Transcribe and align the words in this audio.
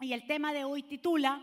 y 0.00 0.12
el 0.12 0.26
tema 0.26 0.52
de 0.52 0.64
hoy 0.64 0.82
titula 0.82 1.42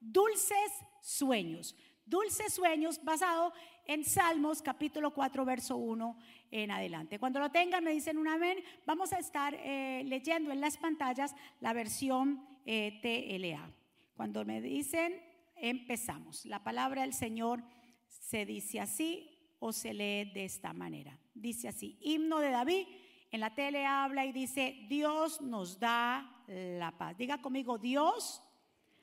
Dulces 0.00 0.72
Sueños. 1.00 1.74
Dulces 2.04 2.54
Sueños 2.54 3.02
basado 3.02 3.52
en 3.84 4.04
Salmos 4.04 4.62
capítulo 4.62 5.12
4, 5.12 5.44
verso 5.44 5.76
1 5.76 6.16
en 6.52 6.70
adelante. 6.70 7.18
Cuando 7.18 7.40
lo 7.40 7.50
tengan 7.50 7.82
me 7.82 7.92
dicen 7.92 8.16
un 8.16 8.28
amén. 8.28 8.58
Vamos 8.86 9.12
a 9.12 9.18
estar 9.18 9.54
eh, 9.54 10.04
leyendo 10.06 10.52
en 10.52 10.60
las 10.60 10.76
pantallas 10.76 11.34
la 11.60 11.72
versión 11.72 12.46
eh, 12.64 13.00
TLA. 13.02 13.70
Cuando 14.16 14.44
me 14.44 14.60
dicen, 14.60 15.20
empezamos. 15.56 16.46
La 16.46 16.62
palabra 16.62 17.02
del 17.02 17.12
Señor 17.12 17.62
se 18.06 18.46
dice 18.46 18.80
así 18.80 19.28
o 19.58 19.72
se 19.72 19.92
lee 19.92 20.30
de 20.32 20.44
esta 20.44 20.72
manera. 20.72 21.18
Dice 21.34 21.68
así, 21.68 21.98
himno 22.00 22.38
de 22.38 22.50
David. 22.50 22.86
En 23.32 23.40
la 23.40 23.54
tele 23.54 23.84
habla 23.84 24.24
y 24.24 24.32
dice, 24.32 24.86
Dios 24.88 25.40
nos 25.40 25.80
da 25.80 26.35
la 26.46 26.96
paz. 26.96 27.16
Diga 27.16 27.40
conmigo, 27.40 27.78
Dios 27.78 28.42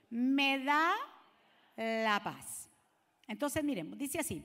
me 0.10 0.64
da 0.64 0.94
la 1.76 2.22
paz. 2.24 2.70
Entonces 3.28 3.64
miremos, 3.64 3.98
dice 3.98 4.20
así, 4.20 4.44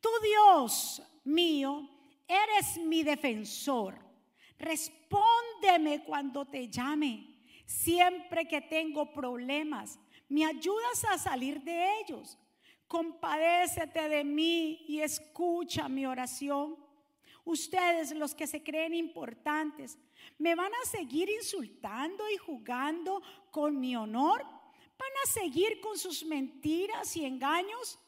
tu 0.00 0.08
Dios 0.22 1.02
mío, 1.24 1.88
eres 2.26 2.78
mi 2.78 3.02
defensor. 3.02 3.98
Respóndeme 4.58 6.04
cuando 6.04 6.44
te 6.44 6.68
llame. 6.68 7.36
Siempre 7.64 8.46
que 8.48 8.60
tengo 8.62 9.12
problemas, 9.12 9.98
me 10.28 10.44
ayudas 10.44 11.04
a 11.04 11.18
salir 11.18 11.62
de 11.62 12.00
ellos. 12.00 12.38
Compadécete 12.86 14.08
de 14.08 14.24
mí 14.24 14.84
y 14.88 15.00
escucha 15.00 15.88
mi 15.88 16.06
oración. 16.06 16.76
Ustedes, 17.44 18.12
los 18.12 18.34
que 18.34 18.46
se 18.46 18.62
creen 18.62 18.94
importantes, 18.94 19.98
¿me 20.38 20.54
van 20.54 20.72
a 20.74 20.86
seguir 20.86 21.28
insultando 21.30 22.28
y 22.30 22.36
jugando 22.36 23.22
con 23.50 23.78
mi 23.78 23.96
honor? 23.96 24.42
¿Van 24.42 25.12
a 25.24 25.30
seguir 25.30 25.80
con 25.80 25.96
sus 25.96 26.24
mentiras 26.24 27.16
y 27.16 27.24
engaños? 27.24 27.98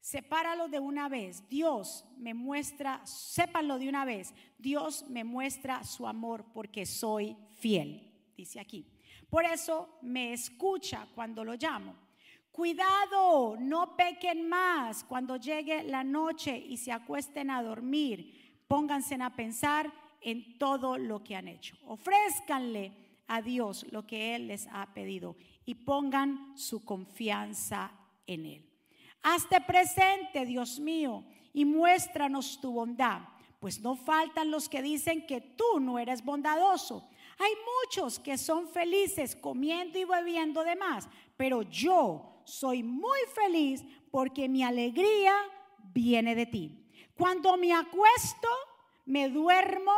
Sepáralo 0.00 0.68
de 0.68 0.80
una 0.80 1.08
vez. 1.08 1.48
Dios 1.48 2.04
me 2.16 2.34
muestra, 2.34 3.06
sépanlo 3.06 3.78
de 3.78 3.88
una 3.88 4.04
vez. 4.04 4.34
Dios 4.58 5.04
me 5.08 5.24
muestra 5.24 5.84
su 5.84 6.08
amor 6.08 6.44
porque 6.52 6.86
soy 6.86 7.36
fiel, 7.54 8.12
dice 8.36 8.58
aquí. 8.58 8.86
Por 9.30 9.44
eso 9.44 9.98
me 10.02 10.32
escucha 10.32 11.06
cuando 11.14 11.44
lo 11.44 11.54
llamo. 11.54 11.94
Cuidado, 12.50 13.56
no 13.58 13.96
pequen 13.96 14.46
más 14.48 15.04
cuando 15.04 15.36
llegue 15.36 15.84
la 15.84 16.04
noche 16.04 16.56
y 16.56 16.76
se 16.76 16.92
acuesten 16.92 17.50
a 17.50 17.62
dormir. 17.62 18.64
Pónganse 18.68 19.14
a 19.14 19.30
pensar 19.30 19.90
en 20.24 20.58
todo 20.58 20.98
lo 20.98 21.22
que 21.22 21.36
han 21.36 21.48
hecho. 21.48 21.76
Ofrézcanle 21.86 22.92
a 23.26 23.40
Dios 23.42 23.86
lo 23.90 24.06
que 24.06 24.34
Él 24.34 24.48
les 24.48 24.66
ha 24.72 24.92
pedido 24.92 25.36
y 25.64 25.74
pongan 25.74 26.56
su 26.56 26.84
confianza 26.84 27.92
en 28.26 28.46
Él. 28.46 28.68
Hazte 29.22 29.60
presente, 29.60 30.44
Dios 30.44 30.80
mío, 30.80 31.24
y 31.52 31.64
muéstranos 31.64 32.60
tu 32.60 32.72
bondad, 32.72 33.20
pues 33.60 33.80
no 33.80 33.94
faltan 33.94 34.50
los 34.50 34.68
que 34.68 34.82
dicen 34.82 35.26
que 35.26 35.40
tú 35.40 35.78
no 35.80 35.98
eres 35.98 36.24
bondadoso. 36.24 37.08
Hay 37.38 37.52
muchos 37.84 38.18
que 38.18 38.36
son 38.36 38.68
felices 38.68 39.36
comiendo 39.36 39.98
y 39.98 40.04
bebiendo 40.04 40.64
de 40.64 40.76
más, 40.76 41.08
pero 41.36 41.62
yo 41.62 42.42
soy 42.44 42.82
muy 42.82 43.18
feliz 43.34 43.84
porque 44.10 44.48
mi 44.48 44.62
alegría 44.62 45.34
viene 45.92 46.34
de 46.34 46.46
ti. 46.46 46.88
Cuando 47.14 47.56
me 47.56 47.72
acuesto, 47.72 48.48
me 49.04 49.28
duermo, 49.28 49.92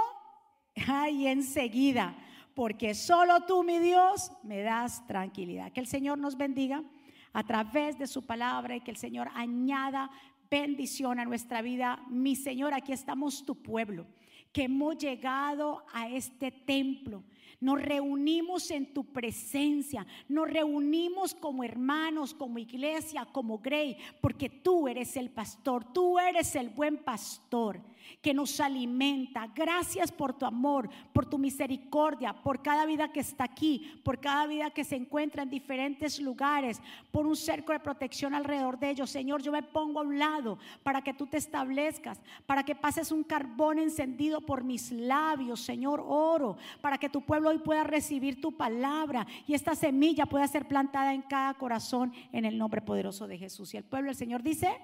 ay, 0.86 1.26
enseguida, 1.26 2.16
porque 2.54 2.94
solo 2.94 3.42
tú, 3.46 3.62
mi 3.62 3.78
Dios, 3.78 4.30
me 4.42 4.62
das 4.62 5.06
tranquilidad. 5.06 5.72
Que 5.72 5.80
el 5.80 5.86
Señor 5.86 6.18
nos 6.18 6.36
bendiga 6.36 6.82
a 7.32 7.44
través 7.44 7.98
de 7.98 8.06
su 8.06 8.24
palabra 8.24 8.76
y 8.76 8.80
que 8.80 8.90
el 8.90 8.96
Señor 8.96 9.28
añada 9.34 10.10
bendición 10.50 11.18
a 11.18 11.24
nuestra 11.24 11.62
vida. 11.62 12.04
Mi 12.08 12.36
Señor, 12.36 12.74
aquí 12.74 12.92
estamos 12.92 13.44
tu 13.44 13.60
pueblo, 13.60 14.06
que 14.52 14.64
hemos 14.64 14.96
llegado 14.98 15.84
a 15.92 16.08
este 16.08 16.50
templo 16.52 17.24
nos 17.64 17.80
reunimos 17.80 18.70
en 18.70 18.92
tu 18.92 19.04
presencia, 19.04 20.06
nos 20.28 20.50
reunimos 20.50 21.34
como 21.34 21.64
hermanos, 21.64 22.34
como 22.34 22.58
iglesia, 22.58 23.26
como 23.32 23.58
Grey, 23.58 23.96
porque 24.20 24.50
tú 24.50 24.86
eres 24.86 25.16
el 25.16 25.30
pastor, 25.30 25.90
tú 25.90 26.18
eres 26.18 26.54
el 26.56 26.68
buen 26.68 26.98
pastor 26.98 27.80
que 28.20 28.34
nos 28.34 28.60
alimenta. 28.60 29.48
Gracias 29.54 30.10
por 30.10 30.32
tu 30.32 30.46
amor, 30.46 30.88
por 31.12 31.26
tu 31.26 31.38
misericordia, 31.38 32.32
por 32.32 32.62
cada 32.62 32.86
vida 32.86 33.12
que 33.12 33.20
está 33.20 33.44
aquí, 33.44 34.00
por 34.02 34.20
cada 34.20 34.46
vida 34.46 34.70
que 34.70 34.84
se 34.84 34.96
encuentra 34.96 35.42
en 35.42 35.50
diferentes 35.50 36.20
lugares, 36.20 36.80
por 37.10 37.26
un 37.26 37.36
cerco 37.36 37.72
de 37.72 37.80
protección 37.80 38.34
alrededor 38.34 38.78
de 38.78 38.90
ellos. 38.90 39.10
Señor, 39.10 39.42
yo 39.42 39.52
me 39.52 39.62
pongo 39.62 40.00
a 40.00 40.02
un 40.02 40.18
lado 40.18 40.58
para 40.82 41.02
que 41.02 41.14
tú 41.14 41.26
te 41.26 41.36
establezcas, 41.36 42.20
para 42.46 42.62
que 42.62 42.74
pases 42.74 43.12
un 43.12 43.24
carbón 43.24 43.78
encendido 43.78 44.40
por 44.40 44.64
mis 44.64 44.90
labios, 44.90 45.60
Señor, 45.60 46.02
oro, 46.06 46.56
para 46.80 46.98
que 46.98 47.08
tu 47.08 47.22
pueblo 47.22 47.50
hoy 47.50 47.58
pueda 47.58 47.84
recibir 47.84 48.40
tu 48.40 48.52
palabra 48.52 49.26
y 49.46 49.54
esta 49.54 49.74
semilla 49.74 50.26
pueda 50.26 50.46
ser 50.48 50.66
plantada 50.66 51.14
en 51.14 51.22
cada 51.22 51.54
corazón 51.54 52.12
en 52.32 52.44
el 52.44 52.58
nombre 52.58 52.80
poderoso 52.80 53.26
de 53.26 53.38
Jesús. 53.38 53.74
Y 53.74 53.76
el 53.76 53.84
pueblo, 53.84 54.10
el 54.10 54.16
Señor 54.16 54.42
dice, 54.42 54.78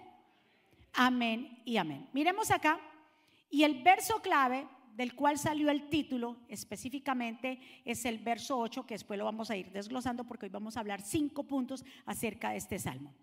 amén 0.92 1.62
y 1.64 1.76
amén. 1.76 2.08
Miremos 2.12 2.50
acá 2.50 2.80
y 3.50 3.64
el 3.64 3.82
verso 3.82 4.22
clave 4.22 4.66
del 4.94 5.14
cual 5.14 5.38
salió 5.38 5.70
el 5.70 5.88
título 5.88 6.36
específicamente 6.48 7.60
es 7.84 8.04
el 8.04 8.18
verso 8.18 8.58
8, 8.58 8.86
que 8.86 8.94
después 8.94 9.18
lo 9.18 9.24
vamos 9.24 9.50
a 9.50 9.56
ir 9.56 9.70
desglosando 9.72 10.24
porque 10.24 10.46
hoy 10.46 10.50
vamos 10.50 10.76
a 10.76 10.80
hablar 10.80 11.00
cinco 11.00 11.44
puntos 11.44 11.84
acerca 12.06 12.50
de 12.50 12.58
este 12.58 12.78
salmo. 12.78 13.14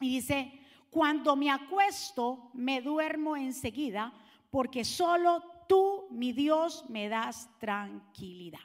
Y 0.00 0.08
dice, 0.08 0.52
cuando 0.90 1.36
me 1.36 1.50
acuesto, 1.50 2.50
me 2.54 2.80
duermo 2.80 3.36
enseguida, 3.36 4.12
porque 4.50 4.84
solo 4.84 5.42
tú, 5.68 6.06
mi 6.10 6.32
Dios, 6.32 6.84
me 6.88 7.08
das 7.08 7.48
tranquilidad. 7.58 8.60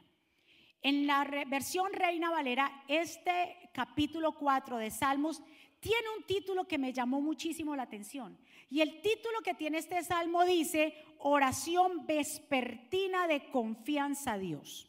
En 0.81 1.06
la 1.06 1.25
versión 1.47 1.91
Reina 1.91 2.29
Valera, 2.29 2.84
este 2.88 3.69
capítulo 3.74 4.34
4 4.34 4.78
de 4.78 4.91
Salmos 4.91 5.41
tiene 5.79 6.07
un 6.17 6.23
título 6.23 6.67
que 6.67 6.77
me 6.77 6.93
llamó 6.93 7.21
muchísimo 7.21 7.75
la 7.75 7.83
atención. 7.83 8.38
Y 8.69 8.81
el 8.81 9.01
título 9.01 9.41
que 9.43 9.53
tiene 9.53 9.77
este 9.77 10.03
salmo 10.03 10.43
dice, 10.45 10.93
oración 11.19 12.05
vespertina 12.05 13.27
de 13.27 13.49
confianza 13.49 14.33
a 14.33 14.37
Dios. 14.37 14.87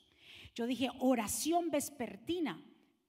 Yo 0.55 0.67
dije, 0.67 0.91
oración 0.99 1.71
vespertina. 1.71 2.61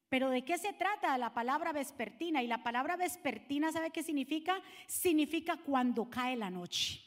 Pero 0.10 0.30
¿de 0.30 0.44
qué 0.44 0.58
se 0.58 0.74
trata 0.74 1.18
la 1.18 1.34
palabra 1.34 1.72
vespertina? 1.72 2.42
Y 2.44 2.48
la 2.48 2.64
palabra 2.64 2.98
vespertina, 2.98 3.72
¿sabe 3.72 3.92
qué 3.92 4.04
significa? 4.04 4.62
Significa 4.88 5.58
cuando 5.58 6.10
cae 6.10 6.36
la 6.36 6.50
noche. 6.50 7.02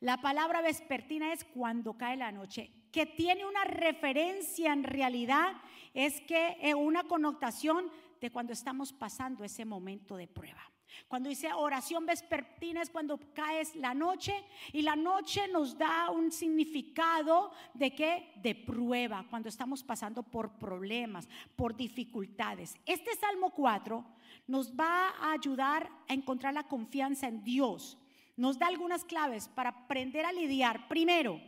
La 0.00 0.20
palabra 0.20 0.62
vespertina 0.62 1.32
es 1.32 1.44
cuando 1.44 1.98
cae 1.98 2.16
la 2.16 2.30
noche, 2.30 2.70
que 2.92 3.04
tiene 3.04 3.44
una 3.44 3.64
referencia 3.64 4.72
en 4.72 4.84
realidad, 4.84 5.56
es 5.92 6.20
que 6.20 6.56
es 6.60 6.74
una 6.74 7.02
connotación 7.04 7.90
de 8.20 8.30
cuando 8.30 8.52
estamos 8.52 8.92
pasando 8.92 9.44
ese 9.44 9.64
momento 9.64 10.16
de 10.16 10.26
prueba. 10.26 10.62
Cuando 11.06 11.28
dice 11.28 11.52
oración 11.52 12.06
vespertina 12.06 12.82
es 12.82 12.90
cuando 12.90 13.18
caes 13.34 13.74
la 13.76 13.94
noche 13.94 14.34
y 14.72 14.82
la 14.82 14.96
noche 14.96 15.46
nos 15.48 15.76
da 15.76 16.10
un 16.10 16.32
significado 16.32 17.52
de 17.74 17.94
qué? 17.94 18.32
De 18.36 18.54
prueba, 18.54 19.26
cuando 19.28 19.48
estamos 19.48 19.82
pasando 19.82 20.22
por 20.22 20.58
problemas, 20.58 21.28
por 21.56 21.76
dificultades. 21.76 22.74
Este 22.86 23.14
Salmo 23.16 23.50
4 23.50 24.04
nos 24.46 24.72
va 24.72 25.10
a 25.10 25.32
ayudar 25.32 25.90
a 26.08 26.14
encontrar 26.14 26.54
la 26.54 26.66
confianza 26.66 27.28
en 27.28 27.44
Dios. 27.44 27.98
Nos 28.36 28.58
da 28.58 28.66
algunas 28.66 29.04
claves 29.04 29.48
para 29.48 29.70
aprender 29.70 30.24
a 30.24 30.32
lidiar 30.32 30.88
primero 30.88 31.40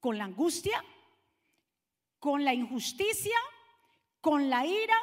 con 0.00 0.18
la 0.18 0.24
angustia, 0.24 0.84
con 2.18 2.44
la 2.44 2.54
injusticia, 2.54 3.36
con 4.20 4.48
la 4.48 4.64
ira 4.66 4.96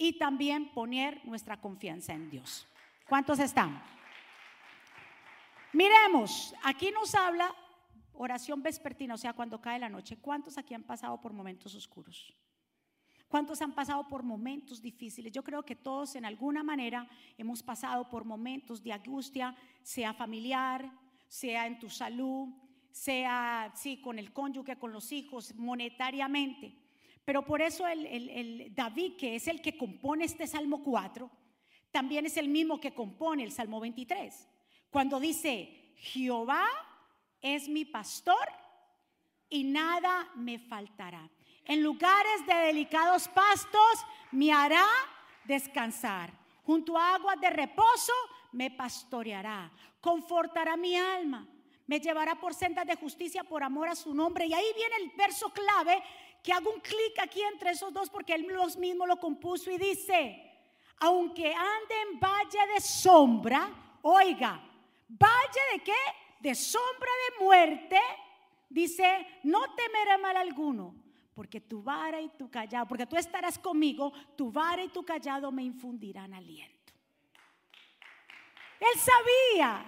y 0.00 0.14
también 0.14 0.70
poner 0.70 1.20
nuestra 1.26 1.60
confianza 1.60 2.14
en 2.14 2.30
Dios. 2.30 2.66
¿Cuántos 3.06 3.38
están? 3.38 3.82
Miremos, 5.74 6.54
aquí 6.64 6.90
nos 6.90 7.14
habla 7.14 7.54
oración 8.14 8.62
vespertina, 8.62 9.12
o 9.12 9.18
sea, 9.18 9.34
cuando 9.34 9.60
cae 9.60 9.78
la 9.78 9.90
noche. 9.90 10.16
¿Cuántos 10.16 10.56
aquí 10.56 10.72
han 10.72 10.84
pasado 10.84 11.20
por 11.20 11.34
momentos 11.34 11.74
oscuros? 11.74 12.34
¿Cuántos 13.28 13.60
han 13.60 13.74
pasado 13.74 14.08
por 14.08 14.22
momentos 14.22 14.80
difíciles? 14.80 15.32
Yo 15.32 15.44
creo 15.44 15.62
que 15.64 15.76
todos 15.76 16.16
en 16.16 16.24
alguna 16.24 16.62
manera 16.62 17.06
hemos 17.36 17.62
pasado 17.62 18.08
por 18.08 18.24
momentos 18.24 18.82
de 18.82 18.94
angustia, 18.94 19.54
sea 19.82 20.14
familiar, 20.14 20.90
sea 21.28 21.66
en 21.66 21.78
tu 21.78 21.90
salud, 21.90 22.48
sea 22.90 23.70
sí, 23.74 24.00
con 24.00 24.18
el 24.18 24.32
cónyuge, 24.32 24.78
con 24.78 24.92
los 24.92 25.12
hijos, 25.12 25.54
monetariamente. 25.56 26.74
Pero 27.30 27.44
por 27.44 27.62
eso 27.62 27.86
el, 27.86 28.74
David, 28.74 29.12
que 29.16 29.36
es 29.36 29.46
el 29.46 29.62
que 29.62 29.78
compone 29.78 30.24
este 30.24 30.48
Salmo 30.48 30.82
4, 30.82 31.30
también 31.92 32.26
es 32.26 32.36
el 32.36 32.48
mismo 32.48 32.80
que 32.80 32.92
compone 32.92 33.44
el 33.44 33.52
Salmo 33.52 33.78
23. 33.78 34.48
Cuando 34.90 35.20
dice, 35.20 35.94
Jehová 35.94 36.66
es 37.40 37.68
mi 37.68 37.84
pastor 37.84 38.48
y 39.48 39.62
nada 39.62 40.28
me 40.34 40.58
faltará. 40.58 41.30
En 41.66 41.84
lugares 41.84 42.46
de 42.48 42.54
delicados 42.66 43.28
pastos 43.28 44.04
me 44.32 44.52
hará 44.52 44.88
descansar. 45.44 46.32
Junto 46.64 46.98
a 46.98 47.14
aguas 47.14 47.40
de 47.40 47.50
reposo 47.50 48.12
me 48.50 48.72
pastoreará. 48.72 49.70
Confortará 50.00 50.76
mi 50.76 50.96
alma. 50.96 51.46
Me 51.86 52.00
llevará 52.00 52.34
por 52.40 52.54
sendas 52.54 52.86
de 52.86 52.96
justicia 52.96 53.44
por 53.44 53.62
amor 53.62 53.88
a 53.88 53.94
su 53.94 54.14
nombre. 54.14 54.46
Y 54.46 54.52
ahí 54.52 54.66
viene 54.74 54.96
el 54.96 55.12
verso 55.16 55.50
clave 55.50 56.02
que 56.42 56.52
hago 56.52 56.70
un 56.70 56.80
clic 56.80 57.18
aquí 57.20 57.42
entre 57.42 57.70
esos 57.70 57.92
dos 57.92 58.08
porque 58.10 58.34
él 58.34 58.46
mismo 58.78 59.06
lo 59.06 59.18
compuso 59.18 59.70
y 59.70 59.78
dice, 59.78 60.50
aunque 60.98 61.54
ande 61.54 61.94
en 62.10 62.20
valle 62.20 62.74
de 62.74 62.80
sombra, 62.80 63.70
oiga, 64.02 64.60
valle 65.08 65.60
de 65.72 65.80
qué? 65.82 66.02
De 66.40 66.54
sombra 66.54 67.10
de 67.28 67.44
muerte, 67.44 68.00
dice, 68.68 69.40
no 69.42 69.74
temeré 69.74 70.18
mal 70.18 70.36
alguno, 70.36 70.94
porque 71.34 71.60
tu 71.60 71.82
vara 71.82 72.20
y 72.20 72.28
tu 72.30 72.50
callado, 72.50 72.86
porque 72.86 73.06
tú 73.06 73.16
estarás 73.16 73.58
conmigo, 73.58 74.12
tu 74.36 74.50
vara 74.50 74.82
y 74.82 74.88
tu 74.88 75.04
callado 75.04 75.50
me 75.52 75.62
infundirán 75.62 76.32
aliento. 76.32 76.92
Él 78.78 78.98
sabía, 78.98 79.84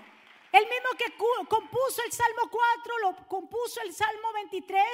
el 0.53 0.65
mismo 0.65 0.91
que 0.99 1.17
compuso 1.49 2.03
el 2.05 2.13
Salmo 2.13 2.51
4, 2.51 2.99
lo 2.99 3.27
compuso 3.27 3.81
el 3.81 3.93
Salmo 3.93 4.33
23, 4.35 4.85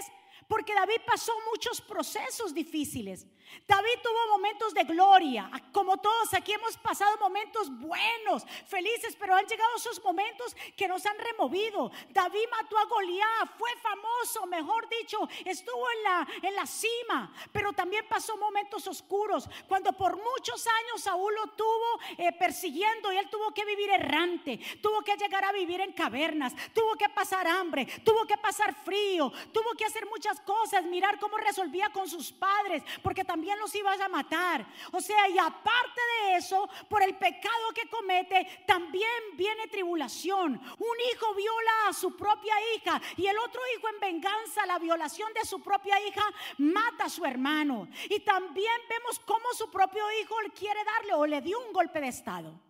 porque 0.48 0.74
David 0.74 1.02
pasó 1.06 1.32
muchos 1.52 1.80
procesos 1.80 2.54
difíciles. 2.54 3.26
David 3.66 4.00
tuvo 4.02 4.28
momentos 4.28 4.74
de 4.74 4.84
gloria, 4.84 5.50
como 5.72 5.98
todos 5.98 6.34
aquí 6.34 6.52
hemos 6.52 6.76
pasado 6.78 7.16
momentos 7.18 7.70
buenos, 7.70 8.44
felices, 8.66 9.16
pero 9.18 9.34
han 9.34 9.46
llegado 9.46 9.76
esos 9.76 10.02
momentos 10.02 10.56
que 10.76 10.88
nos 10.88 11.04
han 11.06 11.18
removido. 11.18 11.90
David 12.10 12.44
mató 12.50 12.78
a 12.78 12.84
Goliat, 12.84 13.56
fue 13.58 13.70
famoso, 13.76 14.46
mejor 14.46 14.88
dicho, 14.88 15.18
estuvo 15.44 15.84
en 15.96 16.02
la, 16.02 16.28
en 16.42 16.54
la 16.54 16.66
cima, 16.66 17.32
pero 17.52 17.72
también 17.72 18.06
pasó 18.08 18.36
momentos 18.36 18.86
oscuros, 18.86 19.48
cuando 19.66 19.92
por 19.92 20.16
muchos 20.16 20.66
años 20.66 21.02
Saúl 21.02 21.34
lo 21.34 21.48
tuvo 21.48 22.00
eh, 22.16 22.32
persiguiendo 22.32 23.12
y 23.12 23.18
él 23.18 23.28
tuvo 23.30 23.52
que 23.52 23.64
vivir 23.64 23.90
errante, 23.90 24.58
tuvo 24.82 25.02
que 25.02 25.16
llegar 25.16 25.44
a 25.44 25.52
vivir 25.52 25.80
en 25.80 25.92
cavernas, 25.92 26.54
tuvo 26.74 26.94
que 26.96 27.08
pasar 27.08 27.46
hambre, 27.46 27.86
tuvo 28.04 28.26
que 28.26 28.36
pasar 28.36 28.74
frío, 28.84 29.32
tuvo 29.52 29.72
que 29.72 29.84
hacer 29.84 30.06
muchas 30.06 30.37
cosas, 30.40 30.84
mirar 30.84 31.18
cómo 31.18 31.36
resolvía 31.36 31.90
con 31.90 32.08
sus 32.08 32.32
padres, 32.32 32.82
porque 33.02 33.24
también 33.24 33.58
los 33.58 33.74
ibas 33.74 34.00
a 34.00 34.08
matar. 34.08 34.66
O 34.92 35.00
sea, 35.00 35.28
y 35.28 35.38
aparte 35.38 36.00
de 36.22 36.36
eso, 36.36 36.68
por 36.88 37.02
el 37.02 37.16
pecado 37.16 37.72
que 37.74 37.88
comete, 37.88 38.64
también 38.66 39.10
viene 39.34 39.66
tribulación. 39.68 40.52
Un 40.52 40.96
hijo 41.12 41.34
viola 41.34 41.88
a 41.88 41.92
su 41.92 42.16
propia 42.16 42.54
hija 42.74 43.00
y 43.16 43.26
el 43.26 43.38
otro 43.38 43.60
hijo 43.76 43.88
en 43.88 44.00
venganza, 44.00 44.66
la 44.66 44.78
violación 44.78 45.32
de 45.34 45.44
su 45.44 45.62
propia 45.62 46.00
hija, 46.06 46.24
mata 46.58 47.04
a 47.04 47.10
su 47.10 47.24
hermano. 47.24 47.88
Y 48.08 48.20
también 48.20 48.80
vemos 48.88 49.18
cómo 49.20 49.52
su 49.54 49.70
propio 49.70 50.04
hijo 50.20 50.34
quiere 50.54 50.82
darle 50.84 51.14
o 51.14 51.26
le 51.26 51.40
dio 51.40 51.58
un 51.60 51.72
golpe 51.72 52.00
de 52.00 52.08
estado. 52.08 52.67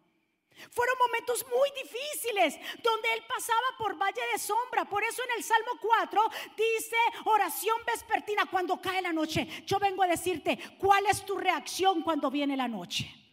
Fueron 0.71 0.97
momentos 0.99 1.45
muy 1.49 1.71
difíciles 1.83 2.59
donde 2.83 3.13
él 3.15 3.23
pasaba 3.29 3.77
por 3.79 3.97
valle 3.97 4.23
de 4.33 4.39
sombra. 4.39 4.85
Por 4.85 5.05
eso 5.05 5.23
en 5.25 5.39
el 5.39 5.45
Salmo 5.45 5.73
4 5.81 6.31
dice 6.57 6.97
oración 7.25 7.77
vespertina 7.87 8.47
cuando 8.51 8.81
cae 8.81 9.03
la 9.03 9.13
noche. 9.13 9.47
Yo 9.67 9.79
vengo 9.79 10.03
a 10.03 10.09
decirte, 10.09 10.59
¿cuál 10.79 11.07
es 11.07 11.25
tu 11.25 11.37
reacción 11.37 12.03
cuando 12.03 12.31
viene 12.31 12.57
la 12.57 12.69
noche? 12.69 13.28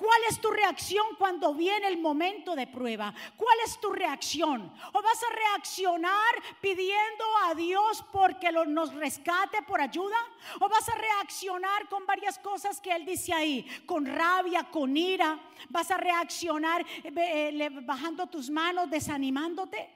¿Cuál 0.00 0.22
es 0.30 0.40
tu 0.40 0.50
reacción 0.50 1.04
cuando 1.18 1.52
viene 1.52 1.86
el 1.86 1.98
momento 1.98 2.56
de 2.56 2.66
prueba? 2.66 3.12
¿Cuál 3.36 3.58
es 3.66 3.78
tu 3.78 3.92
reacción? 3.92 4.72
¿O 4.94 5.02
vas 5.02 5.22
a 5.22 5.34
reaccionar 5.34 6.34
pidiendo 6.58 7.24
a 7.44 7.54
Dios 7.54 8.02
porque 8.10 8.50
nos 8.50 8.94
rescate 8.94 9.60
por 9.60 9.78
ayuda? 9.78 10.16
¿O 10.58 10.70
vas 10.70 10.88
a 10.88 10.94
reaccionar 10.94 11.86
con 11.90 12.06
varias 12.06 12.38
cosas 12.38 12.80
que 12.80 12.90
Él 12.90 13.04
dice 13.04 13.34
ahí? 13.34 13.66
Con 13.84 14.06
rabia, 14.06 14.70
con 14.70 14.96
ira. 14.96 15.38
¿Vas 15.68 15.90
a 15.90 15.98
reaccionar 15.98 16.80
eh, 17.04 17.12
eh, 17.14 17.68
bajando 17.82 18.26
tus 18.26 18.48
manos, 18.48 18.88
desanimándote? 18.88 19.86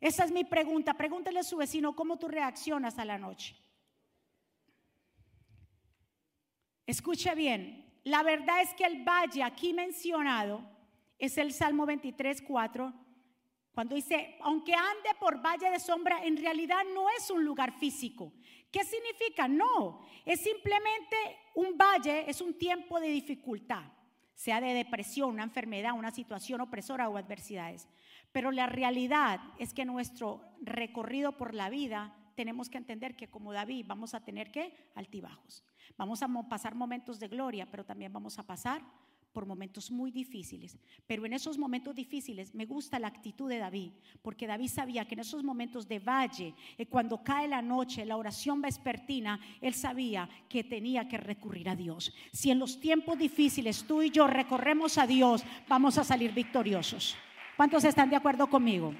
Esa 0.00 0.24
es 0.24 0.30
mi 0.30 0.44
pregunta. 0.44 0.94
Pregúntele 0.94 1.40
a 1.40 1.42
su 1.42 1.56
vecino 1.56 1.96
cómo 1.96 2.16
tú 2.16 2.28
reaccionas 2.28 2.96
a 2.96 3.04
la 3.04 3.18
noche. 3.18 3.56
Escuche 6.86 7.34
bien, 7.34 7.87
la 8.08 8.22
verdad 8.22 8.62
es 8.62 8.74
que 8.74 8.84
el 8.84 9.04
valle 9.04 9.42
aquí 9.42 9.72
mencionado 9.72 10.62
es 11.18 11.36
el 11.38 11.52
Salmo 11.52 11.86
23, 11.86 12.42
4, 12.42 12.92
cuando 13.72 13.94
dice, 13.94 14.36
aunque 14.40 14.74
ande 14.74 15.10
por 15.20 15.40
valle 15.40 15.70
de 15.70 15.78
sombra, 15.78 16.24
en 16.24 16.36
realidad 16.36 16.82
no 16.92 17.08
es 17.10 17.30
un 17.30 17.44
lugar 17.44 17.72
físico. 17.78 18.32
¿Qué 18.72 18.84
significa? 18.84 19.46
No, 19.46 20.04
es 20.24 20.40
simplemente 20.40 21.16
un 21.54 21.78
valle, 21.78 22.28
es 22.28 22.40
un 22.40 22.58
tiempo 22.58 22.98
de 22.98 23.08
dificultad, 23.08 23.84
sea 24.34 24.60
de 24.60 24.74
depresión, 24.74 25.30
una 25.30 25.44
enfermedad, 25.44 25.92
una 25.92 26.10
situación 26.10 26.60
opresora 26.60 27.08
o 27.08 27.16
adversidades. 27.16 27.88
Pero 28.32 28.50
la 28.50 28.66
realidad 28.66 29.40
es 29.58 29.72
que 29.72 29.84
nuestro 29.84 30.42
recorrido 30.60 31.36
por 31.36 31.54
la 31.54 31.70
vida 31.70 32.14
tenemos 32.38 32.70
que 32.70 32.78
entender 32.78 33.16
que 33.16 33.26
como 33.26 33.52
David 33.52 33.84
vamos 33.88 34.14
a 34.14 34.20
tener 34.20 34.52
que 34.52 34.72
altibajos. 34.94 35.64
Vamos 35.96 36.22
a 36.22 36.28
pasar 36.48 36.76
momentos 36.76 37.18
de 37.18 37.26
gloria, 37.26 37.68
pero 37.68 37.84
también 37.84 38.12
vamos 38.12 38.38
a 38.38 38.44
pasar 38.44 38.80
por 39.32 39.44
momentos 39.44 39.90
muy 39.90 40.12
difíciles. 40.12 40.78
Pero 41.08 41.26
en 41.26 41.32
esos 41.32 41.58
momentos 41.58 41.96
difíciles 41.96 42.54
me 42.54 42.64
gusta 42.64 43.00
la 43.00 43.08
actitud 43.08 43.48
de 43.48 43.58
David, 43.58 43.90
porque 44.22 44.46
David 44.46 44.68
sabía 44.68 45.04
que 45.04 45.14
en 45.14 45.20
esos 45.22 45.42
momentos 45.42 45.88
de 45.88 45.98
valle, 45.98 46.54
eh, 46.76 46.86
cuando 46.86 47.24
cae 47.24 47.48
la 47.48 47.60
noche, 47.60 48.04
la 48.04 48.16
oración 48.16 48.62
vespertina, 48.62 49.40
él 49.60 49.74
sabía 49.74 50.30
que 50.48 50.62
tenía 50.62 51.08
que 51.08 51.16
recurrir 51.16 51.68
a 51.68 51.74
Dios. 51.74 52.14
Si 52.32 52.52
en 52.52 52.60
los 52.60 52.78
tiempos 52.78 53.18
difíciles 53.18 53.82
tú 53.82 54.00
y 54.00 54.10
yo 54.10 54.28
recorremos 54.28 54.96
a 54.96 55.08
Dios, 55.08 55.44
vamos 55.66 55.98
a 55.98 56.04
salir 56.04 56.32
victoriosos. 56.32 57.16
¿Cuántos 57.56 57.82
están 57.82 58.10
de 58.10 58.14
acuerdo 58.14 58.46
conmigo? 58.48 58.94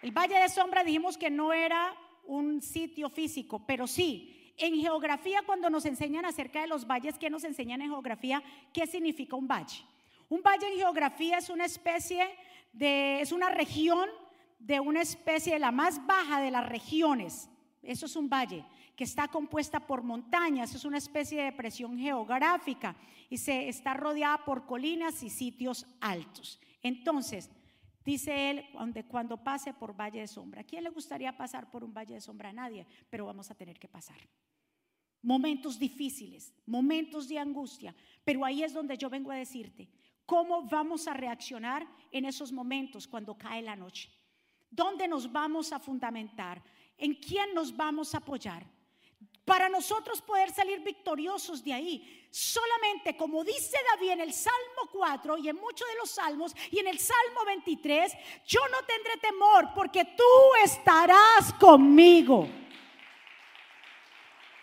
El 0.00 0.12
valle 0.12 0.38
de 0.38 0.48
sombra 0.48 0.82
dijimos 0.82 1.18
que 1.18 1.28
no 1.28 1.52
era 1.52 1.94
un 2.24 2.62
sitio 2.62 3.08
físico, 3.10 3.64
pero 3.66 3.86
sí, 3.86 4.52
en 4.56 4.74
geografía 4.74 5.42
cuando 5.44 5.70
nos 5.70 5.86
enseñan 5.86 6.24
acerca 6.26 6.60
de 6.60 6.66
los 6.66 6.86
valles, 6.86 7.18
¿qué 7.18 7.30
nos 7.30 7.44
enseñan 7.44 7.80
en 7.82 7.90
geografía? 7.90 8.42
¿Qué 8.72 8.86
significa 8.86 9.36
un 9.36 9.48
valle? 9.48 9.84
Un 10.28 10.42
valle 10.42 10.68
en 10.68 10.78
geografía 10.78 11.38
es 11.38 11.50
una 11.50 11.64
especie 11.64 12.24
de, 12.72 13.20
es 13.20 13.32
una 13.32 13.48
región 13.50 14.08
de 14.58 14.78
una 14.78 15.00
especie 15.00 15.54
de 15.54 15.58
la 15.58 15.72
más 15.72 16.06
baja 16.06 16.40
de 16.40 16.50
las 16.50 16.68
regiones. 16.68 17.48
Eso 17.82 18.06
es 18.06 18.14
un 18.14 18.28
valle 18.28 18.64
que 18.94 19.04
está 19.04 19.28
compuesta 19.28 19.80
por 19.80 20.02
montañas, 20.02 20.74
es 20.74 20.84
una 20.84 20.98
especie 20.98 21.38
de 21.38 21.44
depresión 21.44 21.98
geográfica 21.98 22.94
y 23.30 23.38
se 23.38 23.68
está 23.68 23.94
rodeada 23.94 24.44
por 24.44 24.66
colinas 24.66 25.22
y 25.22 25.30
sitios 25.30 25.86
altos. 26.00 26.60
Entonces, 26.82 27.50
Dice 28.04 28.50
él, 28.50 28.64
cuando 29.08 29.36
pase 29.36 29.74
por 29.74 29.94
valle 29.94 30.20
de 30.20 30.26
sombra. 30.26 30.62
¿A 30.62 30.64
quién 30.64 30.84
le 30.84 30.90
gustaría 30.90 31.36
pasar 31.36 31.70
por 31.70 31.84
un 31.84 31.92
valle 31.92 32.14
de 32.14 32.20
sombra? 32.20 32.48
A 32.48 32.52
nadie, 32.52 32.86
pero 33.10 33.26
vamos 33.26 33.50
a 33.50 33.54
tener 33.54 33.78
que 33.78 33.88
pasar. 33.88 34.16
Momentos 35.22 35.78
difíciles, 35.78 36.54
momentos 36.64 37.28
de 37.28 37.38
angustia, 37.38 37.94
pero 38.24 38.44
ahí 38.44 38.62
es 38.62 38.72
donde 38.72 38.96
yo 38.96 39.10
vengo 39.10 39.30
a 39.30 39.36
decirte, 39.36 39.90
¿cómo 40.24 40.62
vamos 40.62 41.06
a 41.06 41.12
reaccionar 41.12 41.86
en 42.10 42.24
esos 42.24 42.52
momentos 42.52 43.06
cuando 43.06 43.36
cae 43.36 43.60
la 43.60 43.76
noche? 43.76 44.10
¿Dónde 44.70 45.06
nos 45.06 45.30
vamos 45.30 45.72
a 45.72 45.78
fundamentar? 45.78 46.62
¿En 46.96 47.14
quién 47.14 47.52
nos 47.52 47.76
vamos 47.76 48.14
a 48.14 48.18
apoyar? 48.18 48.66
Para 49.44 49.68
nosotros 49.68 50.20
poder 50.22 50.52
salir 50.52 50.80
victoriosos 50.80 51.64
de 51.64 51.72
ahí. 51.72 52.26
Solamente 52.30 53.16
como 53.16 53.42
dice 53.42 53.76
David 53.92 54.10
en 54.10 54.20
el 54.20 54.32
Salmo 54.32 54.88
4 54.92 55.38
y 55.38 55.48
en 55.48 55.56
muchos 55.56 55.88
de 55.88 55.94
los 55.96 56.10
salmos 56.10 56.54
y 56.70 56.78
en 56.78 56.86
el 56.86 56.98
Salmo 56.98 57.44
23, 57.46 58.12
yo 58.46 58.60
no 58.70 58.78
tendré 58.86 59.16
temor 59.20 59.68
porque 59.74 60.04
tú 60.04 60.24
estarás 60.64 61.52
conmigo. 61.58 62.46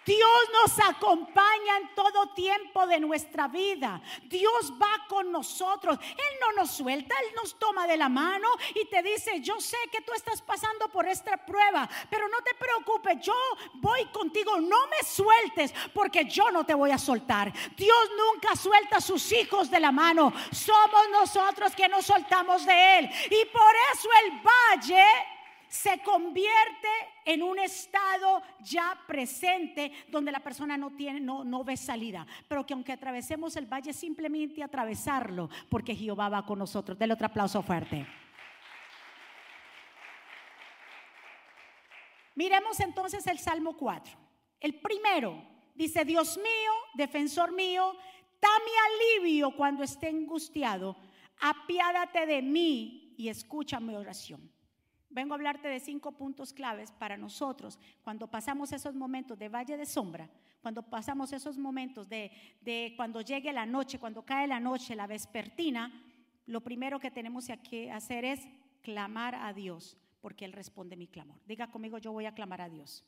Dios 0.07 0.39
nos 0.53 0.79
acompaña 0.87 1.77
en 1.81 1.93
todo 1.93 2.27
tiempo 2.27 2.87
de 2.87 2.97
nuestra 2.97 3.49
vida. 3.49 4.01
Dios 4.23 4.71
va 4.81 5.05
con 5.09 5.33
nosotros. 5.33 5.99
Él 6.01 6.37
no 6.39 6.61
nos 6.61 6.71
suelta, 6.71 7.13
Él 7.19 7.35
nos 7.35 7.59
toma 7.59 7.85
de 7.85 7.97
la 7.97 8.07
mano 8.07 8.47
y 8.73 8.85
te 8.85 9.03
dice, 9.03 9.41
yo 9.41 9.59
sé 9.59 9.75
que 9.91 9.99
tú 9.99 10.13
estás 10.13 10.41
pasando 10.41 10.87
por 10.87 11.05
esta 11.09 11.35
prueba, 11.35 11.89
pero 12.09 12.29
no 12.29 12.37
te 12.41 12.53
preocupes, 12.53 13.17
yo 13.21 13.35
voy 13.73 14.05
contigo, 14.05 14.61
no 14.61 14.87
me 14.87 15.05
sueltes 15.05 15.73
porque 15.93 16.23
yo 16.23 16.51
no 16.51 16.65
te 16.65 16.73
voy 16.73 16.91
a 16.91 16.97
soltar. 16.97 17.51
Dios 17.75 18.09
nunca 18.17 18.55
suelta 18.55 18.97
a 18.97 19.01
sus 19.01 19.29
hijos 19.33 19.69
de 19.69 19.81
la 19.81 19.91
mano. 19.91 20.31
Somos 20.51 21.09
nosotros 21.11 21.75
que 21.75 21.89
nos 21.89 22.05
soltamos 22.05 22.65
de 22.65 22.99
Él. 22.99 23.09
Y 23.25 23.45
por 23.45 23.73
eso 23.93 24.07
el 24.23 24.39
valle 24.39 25.05
se 25.69 26.01
convierte 26.01 26.87
en 27.25 27.43
un 27.43 27.59
estado 27.59 28.41
ya 28.61 28.97
presente 29.07 29.91
donde 30.07 30.31
la 30.31 30.39
persona 30.39 30.77
no 30.77 30.91
tiene 30.91 31.19
no, 31.19 31.43
no 31.43 31.63
ve 31.63 31.77
salida, 31.77 32.25
pero 32.47 32.65
que 32.65 32.73
aunque 32.73 32.93
atravesemos 32.93 33.55
el 33.55 33.65
valle 33.65 33.93
simplemente 33.93 34.63
atravesarlo 34.63 35.49
porque 35.69 35.95
Jehová 35.95 36.29
va 36.29 36.45
con 36.45 36.59
nosotros. 36.59 36.97
Del 36.97 37.11
otro 37.11 37.27
aplauso 37.27 37.61
fuerte. 37.61 38.05
Miremos 42.35 42.79
entonces 42.79 43.25
el 43.25 43.39
Salmo 43.39 43.75
4. 43.75 44.15
El 44.59 44.79
primero 44.79 45.43
dice, 45.73 46.05
Dios 46.05 46.37
mío, 46.37 46.71
defensor 46.93 47.51
mío, 47.51 47.95
dame 48.39 48.71
alivio 49.19 49.55
cuando 49.55 49.83
esté 49.83 50.09
angustiado, 50.09 50.95
apiádate 51.39 52.25
de 52.27 52.41
mí 52.41 53.15
y 53.17 53.29
escucha 53.29 53.79
mi 53.79 53.95
oración. 53.95 54.51
Vengo 55.09 55.33
a 55.33 55.35
hablarte 55.35 55.67
de 55.67 55.79
cinco 55.79 56.11
puntos 56.11 56.53
claves 56.53 56.91
para 56.91 57.17
nosotros 57.17 57.79
cuando 58.03 58.29
pasamos 58.29 58.71
esos 58.73 58.93
momentos 58.93 59.39
de 59.39 59.49
valle 59.49 59.77
de 59.77 59.85
sombra, 59.85 60.29
cuando 60.61 60.83
pasamos 60.83 61.31
esos 61.31 61.57
momentos 61.57 62.09
de, 62.09 62.31
de 62.61 62.93
cuando 62.97 63.21
llegue 63.21 63.53
la 63.53 63.65
noche, 63.65 63.99
cuando 63.99 64.25
cae 64.25 64.47
la 64.47 64.59
noche, 64.59 64.95
la 64.95 65.07
vespertina, 65.07 65.91
lo 66.45 66.61
primero 66.61 66.99
que 66.99 67.11
tenemos 67.11 67.47
que 67.69 67.91
hacer 67.91 68.25
es 68.25 68.47
clamar 68.81 69.35
a 69.35 69.53
Dios, 69.53 69.97
porque 70.21 70.45
Él 70.45 70.53
responde 70.53 70.95
mi 70.95 71.07
clamor. 71.07 71.39
Diga 71.45 71.71
conmigo, 71.71 71.97
yo 71.97 72.11
voy 72.11 72.25
a 72.25 72.33
clamar 72.33 72.61
a 72.61 72.69
Dios. 72.69 73.05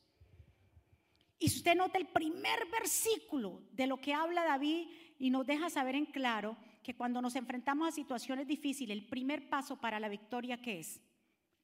Y 1.40 1.48
si 1.48 1.58
usted 1.58 1.76
nota 1.76 1.98
el 1.98 2.08
primer 2.08 2.68
versículo 2.70 3.62
de 3.72 3.88
lo 3.88 4.02
que 4.02 4.14
habla 4.14 4.44
David 4.44 4.90
y 5.18 5.30
nos 5.30 5.48
deja 5.48 5.70
saber 5.70 5.96
en 5.96 6.06
claro 6.06 6.58
que 6.84 6.96
cuando 6.96 7.22
nos 7.22 7.36
enfrentamos 7.36 7.88
a 7.88 7.92
situaciones 7.92 8.46
difíciles, 8.46 8.98
el 8.98 9.06
primer 9.06 9.50
paso 9.50 9.80
para 9.80 10.00
la 10.00 10.10
victoria 10.10 10.62
que 10.62 10.80
es 10.80 11.02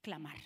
clamar. 0.05 0.38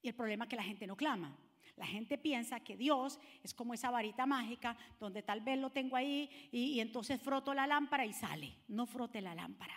Y 0.00 0.08
el 0.08 0.14
problema 0.14 0.44
es 0.44 0.50
que 0.50 0.56
la 0.56 0.64
gente 0.64 0.86
no 0.86 0.96
clama. 0.96 1.36
La 1.76 1.86
gente 1.86 2.16
piensa 2.16 2.60
que 2.60 2.78
Dios 2.78 3.20
es 3.42 3.52
como 3.52 3.74
esa 3.74 3.90
varita 3.90 4.24
mágica 4.24 4.74
donde 4.98 5.22
tal 5.22 5.42
vez 5.42 5.58
lo 5.58 5.68
tengo 5.70 5.96
ahí 5.96 6.48
y, 6.50 6.80
entonces 6.80 7.20
froto 7.20 7.52
la 7.52 7.66
lámpara 7.66 8.06
y 8.06 8.14
sale. 8.14 8.54
No 8.68 8.86
frote 8.86 9.20
la 9.20 9.34
lámpara. 9.34 9.74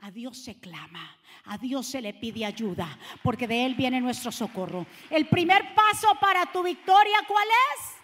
A 0.00 0.10
Dios 0.10 0.36
se 0.36 0.60
clama, 0.60 1.16
a 1.44 1.56
Dios 1.56 1.86
se 1.86 2.02
le 2.02 2.12
pide 2.12 2.44
ayuda, 2.44 2.98
porque 3.22 3.46
de 3.46 3.64
Él 3.64 3.74
viene 3.74 4.00
nuestro 4.02 4.30
socorro. 4.30 4.86
El 5.08 5.28
primer 5.28 5.74
paso 5.74 6.08
para 6.20 6.44
tu 6.52 6.62
victoria, 6.62 7.18
¿cuál 7.26 7.48
es? 7.48 7.94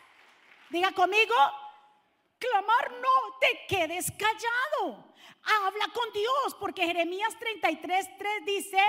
Diga 0.70 0.92
conmigo, 0.92 1.34
clamar 2.38 2.92
no, 3.02 3.38
te 3.38 3.66
quedes 3.68 4.10
callado. 4.12 5.12
Habla 5.66 5.86
con 5.92 6.12
Dios, 6.12 6.56
porque 6.58 6.86
Jeremías 6.86 7.36
33, 7.38 8.08
3 8.16 8.46
dice, 8.46 8.80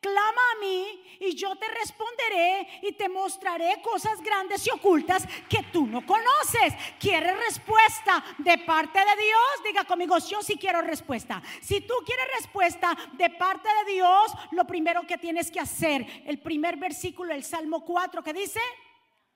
clama 0.00 0.40
a 0.56 0.60
mí 0.60 1.02
y 1.20 1.34
yo 1.34 1.54
te 1.56 1.68
responderé 1.68 2.66
y 2.82 2.92
te 2.92 3.08
mostraré 3.08 3.80
cosas 3.82 4.20
grandes 4.22 4.66
y 4.66 4.70
ocultas 4.70 5.26
que 5.48 5.62
tú 5.72 5.86
no 5.86 6.04
conoces. 6.04 6.74
¿Quieres 6.98 7.36
respuesta 7.36 8.24
de 8.38 8.58
parte 8.58 8.98
de 8.98 9.22
Dios? 9.22 9.64
Diga 9.64 9.84
conmigo, 9.84 10.16
yo 10.18 10.42
sí 10.42 10.56
quiero 10.56 10.80
respuesta. 10.80 11.42
Si 11.60 11.82
tú 11.82 11.94
quieres 12.04 12.26
respuesta 12.38 12.96
de 13.12 13.30
parte 13.30 13.68
de 13.84 13.92
Dios, 13.92 14.32
lo 14.52 14.64
primero 14.66 15.06
que 15.06 15.18
tienes 15.18 15.50
que 15.50 15.60
hacer, 15.60 16.06
el 16.26 16.40
primer 16.40 16.76
versículo 16.76 17.34
del 17.34 17.44
Salmo 17.44 17.84
4 17.84 18.22
que 18.22 18.32
dice, 18.32 18.60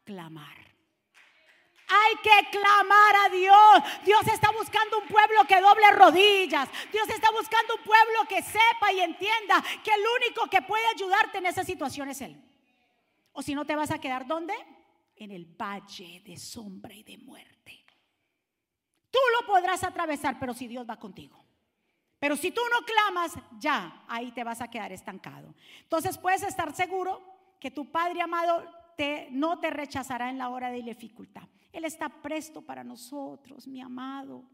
clamar. 0.05 0.74
Hay 1.89 2.17
que 2.23 2.51
clamar 2.51 3.17
a 3.25 3.29
Dios. 3.29 4.05
Dios 4.05 4.27
está 4.29 4.51
buscando 4.51 4.99
un 4.99 5.07
pueblo 5.07 5.45
que 5.47 5.61
doble 5.61 5.91
rodillas. 5.91 6.69
Dios 6.93 7.09
está 7.09 7.31
buscando 7.31 7.77
un 7.77 7.83
pueblo 7.83 8.25
que 8.29 8.43
sepa 8.43 8.93
y 8.93 9.01
entienda 9.01 9.63
que 9.83 9.91
el 9.93 10.03
único 10.23 10.49
que 10.49 10.63
puede 10.63 10.87
ayudarte 10.87 11.39
en 11.39 11.47
esa 11.47 11.65
situación 11.65 12.09
es 12.09 12.21
Él. 12.21 12.41
O 13.33 13.43
si 13.43 13.55
no 13.55 13.65
te 13.65 13.77
vas 13.77 13.91
a 13.91 13.99
quedar 13.99 14.27
¿dónde? 14.27 14.55
En 15.17 15.31
el 15.31 15.45
valle 15.45 16.23
de 16.25 16.37
sombra 16.37 16.95
y 16.95 17.03
de 17.03 17.19
muerte. 17.19 17.85
Tú 19.11 19.19
lo 19.41 19.47
podrás 19.47 19.85
atravesar, 19.85 20.39
pero 20.41 20.55
si 20.55 20.67
Dios 20.67 20.89
va 20.89 20.99
contigo. 20.99 21.45
Pero 22.19 22.37
si 22.37 22.51
tú 22.51 22.63
no 22.73 22.85
clamas, 22.87 23.33
ya 23.59 24.05
ahí 24.09 24.33
te 24.33 24.43
vas 24.43 24.61
a 24.61 24.69
quedar 24.69 24.91
estancado. 24.93 25.55
Entonces 25.83 26.17
puedes 26.17 26.43
estar 26.43 26.75
seguro 26.75 27.23
que 27.61 27.71
tu 27.71 27.93
Padre 27.93 28.23
amado 28.23 28.65
te, 28.97 29.29
no 29.31 29.61
te 29.61 29.71
rechazará 29.71 30.31
en 30.31 30.39
la 30.39 30.49
hora 30.49 30.71
de 30.71 30.83
dificultad. 30.83 31.49
Él 31.75 31.85
está 31.85 32.09
presto 32.09 32.63
para 32.63 32.85
nosotros, 32.85 33.67
mi 33.67 33.81
amado. 33.81 34.45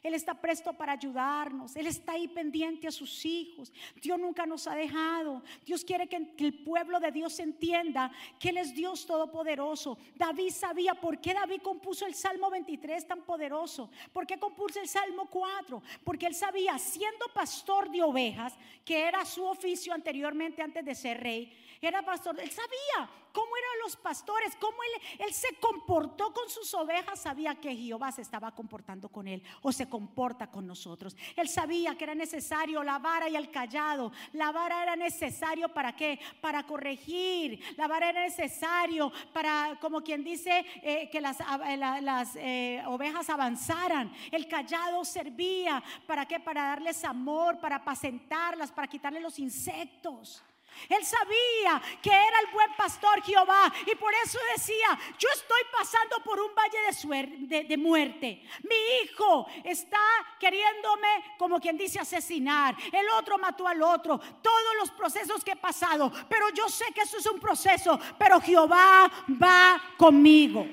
Él 0.00 0.14
está 0.14 0.34
presto 0.34 0.72
para 0.72 0.92
ayudarnos. 0.92 1.74
Él 1.74 1.88
está 1.88 2.12
ahí 2.12 2.28
pendiente 2.28 2.86
a 2.86 2.92
sus 2.92 3.24
hijos. 3.24 3.72
Dios 4.00 4.16
nunca 4.18 4.46
nos 4.46 4.68
ha 4.68 4.76
dejado. 4.76 5.42
Dios 5.66 5.84
quiere 5.84 6.06
que, 6.06 6.16
el 6.38 6.62
pueblo 6.62 7.00
de 7.00 7.10
Dios 7.10 7.38
entienda 7.40 8.12
que 8.38 8.50
Él 8.50 8.58
es 8.58 8.74
Dios 8.74 9.06
todopoderoso. 9.06 9.98
David 10.14 10.50
sabía 10.50 10.94
por 10.94 11.20
qué 11.20 11.34
David 11.34 11.62
compuso 11.62 12.06
el 12.06 12.14
Salmo 12.14 12.48
23 12.48 13.08
tan 13.08 13.22
poderoso. 13.22 13.90
¿Por 14.12 14.24
qué 14.24 14.38
compuso 14.38 14.80
el 14.80 14.86
Salmo 14.86 15.26
4? 15.28 15.82
Porque 16.04 16.26
él 16.26 16.34
sabía, 16.34 16.78
siendo 16.78 17.26
pastor 17.34 17.90
de 17.90 18.02
ovejas, 18.02 18.56
que 18.84 19.00
era 19.00 19.24
su 19.24 19.44
oficio 19.44 19.92
anteriormente 19.92 20.62
antes 20.62 20.84
de 20.84 20.94
ser 20.94 21.20
rey, 21.20 21.52
era 21.86 22.02
pastor. 22.02 22.38
Él 22.40 22.50
sabía 22.50 23.10
cómo 23.32 23.56
eran 23.56 23.82
los 23.84 23.96
pastores, 23.96 24.56
cómo 24.56 24.78
él, 25.18 25.32
se 25.32 25.54
comportó 25.56 26.32
con 26.32 26.48
sus 26.48 26.72
ovejas. 26.74 27.20
Sabía 27.20 27.54
que 27.54 27.76
Jehová 27.76 28.10
se 28.10 28.22
estaba 28.22 28.52
comportando 28.52 29.08
con 29.08 29.28
él 29.28 29.42
o 29.62 29.70
se 29.70 29.88
comporta 29.88 30.50
con 30.50 30.66
nosotros. 30.66 31.16
Él 31.36 31.48
sabía 31.48 31.96
que 31.96 32.04
era 32.04 32.14
necesario 32.14 32.82
la 32.82 32.98
vara 32.98 33.28
y 33.28 33.36
el 33.36 33.50
callado. 33.50 34.12
La 34.32 34.50
vara 34.50 34.82
era 34.82 34.96
necesario 34.96 35.68
para 35.68 35.94
qué? 35.94 36.18
Para 36.40 36.64
corregir. 36.66 37.60
La 37.76 37.86
vara 37.86 38.10
era 38.10 38.22
necesario 38.22 39.12
para, 39.32 39.78
como 39.80 40.02
quien 40.02 40.24
dice, 40.24 40.64
eh, 40.82 41.08
que 41.10 41.20
las, 41.20 41.38
eh, 41.40 42.78
eh, 42.78 42.82
ovejas 42.86 43.30
avanzaran. 43.30 44.12
El 44.30 44.48
callado 44.48 45.04
servía 45.04 45.82
para 46.06 46.26
qué? 46.26 46.40
Para 46.40 46.62
darles 46.62 47.04
amor, 47.04 47.60
para 47.60 47.76
apacentarlas, 47.76 48.72
para 48.72 48.88
quitarle 48.88 49.20
los 49.20 49.38
insectos. 49.38 50.42
Él 50.88 51.04
sabía 51.04 51.82
que 52.00 52.10
era 52.10 52.40
el 52.40 52.52
buen 52.52 52.72
pastor 52.76 53.22
Jehová 53.22 53.72
y 53.86 53.94
por 53.96 54.12
eso 54.14 54.38
decía, 54.56 54.98
yo 55.18 55.28
estoy 55.34 55.60
pasando 55.72 56.22
por 56.22 56.40
un 56.40 56.54
valle 56.54 57.64
de, 57.64 57.76
muerte. 57.76 58.42
Mi 58.62 59.02
hijo 59.02 59.46
está 59.64 59.98
queriéndome, 60.38 61.34
como 61.38 61.60
quien 61.60 61.76
dice, 61.76 62.00
asesinar. 62.00 62.76
El 62.92 63.08
otro 63.10 63.38
mató 63.38 63.66
al 63.66 63.82
otro. 63.82 64.18
Todos 64.18 64.76
los 64.78 64.90
procesos 64.92 65.44
que 65.44 65.52
he 65.52 65.56
pasado. 65.56 66.12
Pero 66.28 66.48
yo 66.50 66.68
sé 66.68 66.86
que 66.94 67.02
eso 67.02 67.18
es 67.18 67.26
un 67.26 67.40
proceso, 67.40 67.98
pero 68.18 68.40
Jehová 68.40 69.10
va 69.42 69.94
conmigo. 69.96 70.66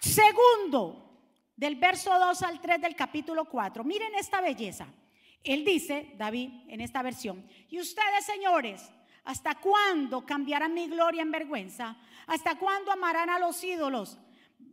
Segundo, 0.00 1.06
del 1.56 1.76
verso 1.76 2.16
2 2.18 2.42
al 2.42 2.60
3 2.60 2.80
del 2.80 2.94
capítulo 2.94 3.46
4. 3.46 3.82
Miren 3.84 4.14
esta 4.14 4.40
belleza. 4.40 4.86
Él 5.46 5.64
dice, 5.64 6.12
David, 6.18 6.50
en 6.68 6.80
esta 6.80 7.02
versión, 7.02 7.46
y 7.70 7.78
ustedes, 7.78 8.24
señores, 8.24 8.90
¿hasta 9.24 9.54
cuándo 9.54 10.26
cambiarán 10.26 10.74
mi 10.74 10.88
gloria 10.88 11.22
en 11.22 11.30
vergüenza? 11.30 11.96
¿Hasta 12.26 12.58
cuándo 12.58 12.90
amarán 12.90 13.30
a 13.30 13.38
los 13.38 13.62
ídolos 13.62 14.18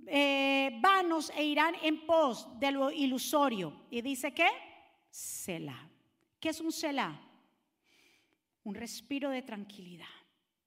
eh, 0.07 0.77
vanos 0.81 1.31
e 1.35 1.43
irán 1.43 1.75
en 1.83 2.05
pos 2.05 2.47
de 2.59 2.71
lo 2.71 2.91
ilusorio? 2.91 3.85
Y 3.91 4.01
dice 4.01 4.33
que, 4.33 4.47
Selah. 5.09 5.89
¿Qué 6.39 6.49
es 6.49 6.59
un 6.59 6.71
Selah? 6.71 7.21
Un 8.63 8.73
respiro 8.73 9.29
de 9.29 9.43
tranquilidad 9.43 10.07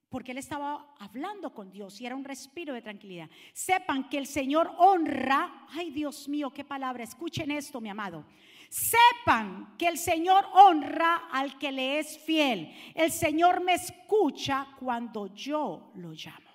porque 0.08 0.32
él 0.32 0.38
estaba 0.38 0.94
hablando 0.98 1.52
con 1.52 1.70
Dios 1.70 2.00
y 2.00 2.06
era 2.06 2.16
un 2.16 2.25
respiro 2.25 2.72
de 2.72 2.80
tranquilidad. 2.80 3.28
Sepan 3.52 4.08
que 4.08 4.18
el 4.18 4.26
Señor 4.26 4.72
honra, 4.78 5.66
ay 5.70 5.90
Dios 5.90 6.28
mío, 6.28 6.50
qué 6.50 6.64
palabra, 6.64 7.04
escuchen 7.04 7.50
esto, 7.50 7.80
mi 7.80 7.88
amado. 7.88 8.25
Sepan 8.68 9.76
que 9.76 9.88
el 9.88 9.99
Señor 9.99 10.46
honra 10.52 11.28
al 11.30 11.58
que 11.58 11.73
le 11.73 11.99
es 11.99 12.18
fiel. 12.18 12.75
El 12.94 13.12
Señor 13.12 13.62
me 13.62 13.75
escucha 13.75 14.68
cuando 14.78 15.35
yo 15.35 15.92
lo 15.94 16.11
llamo. 16.12 16.50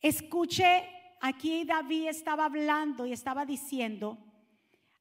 Escuche, 0.00 0.84
aquí 1.20 1.64
David 1.64 2.08
estaba 2.08 2.44
hablando 2.44 3.06
y 3.06 3.12
estaba 3.12 3.46
diciendo, 3.46 4.18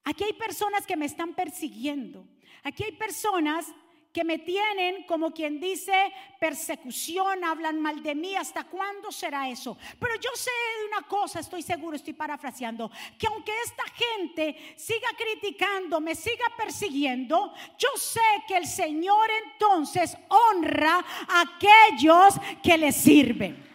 aquí 0.04 0.24
hay 0.24 0.34
personas 0.34 0.88
que 0.88 0.96
me 0.96 1.06
están 1.06 1.34
persiguiendo. 1.34 2.26
Aquí 2.64 2.84
hay 2.84 2.94
personas 2.94 3.68
que 4.14 4.24
me 4.24 4.38
tienen, 4.38 5.04
como 5.04 5.32
quien 5.32 5.60
dice, 5.60 6.14
persecución, 6.40 7.44
hablan 7.44 7.82
mal 7.82 8.04
de 8.04 8.14
mí, 8.14 8.36
¿hasta 8.36 8.64
cuándo 8.66 9.12
será 9.12 9.50
eso? 9.50 9.76
Pero 10.00 10.16
yo 10.18 10.30
sé 10.36 10.52
de 10.80 10.88
una 10.88 11.08
cosa, 11.08 11.40
estoy 11.40 11.64
seguro, 11.64 11.96
estoy 11.96 12.14
parafraseando, 12.14 12.92
que 13.18 13.26
aunque 13.26 13.52
esta 13.66 13.84
gente 13.86 14.76
siga 14.78 15.10
criticando, 15.18 16.00
me 16.00 16.14
siga 16.14 16.46
persiguiendo, 16.56 17.54
yo 17.80 17.90
sé 17.98 18.22
que 18.48 18.58
el 18.58 18.68
Señor 18.68 19.28
entonces 19.46 20.16
honra 20.30 21.04
a 21.28 21.42
aquellos 21.42 22.36
que 22.62 22.78
le 22.78 22.92
sirven. 22.92 23.74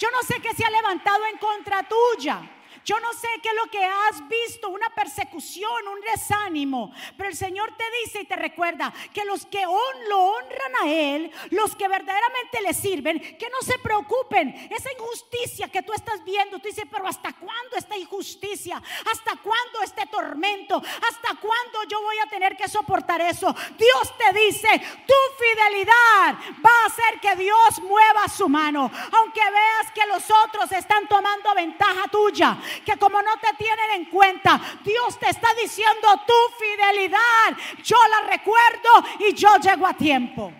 Yo 0.00 0.10
no 0.10 0.22
sé 0.22 0.40
qué 0.40 0.52
se 0.52 0.64
ha 0.64 0.70
levantado 0.70 1.24
en 1.26 1.38
contra 1.38 1.88
tuya. 1.88 2.50
Yo 2.84 3.00
no 3.00 3.12
sé 3.14 3.28
qué 3.42 3.48
es 3.48 3.54
lo 3.54 3.70
que 3.70 3.84
has 3.84 4.28
visto, 4.28 4.68
una 4.68 4.90
persecución, 4.90 5.88
un 5.88 6.00
desánimo, 6.02 6.92
pero 7.16 7.30
el 7.30 7.36
Señor 7.36 7.74
te 7.76 7.84
dice 8.04 8.20
y 8.20 8.26
te 8.26 8.36
recuerda 8.36 8.92
que 9.12 9.24
los 9.24 9.46
que 9.46 9.62
lo 10.08 10.18
honran 10.18 10.76
a 10.82 10.90
Él, 10.90 11.32
los 11.50 11.74
que 11.76 11.88
verdaderamente 11.88 12.60
le 12.62 12.74
sirven, 12.74 13.18
que 13.38 13.48
no 13.48 13.60
se 13.62 13.78
preocupen. 13.78 14.68
Esa 14.70 14.92
injusticia 14.92 15.68
que 15.68 15.82
tú 15.82 15.92
estás 15.92 16.22
viendo, 16.24 16.58
tú 16.58 16.68
dices, 16.68 16.84
pero 16.90 17.06
¿hasta 17.06 17.32
cuándo 17.32 17.76
esta 17.76 17.96
injusticia? 17.96 18.82
¿Hasta 19.10 19.36
cuándo 19.36 19.80
este 19.82 20.06
tormento? 20.06 20.76
¿Hasta 20.76 21.40
cuándo 21.40 21.84
yo 21.88 22.02
voy 22.02 22.16
a 22.18 22.28
tener 22.28 22.56
que 22.56 22.68
soportar 22.68 23.20
eso? 23.20 23.54
Dios 23.78 24.14
te 24.18 24.38
dice, 24.38 24.68
tu 25.06 25.14
fidelidad 25.38 26.34
va 26.64 26.82
a 26.82 26.86
hacer 26.86 27.20
que 27.20 27.34
Dios 27.36 27.80
mueva 27.82 28.28
su 28.28 28.48
mano. 28.48 28.90
Aunque 29.12 29.40
veas 29.40 29.92
que 29.94 30.06
los 30.06 30.24
otros 30.46 30.70
están 30.72 31.08
tomando 31.08 31.54
ventaja 31.54 32.08
tuya, 32.10 32.58
que 32.84 32.96
como 32.98 33.20
no 33.22 33.36
te 33.38 33.54
tienen 33.56 33.90
en 33.92 34.04
cuenta, 34.06 34.60
Dios 34.84 35.18
te 35.18 35.28
está 35.28 35.48
diciendo 35.60 36.08
tu 36.26 36.32
fidelidad. 36.58 37.56
Yo 37.82 37.96
la 38.08 38.28
recuerdo 38.28 38.90
y 39.28 39.34
yo 39.34 39.56
llego 39.58 39.86
a 39.86 39.94
tiempo. 39.94 40.52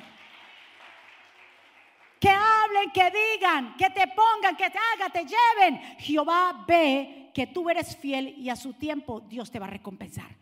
Que 2.21 2.31
hablen, 2.31 2.91
que 2.91 3.11
digan, 3.11 3.77
que 3.77 3.91
te 3.91 4.07
pongan, 4.09 4.57
que 4.57 4.71
te 4.71 4.79
hagan, 4.79 5.13
te 5.13 5.27
lleven. 5.27 5.81
Jehová 5.99 6.65
ve 6.67 7.31
que 7.35 7.49
tú 7.49 7.69
eres 7.69 7.97
fiel 7.97 8.35
y 8.39 8.49
a 8.49 8.57
su 8.57 8.75
tiempo 8.75 9.21
Dios 9.21 9.51
te 9.51 9.59
va 9.59 9.67
a 9.67 9.71
recompensar. 9.71 10.37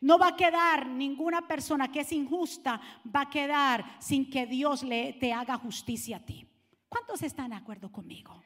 No 0.00 0.18
va 0.18 0.28
a 0.28 0.36
quedar 0.36 0.86
ninguna 0.86 1.46
persona 1.46 1.90
que 1.90 2.00
es 2.00 2.12
injusta, 2.12 2.80
va 3.14 3.22
a 3.22 3.30
quedar 3.30 3.96
sin 4.00 4.28
que 4.28 4.46
Dios 4.46 4.82
le, 4.82 5.14
te 5.14 5.32
haga 5.32 5.56
justicia 5.56 6.18
a 6.18 6.20
ti. 6.20 6.46
¿Cuántos 6.88 7.22
están 7.22 7.50
de 7.50 7.56
acuerdo 7.56 7.90
conmigo? 7.90 8.42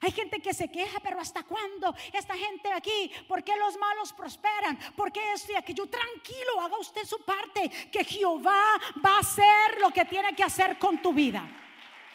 Hay 0.00 0.12
gente 0.12 0.40
que 0.40 0.52
se 0.52 0.70
queja, 0.70 1.00
pero 1.00 1.20
¿hasta 1.20 1.42
cuándo? 1.42 1.94
Esta 2.12 2.34
gente 2.36 2.70
aquí, 2.72 3.10
¿por 3.28 3.42
qué 3.42 3.56
los 3.56 3.76
malos 3.78 4.12
prosperan? 4.12 4.78
¿Por 4.96 5.12
qué 5.12 5.32
esto 5.32 5.52
y 5.52 5.56
aquello? 5.56 5.86
Tranquilo, 5.86 6.60
haga 6.60 6.78
usted 6.78 7.04
su 7.04 7.18
parte, 7.24 7.68
que 7.90 8.04
Jehová 8.04 8.80
va 9.04 9.16
a 9.16 9.20
hacer 9.20 9.80
lo 9.80 9.90
que 9.90 10.04
tiene 10.04 10.34
que 10.34 10.44
hacer 10.44 10.78
con 10.78 11.00
tu 11.00 11.12
vida. 11.12 11.48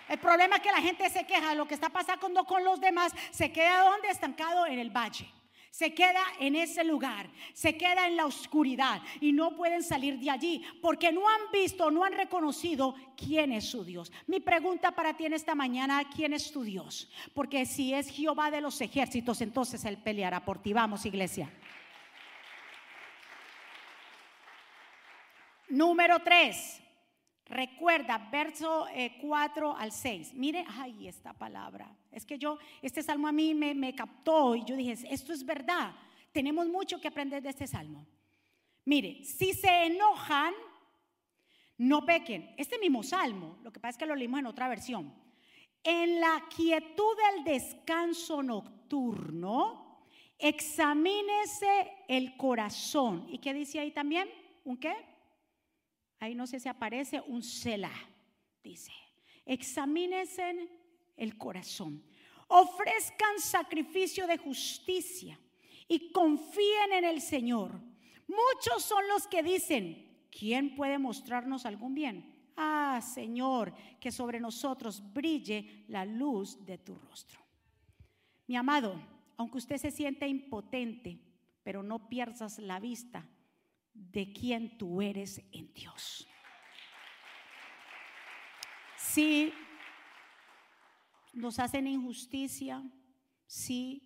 El 0.07 0.17
problema 0.19 0.57
es 0.57 0.61
que 0.61 0.71
la 0.71 0.81
gente 0.81 1.09
se 1.09 1.25
queja 1.25 1.49
de 1.49 1.55
lo 1.55 1.67
que 1.67 1.75
está 1.75 1.89
pasando 1.89 2.43
con 2.45 2.63
los 2.63 2.79
demás, 2.79 3.13
se 3.31 3.51
queda 3.51 3.83
donde 3.83 4.09
estancado 4.09 4.65
en 4.65 4.79
el 4.79 4.89
valle. 4.89 5.38
Se 5.71 5.93
queda 5.93 6.21
en 6.39 6.55
ese 6.55 6.83
lugar, 6.83 7.29
se 7.53 7.77
queda 7.77 8.07
en 8.07 8.17
la 8.17 8.25
oscuridad 8.25 9.01
y 9.21 9.31
no 9.31 9.55
pueden 9.55 9.83
salir 9.83 10.19
de 10.19 10.29
allí 10.29 10.63
porque 10.81 11.11
no 11.11 11.27
han 11.29 11.51
visto, 11.53 11.91
no 11.91 12.03
han 12.03 12.13
reconocido 12.13 12.95
quién 13.15 13.51
es 13.51 13.69
su 13.69 13.85
Dios. 13.85 14.11
Mi 14.27 14.39
pregunta 14.39 14.91
para 14.91 15.15
ti 15.15 15.25
en 15.25 15.33
esta 15.33 15.55
mañana, 15.55 16.03
¿quién 16.13 16.33
es 16.33 16.51
tu 16.51 16.63
Dios? 16.63 17.09
Porque 17.33 17.65
si 17.65 17.93
es 17.93 18.09
Jehová 18.09 18.51
de 18.51 18.61
los 18.61 18.81
ejércitos, 18.81 19.41
entonces 19.41 19.85
Él 19.85 19.97
peleará 19.97 20.43
por 20.43 20.61
ti. 20.61 20.73
Vamos, 20.73 21.05
iglesia. 21.05 21.51
Número 25.69 26.19
tres. 26.19 26.81
Recuerda, 27.49 28.29
verso 28.31 28.85
4 29.21 29.71
eh, 29.71 29.75
al 29.79 29.91
6. 29.91 30.33
Mire, 30.35 30.63
ay, 30.67 31.07
esta 31.07 31.33
palabra. 31.33 31.91
Es 32.11 32.25
que 32.25 32.37
yo, 32.37 32.59
este 32.81 33.01
salmo 33.01 33.27
a 33.27 33.31
mí 33.31 33.55
me, 33.55 33.73
me 33.73 33.95
captó 33.95 34.55
y 34.55 34.63
yo 34.65 34.75
dije, 34.75 34.95
esto 35.09 35.33
es 35.33 35.43
verdad. 35.43 35.93
Tenemos 36.31 36.67
mucho 36.67 37.01
que 37.01 37.07
aprender 37.07 37.41
de 37.41 37.49
este 37.49 37.65
salmo. 37.65 38.05
Mire, 38.85 39.23
si 39.23 39.53
se 39.53 39.85
enojan, 39.85 40.53
no 41.79 42.05
pequen. 42.05 42.53
Este 42.55 42.77
mismo 42.77 43.01
salmo, 43.01 43.57
lo 43.63 43.71
que 43.71 43.79
pasa 43.79 43.91
es 43.91 43.97
que 43.97 44.05
lo 44.05 44.15
leímos 44.15 44.39
en 44.41 44.45
otra 44.45 44.67
versión. 44.67 45.11
En 45.83 46.19
la 46.19 46.43
quietud 46.55 47.17
del 47.17 47.43
descanso 47.45 48.43
nocturno, 48.43 50.05
examínese 50.37 51.93
el 52.07 52.37
corazón. 52.37 53.25
¿Y 53.27 53.39
qué 53.39 53.55
dice 53.55 53.79
ahí 53.79 53.91
también? 53.91 54.29
¿Un 54.65 54.77
qué? 54.77 55.08
Ahí 56.19 56.35
no 56.35 56.45
sé 56.47 56.59
si 56.59 56.67
aparece 56.67 57.21
un 57.27 57.41
Selah, 57.41 57.91
dice. 58.63 58.91
Examínense 59.45 60.69
el 61.15 61.37
corazón. 61.37 62.03
Ofrezcan 62.47 63.39
sacrificio 63.39 64.27
de 64.27 64.37
justicia 64.37 65.39
y 65.87 66.11
confíen 66.11 66.93
en 66.93 67.05
el 67.05 67.21
Señor. 67.21 67.79
Muchos 68.27 68.83
son 68.83 69.07
los 69.07 69.27
que 69.27 69.41
dicen, 69.41 70.27
¿quién 70.29 70.75
puede 70.75 70.99
mostrarnos 70.99 71.65
algún 71.65 71.95
bien? 71.95 72.51
Ah, 72.57 72.99
Señor, 73.01 73.73
que 73.99 74.11
sobre 74.11 74.39
nosotros 74.39 75.01
brille 75.13 75.85
la 75.87 76.03
luz 76.05 76.63
de 76.65 76.77
tu 76.77 76.95
rostro. 76.95 77.39
Mi 78.45 78.57
amado, 78.57 78.99
aunque 79.37 79.59
usted 79.59 79.77
se 79.77 79.91
siente 79.91 80.27
impotente, 80.27 81.17
pero 81.63 81.81
no 81.81 82.09
pierdas 82.09 82.59
la 82.59 82.79
vista 82.79 83.25
de 83.93 84.31
quién 84.31 84.77
tú 84.77 85.01
eres 85.01 85.41
en 85.51 85.73
Dios. 85.73 86.27
Si 88.97 89.53
nos 91.33 91.59
hacen 91.59 91.87
injusticia, 91.87 92.83
si 93.45 94.03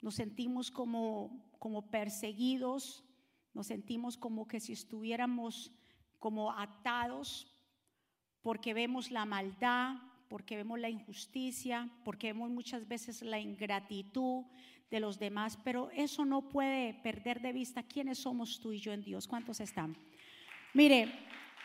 nos 0.00 0.14
sentimos 0.14 0.70
como, 0.70 1.50
como 1.58 1.90
perseguidos, 1.90 3.04
nos 3.54 3.66
sentimos 3.66 4.16
como 4.16 4.46
que 4.46 4.60
si 4.60 4.72
estuviéramos 4.72 5.72
como 6.18 6.52
atados 6.52 7.52
porque 8.42 8.74
vemos 8.74 9.10
la 9.10 9.24
maldad, 9.24 9.96
porque 10.28 10.56
vemos 10.56 10.78
la 10.78 10.90
injusticia, 10.90 11.90
porque 12.04 12.32
vemos 12.32 12.50
muchas 12.50 12.88
veces 12.88 13.22
la 13.22 13.38
ingratitud, 13.38 14.44
de 14.92 15.00
los 15.00 15.18
demás, 15.18 15.58
pero 15.64 15.90
eso 15.92 16.26
no 16.26 16.50
puede 16.50 16.92
perder 16.92 17.40
de 17.40 17.54
vista 17.54 17.82
quiénes 17.82 18.18
somos 18.18 18.60
tú 18.60 18.72
y 18.72 18.78
yo 18.78 18.92
en 18.92 19.02
Dios. 19.02 19.26
¿Cuántos 19.26 19.58
están? 19.60 19.96
Mire, 20.74 21.10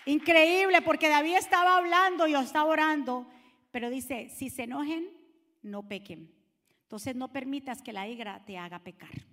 increíble 0.05 0.81
porque 0.81 1.09
David 1.09 1.35
estaba 1.35 1.75
hablando 1.75 2.25
y 2.25 2.33
estaba 2.35 2.69
orando, 2.69 3.27
pero 3.69 3.89
dice, 3.89 4.29
si 4.29 4.49
se 4.49 4.63
enojen, 4.63 5.09
no 5.61 5.83
pequen. 5.89 6.33
Entonces 6.83 7.17
no 7.17 7.33
permitas 7.33 7.81
que 7.81 7.91
la 7.91 8.07
ira 8.07 8.45
te 8.45 8.57
haga 8.57 8.79
pecar. 8.79 9.25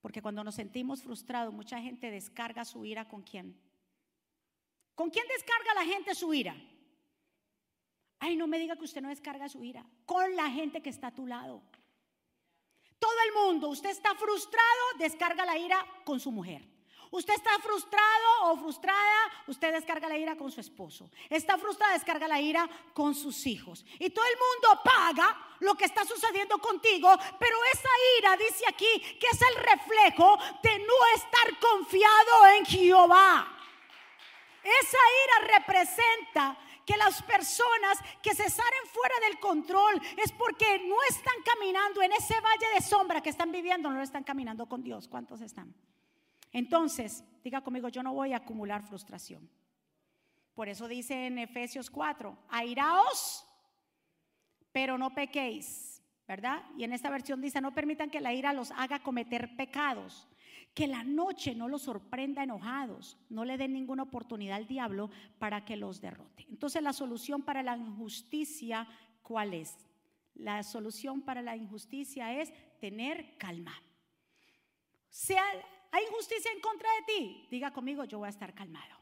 Porque 0.00 0.22
cuando 0.22 0.44
nos 0.44 0.54
sentimos 0.54 1.02
frustrados, 1.02 1.52
mucha 1.52 1.80
gente 1.80 2.12
descarga 2.12 2.64
su 2.64 2.84
ira 2.84 3.08
con 3.08 3.22
quién. 3.22 3.60
¿Con 4.94 5.10
quién 5.10 5.26
descarga 5.26 5.74
la 5.74 5.92
gente 5.92 6.14
su 6.14 6.32
ira? 6.32 6.54
Ay, 8.20 8.36
no 8.36 8.46
me 8.46 8.60
diga 8.60 8.76
que 8.76 8.84
usted 8.84 9.02
no 9.02 9.08
descarga 9.08 9.48
su 9.48 9.64
ira. 9.64 9.84
Con 10.06 10.36
la 10.36 10.48
gente 10.50 10.80
que 10.80 10.90
está 10.90 11.08
a 11.08 11.14
tu 11.14 11.26
lado. 11.26 11.64
Todo 12.98 13.20
el 13.26 13.32
mundo, 13.32 13.68
usted 13.68 13.90
está 13.90 14.14
frustrado, 14.14 14.82
descarga 14.98 15.44
la 15.44 15.56
ira 15.56 15.84
con 16.04 16.18
su 16.18 16.30
mujer. 16.32 16.62
Usted 17.10 17.34
está 17.34 17.58
frustrado 17.60 18.50
o 18.50 18.56
frustrada, 18.58 19.44
usted 19.46 19.72
descarga 19.72 20.08
la 20.08 20.18
ira 20.18 20.36
con 20.36 20.50
su 20.50 20.60
esposo. 20.60 21.10
Está 21.30 21.56
frustrada, 21.56 21.94
descarga 21.94 22.28
la 22.28 22.40
ira 22.40 22.68
con 22.92 23.14
sus 23.14 23.46
hijos. 23.46 23.84
Y 23.98 24.10
todo 24.10 24.24
el 24.26 24.36
mundo 24.36 24.82
paga 24.84 25.56
lo 25.60 25.74
que 25.74 25.86
está 25.86 26.04
sucediendo 26.04 26.58
contigo, 26.58 27.08
pero 27.38 27.56
esa 27.72 27.88
ira 28.18 28.36
dice 28.36 28.64
aquí 28.68 29.00
que 29.18 29.26
es 29.32 29.40
el 29.40 29.56
reflejo 29.56 30.38
de 30.62 30.78
no 30.80 30.94
estar 31.14 31.58
confiado 31.58 32.46
en 32.58 32.66
Jehová. 32.66 33.56
Esa 34.62 34.98
ira 35.24 35.58
representa 35.58 36.58
que 36.88 36.96
las 36.96 37.22
personas 37.22 37.98
que 38.22 38.34
se 38.34 38.48
salen 38.48 38.86
fuera 38.86 39.14
del 39.20 39.38
control 39.38 40.00
es 40.16 40.32
porque 40.32 40.78
no 40.88 40.96
están 41.10 41.34
caminando 41.44 42.00
en 42.00 42.12
ese 42.12 42.40
valle 42.40 42.66
de 42.74 42.80
sombra 42.80 43.20
que 43.20 43.28
están 43.28 43.52
viviendo, 43.52 43.90
no 43.90 44.00
están 44.00 44.24
caminando 44.24 44.66
con 44.66 44.82
Dios. 44.82 45.06
¿Cuántos 45.06 45.42
están? 45.42 45.74
Entonces, 46.50 47.22
diga 47.44 47.60
conmigo, 47.60 47.90
yo 47.90 48.02
no 48.02 48.14
voy 48.14 48.32
a 48.32 48.38
acumular 48.38 48.82
frustración. 48.82 49.50
Por 50.54 50.70
eso 50.70 50.88
dice 50.88 51.26
en 51.26 51.38
Efesios 51.38 51.90
4, 51.90 52.34
airaos, 52.48 53.46
pero 54.72 54.96
no 54.96 55.14
pequéis, 55.14 56.02
¿verdad? 56.26 56.62
Y 56.78 56.84
en 56.84 56.94
esta 56.94 57.10
versión 57.10 57.42
dice, 57.42 57.60
no 57.60 57.74
permitan 57.74 58.08
que 58.08 58.22
la 58.22 58.32
ira 58.32 58.54
los 58.54 58.70
haga 58.70 59.02
cometer 59.02 59.56
pecados 59.56 60.26
que 60.78 60.86
la 60.86 61.02
noche 61.02 61.56
no 61.56 61.66
los 61.66 61.82
sorprenda 61.82 62.44
enojados, 62.44 63.18
no 63.30 63.44
le 63.44 63.58
den 63.58 63.72
ninguna 63.72 64.04
oportunidad 64.04 64.58
al 64.58 64.68
diablo 64.68 65.10
para 65.40 65.64
que 65.64 65.74
los 65.74 66.00
derrote. 66.00 66.46
Entonces 66.48 66.80
la 66.80 66.92
solución 66.92 67.42
para 67.42 67.64
la 67.64 67.76
injusticia, 67.76 68.86
¿cuál 69.20 69.54
es? 69.54 69.76
La 70.36 70.62
solución 70.62 71.22
para 71.22 71.42
la 71.42 71.56
injusticia 71.56 72.40
es 72.40 72.52
tener 72.78 73.36
calma. 73.38 73.74
Sea, 75.08 75.42
hay 75.90 76.04
injusticia 76.04 76.52
en 76.52 76.60
contra 76.60 76.88
de 76.92 77.12
ti, 77.12 77.48
diga 77.50 77.72
conmigo, 77.72 78.04
yo 78.04 78.18
voy 78.18 78.28
a 78.28 78.30
estar 78.30 78.54
calmado. 78.54 78.98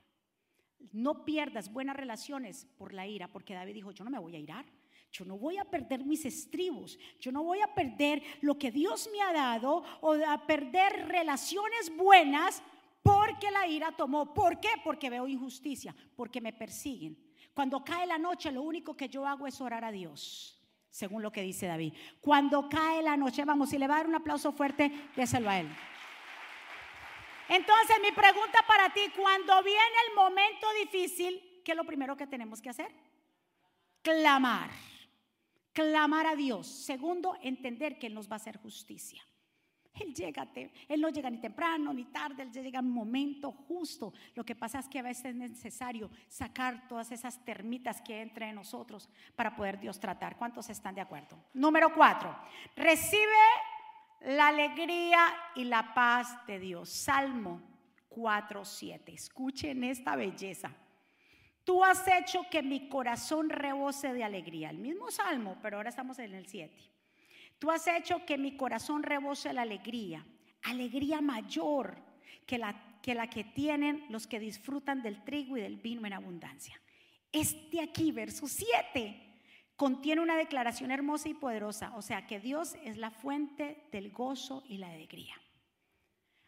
No 0.92 1.26
pierdas 1.26 1.70
buenas 1.70 1.94
relaciones 1.96 2.64
por 2.78 2.94
la 2.94 3.06
ira, 3.06 3.28
porque 3.28 3.52
David 3.52 3.74
dijo, 3.74 3.90
yo 3.90 4.02
no 4.02 4.10
me 4.10 4.18
voy 4.18 4.34
a 4.34 4.38
irar. 4.38 4.64
Yo 5.16 5.24
no 5.24 5.38
voy 5.38 5.57
a 5.57 5.64
perder 5.64 6.05
mis 6.05 6.26
estribos, 6.26 6.98
yo 7.18 7.33
no 7.33 7.42
voy 7.42 7.62
a 7.62 7.74
perder 7.74 8.22
lo 8.42 8.59
que 8.59 8.70
Dios 8.70 9.09
me 9.11 9.22
ha 9.22 9.33
dado 9.33 9.83
o 10.02 10.12
a 10.12 10.46
perder 10.46 11.09
relaciones 11.09 11.90
buenas 11.96 12.62
porque 13.02 13.50
la 13.50 13.66
ira 13.66 13.92
tomó. 13.92 14.35
¿Por 14.35 14.61
qué? 14.61 14.68
Porque 14.85 15.09
veo 15.09 15.26
injusticia, 15.26 15.96
porque 16.14 16.42
me 16.42 16.52
persiguen. 16.52 17.16
Cuando 17.55 17.83
cae 17.83 18.07
la 18.07 18.18
noche 18.18 18.52
lo 18.52 18.61
único 18.61 18.94
que 18.94 19.09
yo 19.09 19.26
hago 19.26 19.46
es 19.46 19.59
orar 19.62 19.87
a 19.87 19.90
Dios. 19.90 20.52
según 20.90 21.22
lo 21.22 21.33
que 21.33 21.42
dice 21.42 21.66
David. 21.66 21.94
Cuando 22.20 22.68
cae 22.68 23.02
la 23.02 23.16
noche, 23.16 23.44
vamos, 23.44 23.70
si 23.70 23.79
le 23.79 23.87
va 23.87 23.94
a 23.94 23.98
dar 23.98 24.07
un 24.07 24.14
aplauso 24.14 24.52
fuerte, 24.52 24.90
déselo 25.14 25.48
a 25.48 25.61
él. 25.61 25.68
Entonces 27.48 27.96
mi 28.02 28.12
pregunta 28.12 28.59
para 28.66 28.92
ti, 28.92 29.00
cuando 29.16 29.62
viene 29.62 29.96
el 30.09 30.14
momento 30.14 30.66
difícil, 30.83 31.62
¿qué 31.64 31.72
es 31.72 31.76
lo 31.76 31.85
primero 31.85 32.16
que 32.16 32.26
tenemos 32.26 32.61
que 32.61 32.70
hacer? 32.70 32.90
Clamar. 34.02 34.70
Clamar 35.76 36.26
a 36.26 36.34
Dios. 36.34 36.66
Segundo, 36.66 37.36
entender 37.42 37.98
que 37.98 38.06
Él 38.06 38.14
nos 38.14 38.30
va 38.30 38.36
a 38.36 38.36
hacer 38.36 38.56
justicia. 38.56 39.22
Él 39.92 40.14
llega, 40.14 40.48
él 40.88 41.00
no 41.00 41.10
llega 41.10 41.30
ni 41.30 41.38
temprano 41.38 41.92
ni 41.92 42.04
tarde, 42.06 42.42
él 42.42 42.52
llega 42.52 42.80
en 42.80 42.90
momento 42.90 43.52
justo. 43.52 44.12
Lo 44.34 44.44
que 44.44 44.54
pasa 44.54 44.78
es 44.78 44.88
que 44.88 44.98
a 44.98 45.02
veces 45.02 45.26
es 45.26 45.34
necesario 45.34 46.10
sacar 46.28 46.86
todas 46.88 47.12
esas 47.12 47.42
termitas 47.44 48.00
que 48.00 48.20
entran 48.20 48.50
en 48.50 48.56
nosotros 48.56 49.08
para 49.34 49.54
poder 49.54 49.78
Dios 49.78 49.98
tratar. 49.98 50.36
¿Cuántos 50.36 50.68
están 50.68 50.94
de 50.94 51.00
acuerdo? 51.00 51.38
Número 51.54 51.94
cuatro, 51.94 52.34
recibe 52.74 53.22
la 54.20 54.48
alegría 54.48 55.34
y 55.54 55.64
la 55.64 55.94
paz 55.94 56.46
de 56.46 56.58
Dios. 56.58 56.90
Salmo 56.90 57.62
4, 58.10 58.64
7. 58.64 59.12
Escuchen 59.12 59.84
esta 59.84 60.16
belleza. 60.16 60.70
Tú 61.66 61.83
has 61.83 62.07
hecho 62.07 62.46
que 62.48 62.62
mi 62.62 62.88
corazón 62.88 63.50
rebose 63.50 64.12
de 64.12 64.22
alegría. 64.22 64.70
El 64.70 64.79
mismo 64.79 65.11
salmo, 65.11 65.59
pero 65.61 65.79
ahora 65.79 65.88
estamos 65.88 66.16
en 66.20 66.33
el 66.33 66.46
7. 66.46 66.72
Tú 67.59 67.72
has 67.72 67.88
hecho 67.88 68.24
que 68.24 68.38
mi 68.38 68.57
corazón 68.57 69.02
rebose 69.02 69.52
la 69.52 69.62
alegría, 69.62 70.24
alegría 70.62 71.20
mayor 71.20 71.96
que 72.46 72.57
la, 72.57 73.00
que 73.02 73.16
la 73.16 73.29
que 73.29 73.42
tienen 73.42 74.05
los 74.11 74.29
que 74.29 74.38
disfrutan 74.38 75.02
del 75.02 75.24
trigo 75.24 75.57
y 75.57 75.61
del 75.61 75.74
vino 75.74 76.07
en 76.07 76.12
abundancia. 76.12 76.81
Este 77.33 77.81
aquí, 77.81 78.12
verso 78.12 78.46
7, 78.46 79.40
contiene 79.74 80.20
una 80.20 80.37
declaración 80.37 80.92
hermosa 80.92 81.29
y 81.29 81.35
poderosa, 81.35 81.96
o 81.96 82.02
sea 82.02 82.29
que 82.29 82.38
Dios 82.38 82.76
es 82.85 82.96
la 82.96 83.11
fuente 83.11 83.88
del 83.90 84.12
gozo 84.12 84.62
y 84.68 84.79
la 84.79 84.92
alegría. 84.92 85.35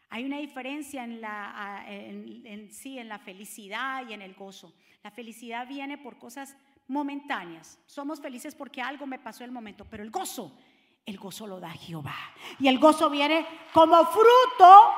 Hay 0.09 0.25
una 0.25 0.37
diferencia 0.37 1.03
en, 1.03 2.71
sí, 2.71 2.97
en 2.97 3.09
la 3.09 3.19
felicidad 3.19 4.07
y 4.07 4.13
en 4.13 4.21
el 4.21 4.33
gozo. 4.33 4.73
La 5.03 5.11
felicidad 5.11 5.67
viene 5.67 5.97
por 5.97 6.17
cosas 6.17 6.55
momentáneas. 6.87 7.79
Somos 7.85 8.19
felices 8.19 8.55
porque 8.55 8.81
algo 8.81 9.05
me 9.05 9.19
pasó 9.19 9.43
el 9.43 9.51
momento, 9.51 9.85
pero 9.85 10.01
el 10.01 10.09
gozo, 10.09 10.57
el 11.05 11.17
gozo 11.17 11.45
lo 11.45 11.59
da 11.59 11.69
Jehová. 11.71 12.17
Y 12.59 12.67
el 12.67 12.79
gozo 12.79 13.09
viene 13.09 13.45
como 13.71 14.03
fruto. 14.05 14.93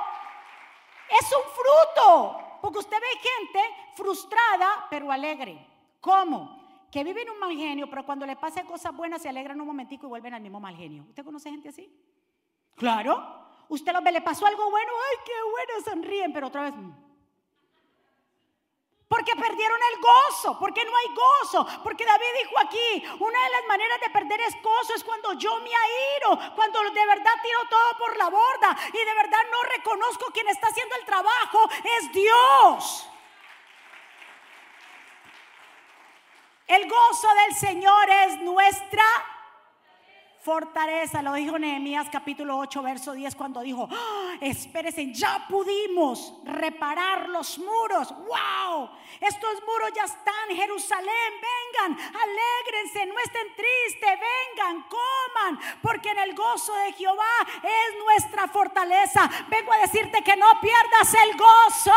Es 1.20 1.30
un 1.30 1.52
fruto, 1.52 2.58
porque 2.62 2.78
usted 2.78 2.96
ve 2.96 3.20
gente 3.20 3.74
frustrada 3.94 4.86
pero 4.88 5.12
alegre. 5.12 5.66
¿Cómo? 6.00 6.62
que 6.92 7.02
viven 7.02 7.30
un 7.30 7.38
mal 7.38 7.56
genio, 7.56 7.88
pero 7.88 8.04
cuando 8.04 8.26
le 8.26 8.36
pasan 8.36 8.66
cosas 8.66 8.94
buenas 8.94 9.22
se 9.22 9.28
alegran 9.30 9.58
un 9.58 9.66
momentico 9.66 10.06
y 10.06 10.10
vuelven 10.10 10.34
al 10.34 10.42
mismo 10.42 10.60
mal 10.60 10.76
genio. 10.76 11.06
¿Usted 11.08 11.24
conoce 11.24 11.50
gente 11.50 11.70
así? 11.70 11.90
Claro. 12.76 13.41
Usted 13.68 13.92
lo 13.92 14.02
ve, 14.02 14.12
le 14.12 14.20
pasó 14.20 14.46
algo 14.46 14.70
bueno, 14.70 14.92
ay, 15.10 15.18
qué 15.24 15.32
bueno, 15.50 15.84
sonríen, 15.84 16.32
pero 16.32 16.48
otra 16.48 16.62
vez. 16.64 16.74
Mm. 16.74 17.02
Porque 19.12 19.36
perdieron 19.36 19.78
el 19.92 20.00
gozo, 20.00 20.58
porque 20.58 20.84
no 20.86 20.96
hay 20.96 21.06
gozo, 21.14 21.66
porque 21.84 22.02
David 22.06 22.28
dijo 22.42 22.58
aquí, 22.58 23.04
una 23.20 23.44
de 23.44 23.50
las 23.50 23.64
maneras 23.68 24.00
de 24.00 24.08
perder 24.08 24.40
es 24.40 24.54
gozo 24.62 24.94
es 24.94 25.04
cuando 25.04 25.34
yo 25.34 25.54
me 25.58 25.68
airo, 25.68 26.54
cuando 26.54 26.80
de 26.80 27.06
verdad 27.06 27.34
tiro 27.42 27.58
todo 27.68 27.98
por 27.98 28.16
la 28.16 28.30
borda 28.30 28.74
y 28.88 29.04
de 29.04 29.14
verdad 29.14 29.40
no 29.50 29.62
reconozco 29.64 30.32
quien 30.32 30.48
está 30.48 30.68
haciendo 30.68 30.96
el 30.96 31.04
trabajo, 31.04 31.68
es 31.98 32.12
Dios. 32.12 33.08
El 36.66 36.88
gozo 36.88 37.28
del 37.46 37.54
Señor 37.54 38.08
es 38.08 38.40
nuestra 38.40 39.04
fortaleza. 40.42 41.22
Lo 41.22 41.34
dijo 41.34 41.58
Nehemías 41.58 42.08
capítulo 42.10 42.58
8, 42.58 42.82
verso 42.82 43.12
10, 43.12 43.34
cuando 43.36 43.60
dijo, 43.60 43.88
¡Ah! 43.90 44.34
espérense, 44.40 45.12
ya 45.12 45.46
pudimos 45.48 46.34
reparar 46.44 47.28
los 47.28 47.58
muros. 47.58 48.10
¡Wow! 48.10 48.90
Estos 49.20 49.62
muros 49.66 49.92
ya 49.94 50.04
están. 50.04 50.32
Jerusalén, 50.50 51.32
vengan, 51.40 51.98
alégrense, 51.98 53.06
no 53.06 53.18
estén 53.20 53.54
tristes, 53.54 54.18
vengan, 54.20 54.84
coman, 54.88 55.60
porque 55.80 56.10
en 56.10 56.18
el 56.18 56.34
gozo 56.34 56.74
de 56.74 56.92
Jehová 56.92 57.46
es 57.62 58.04
nuestra 58.04 58.48
fortaleza. 58.48 59.30
Vengo 59.48 59.72
a 59.72 59.78
decirte 59.78 60.22
que 60.22 60.36
no 60.36 60.60
pierdas 60.60 61.14
el 61.14 61.36
gozo. 61.36 61.92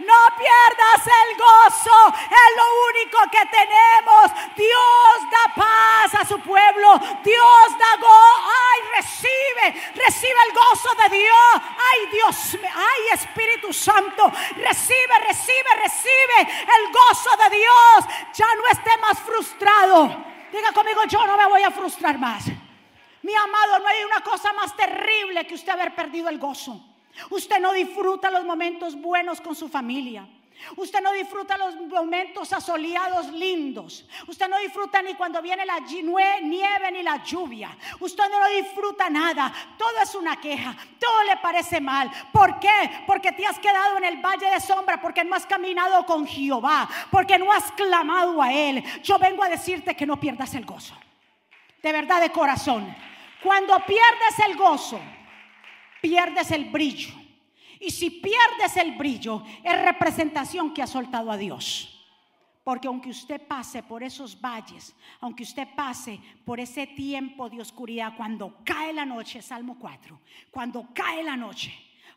No 0.00 0.36
pierdas 0.38 1.06
el 1.06 1.36
gozo. 1.36 2.14
Es 2.16 2.56
lo 2.56 2.64
único 2.90 3.18
que 3.30 3.46
tenemos. 3.46 4.56
Dios 4.56 5.30
da 5.30 5.54
paz 5.54 6.14
a 6.14 6.24
su 6.24 6.40
pueblo. 6.40 6.89
Dios 6.98 7.78
da 7.78 7.96
gozo. 7.96 8.48
Ay, 8.70 8.80
recibe. 8.96 9.92
Recibe 9.94 10.36
el 10.48 10.54
gozo 10.54 10.90
de 10.94 11.16
Dios. 11.16 11.52
Ay, 11.56 12.06
Dios. 12.12 12.58
Ay, 12.74 13.02
Espíritu 13.14 13.72
Santo. 13.72 14.30
Recibe, 14.56 15.18
recibe, 15.26 15.70
recibe 15.82 16.40
el 16.40 16.92
gozo 16.92 17.30
de 17.36 17.56
Dios. 17.56 18.14
Ya 18.34 18.54
no 18.54 18.66
esté 18.68 18.96
más 18.98 19.18
frustrado. 19.20 20.24
Diga 20.52 20.72
conmigo, 20.72 21.04
yo 21.08 21.26
no 21.26 21.36
me 21.36 21.46
voy 21.46 21.62
a 21.62 21.70
frustrar 21.70 22.18
más. 22.18 22.44
Mi 23.22 23.34
amado, 23.34 23.78
no 23.78 23.86
hay 23.86 24.02
una 24.04 24.20
cosa 24.20 24.52
más 24.52 24.74
terrible 24.76 25.46
que 25.46 25.54
usted 25.54 25.72
haber 25.72 25.94
perdido 25.94 26.28
el 26.28 26.38
gozo. 26.38 26.80
Usted 27.30 27.60
no 27.60 27.72
disfruta 27.72 28.30
los 28.30 28.44
momentos 28.44 28.94
buenos 28.96 29.40
con 29.40 29.54
su 29.54 29.68
familia. 29.68 30.26
Usted 30.76 31.00
no 31.00 31.12
disfruta 31.12 31.56
los 31.56 31.76
momentos 31.76 32.52
asoleados 32.52 33.28
lindos. 33.32 34.06
Usted 34.26 34.48
no 34.48 34.58
disfruta 34.58 35.02
ni 35.02 35.14
cuando 35.14 35.40
viene 35.42 35.64
la 35.66 35.80
nieve 35.80 36.92
ni 36.92 37.02
la 37.02 37.22
lluvia. 37.22 37.76
Usted 37.98 38.24
no 38.30 38.48
disfruta 38.48 39.08
nada. 39.10 39.52
Todo 39.76 40.02
es 40.02 40.14
una 40.14 40.40
queja. 40.40 40.76
Todo 40.98 41.24
le 41.24 41.36
parece 41.38 41.80
mal. 41.80 42.10
¿Por 42.32 42.58
qué? 42.58 43.02
Porque 43.06 43.32
te 43.32 43.46
has 43.46 43.58
quedado 43.58 43.96
en 43.98 44.04
el 44.04 44.18
valle 44.18 44.50
de 44.50 44.60
sombra. 44.60 45.00
Porque 45.00 45.24
no 45.24 45.34
has 45.34 45.46
caminado 45.46 46.04
con 46.06 46.26
Jehová. 46.26 46.88
Porque 47.10 47.38
no 47.38 47.52
has 47.52 47.70
clamado 47.72 48.40
a 48.42 48.52
Él. 48.52 48.82
Yo 49.02 49.18
vengo 49.18 49.42
a 49.42 49.48
decirte 49.48 49.96
que 49.96 50.06
no 50.06 50.18
pierdas 50.18 50.54
el 50.54 50.64
gozo. 50.64 50.94
De 51.82 51.92
verdad, 51.92 52.20
de 52.20 52.30
corazón. 52.30 52.94
Cuando 53.42 53.78
pierdes 53.86 54.38
el 54.46 54.56
gozo 54.56 55.00
pierdes 56.00 56.50
el 56.50 56.66
brillo. 56.66 57.19
Y 57.80 57.90
si 57.90 58.10
pierdes 58.10 58.76
el 58.76 58.92
brillo, 58.92 59.42
es 59.64 59.82
representación 59.82 60.74
que 60.74 60.82
ha 60.82 60.86
soltado 60.86 61.32
a 61.32 61.38
Dios. 61.38 61.96
Porque 62.62 62.88
aunque 62.88 63.08
usted 63.08 63.40
pase 63.46 63.82
por 63.82 64.02
esos 64.02 64.38
valles, 64.38 64.94
aunque 65.20 65.42
usted 65.42 65.66
pase 65.74 66.20
por 66.44 66.60
ese 66.60 66.86
tiempo 66.86 67.48
de 67.48 67.62
oscuridad, 67.62 68.14
cuando 68.16 68.58
cae 68.64 68.92
la 68.92 69.06
noche, 69.06 69.40
Salmo 69.40 69.78
4, 69.80 70.20
cuando 70.50 70.90
cae 70.94 71.24
la 71.24 71.36
noche, 71.36 71.72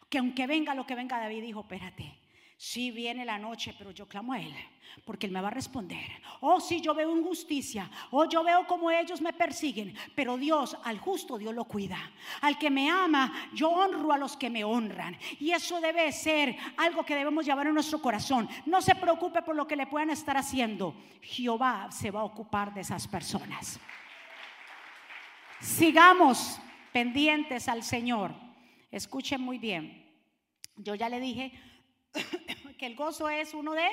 que 0.09 0.17
aunque 0.17 0.45
venga 0.45 0.75
lo 0.75 0.85
que 0.85 0.95
venga, 0.95 1.17
David 1.17 1.41
dijo, 1.41 1.61
espérate, 1.61 2.22
si 2.63 2.91
viene 2.91 3.25
la 3.25 3.37
noche, 3.37 3.75
pero 3.77 3.91
yo 3.91 4.07
clamo 4.07 4.31
a 4.31 4.39
Él, 4.39 4.55
porque 5.03 5.25
Él 5.25 5.33
me 5.33 5.41
va 5.41 5.49
a 5.49 5.51
responder. 5.51 6.09
Oh, 6.39 6.61
si 6.61 6.79
yo 6.79 6.95
veo 6.95 7.13
injusticia, 7.13 7.91
oh, 8.09 8.23
yo 8.23 8.41
veo 8.41 8.65
como 8.65 8.89
ellos 8.89 9.19
me 9.19 9.33
persiguen, 9.33 9.93
pero 10.15 10.37
Dios, 10.37 10.77
al 10.85 10.97
justo 10.97 11.37
Dios 11.37 11.53
lo 11.53 11.65
cuida. 11.65 11.97
Al 12.39 12.57
que 12.57 12.69
me 12.69 12.89
ama, 12.89 13.49
yo 13.53 13.69
honro 13.69 14.13
a 14.13 14.17
los 14.17 14.37
que 14.37 14.49
me 14.49 14.63
honran. 14.63 15.17
Y 15.41 15.51
eso 15.51 15.81
debe 15.81 16.09
ser 16.13 16.55
algo 16.77 17.03
que 17.03 17.15
debemos 17.15 17.45
llevar 17.45 17.67
en 17.67 17.73
nuestro 17.73 18.01
corazón. 18.01 18.47
No 18.65 18.81
se 18.81 18.95
preocupe 18.95 19.41
por 19.41 19.57
lo 19.57 19.67
que 19.67 19.75
le 19.75 19.87
puedan 19.87 20.11
estar 20.11 20.37
haciendo. 20.37 20.95
Jehová 21.21 21.91
se 21.91 22.11
va 22.11 22.21
a 22.21 22.23
ocupar 22.23 22.73
de 22.73 22.79
esas 22.79 23.09
personas. 23.09 23.77
Sigamos 25.59 26.61
pendientes 26.93 27.67
al 27.67 27.83
Señor. 27.83 28.33
Escuchen 28.89 29.41
muy 29.41 29.57
bien. 29.57 30.01
Yo 30.77 30.95
ya 30.95 31.09
le 31.09 31.19
dije 31.19 31.51
que 32.77 32.85
el 32.85 32.95
gozo 32.95 33.29
es 33.29 33.53
uno 33.53 33.73
de 33.73 33.87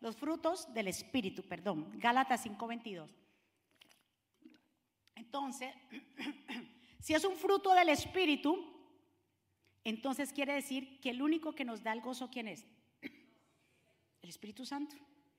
los 0.00 0.16
frutos 0.16 0.72
del 0.72 0.88
Espíritu, 0.88 1.42
perdón, 1.42 1.90
Gálatas 1.94 2.44
5:22. 2.44 3.10
Entonces, 5.14 5.74
si 7.00 7.14
es 7.14 7.24
un 7.24 7.36
fruto 7.36 7.72
del 7.74 7.88
Espíritu, 7.88 8.72
entonces 9.84 10.32
quiere 10.32 10.54
decir 10.54 11.00
que 11.00 11.10
el 11.10 11.22
único 11.22 11.54
que 11.54 11.64
nos 11.64 11.82
da 11.82 11.92
el 11.92 12.00
gozo, 12.00 12.30
¿quién 12.30 12.48
es? 12.48 12.66
El 14.22 14.30
Espíritu 14.30 14.66
Santo, 14.66 14.96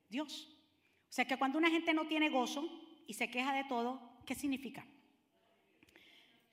Dios. 0.07 0.49
O 1.09 1.11
sea 1.11 1.25
que 1.25 1.37
cuando 1.37 1.57
una 1.57 1.69
gente 1.69 1.93
no 1.93 2.07
tiene 2.07 2.29
gozo 2.29 2.63
y 3.05 3.13
se 3.13 3.29
queja 3.29 3.53
de 3.53 3.65
todo, 3.65 4.21
¿qué 4.25 4.33
significa? 4.35 4.85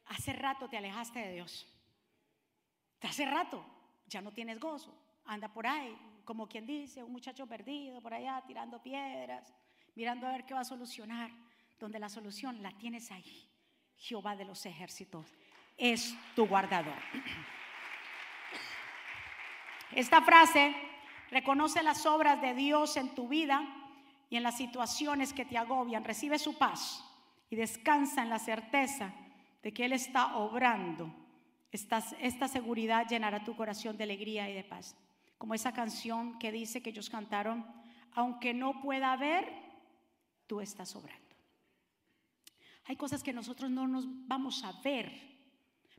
Hace 0.06 0.32
rato 0.32 0.68
te 0.68 0.76
alejaste 0.76 1.20
de 1.20 1.32
Dios. 1.34 1.66
Hace 3.02 3.26
rato 3.26 3.64
ya 4.08 4.20
no 4.20 4.32
tienes 4.32 4.58
gozo 4.58 5.03
anda 5.26 5.52
por 5.52 5.66
ahí, 5.66 5.96
como 6.24 6.48
quien 6.48 6.66
dice, 6.66 7.02
un 7.02 7.12
muchacho 7.12 7.46
perdido 7.46 8.00
por 8.00 8.14
allá 8.14 8.42
tirando 8.46 8.82
piedras, 8.82 9.54
mirando 9.94 10.26
a 10.26 10.32
ver 10.32 10.44
qué 10.44 10.54
va 10.54 10.60
a 10.60 10.64
solucionar, 10.64 11.30
donde 11.78 11.98
la 11.98 12.08
solución 12.08 12.62
la 12.62 12.72
tienes 12.72 13.10
ahí. 13.10 13.50
Jehová 13.96 14.36
de 14.36 14.44
los 14.44 14.64
ejércitos 14.66 15.34
es 15.76 16.14
tu 16.34 16.46
guardador. 16.46 16.94
Esta 19.92 20.22
frase 20.22 20.74
reconoce 21.30 21.82
las 21.82 22.04
obras 22.06 22.40
de 22.40 22.54
Dios 22.54 22.96
en 22.96 23.14
tu 23.14 23.28
vida 23.28 23.62
y 24.30 24.36
en 24.36 24.42
las 24.42 24.56
situaciones 24.56 25.32
que 25.32 25.44
te 25.44 25.58
agobian. 25.58 26.04
Recibe 26.04 26.38
su 26.38 26.58
paz 26.58 27.04
y 27.50 27.56
descansa 27.56 28.22
en 28.22 28.30
la 28.30 28.38
certeza 28.38 29.12
de 29.62 29.72
que 29.72 29.84
Él 29.84 29.92
está 29.92 30.36
obrando. 30.36 31.14
Esta, 31.70 32.02
esta 32.20 32.48
seguridad 32.48 33.06
llenará 33.08 33.44
tu 33.44 33.56
corazón 33.56 33.96
de 33.96 34.04
alegría 34.04 34.48
y 34.48 34.54
de 34.54 34.64
paz. 34.64 34.96
Como 35.38 35.54
esa 35.54 35.72
canción 35.72 36.38
que 36.38 36.52
dice 36.52 36.82
que 36.82 36.90
ellos 36.90 37.10
cantaron, 37.10 37.66
aunque 38.12 38.54
no 38.54 38.80
pueda 38.80 39.16
ver, 39.16 39.52
tú 40.46 40.60
estás 40.60 40.94
obrando. 40.96 41.22
Hay 42.84 42.96
cosas 42.96 43.22
que 43.22 43.32
nosotros 43.32 43.70
no 43.70 43.88
nos 43.88 44.04
vamos 44.26 44.62
a 44.62 44.72
ver, 44.82 45.10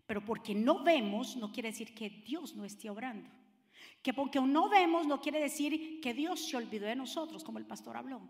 pero 0.05 0.23
porque 0.23 0.53
no 0.53 0.83
vemos 0.83 1.35
no 1.35 1.51
quiere 1.51 1.69
decir 1.69 1.93
que 1.95 2.09
Dios 2.09 2.55
no 2.55 2.63
esté 2.63 2.89
obrando. 2.89 3.29
Que 4.01 4.13
porque 4.13 4.39
no 4.39 4.69
vemos 4.69 5.07
no 5.07 5.19
quiere 5.19 5.39
decir 5.39 5.99
que 5.99 6.13
Dios 6.13 6.47
se 6.47 6.57
olvidó 6.57 6.85
de 6.85 6.95
nosotros, 6.95 7.43
como 7.43 7.57
el 7.57 7.65
pastor 7.65 7.97
habló. 7.97 8.21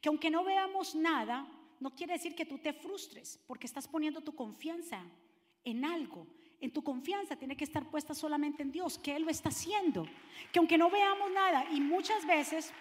Que 0.00 0.08
aunque 0.08 0.30
no 0.30 0.44
veamos 0.44 0.94
nada, 0.94 1.46
no 1.80 1.94
quiere 1.94 2.14
decir 2.14 2.34
que 2.34 2.46
tú 2.46 2.58
te 2.58 2.72
frustres, 2.72 3.42
porque 3.46 3.66
estás 3.66 3.88
poniendo 3.88 4.20
tu 4.20 4.34
confianza 4.34 5.02
en 5.64 5.84
algo. 5.84 6.26
En 6.64 6.70
tu 6.70 6.82
confianza 6.82 7.36
tiene 7.36 7.58
que 7.58 7.64
estar 7.64 7.84
puesta 7.90 8.14
solamente 8.14 8.62
en 8.62 8.72
Dios, 8.72 8.96
que 8.96 9.14
Él 9.14 9.24
lo 9.24 9.30
está 9.30 9.50
haciendo. 9.50 10.06
Que 10.50 10.58
aunque 10.60 10.78
no 10.78 10.88
veamos 10.88 11.30
nada, 11.30 11.66
y 11.70 11.78
muchas 11.78 12.26
veces 12.26 12.72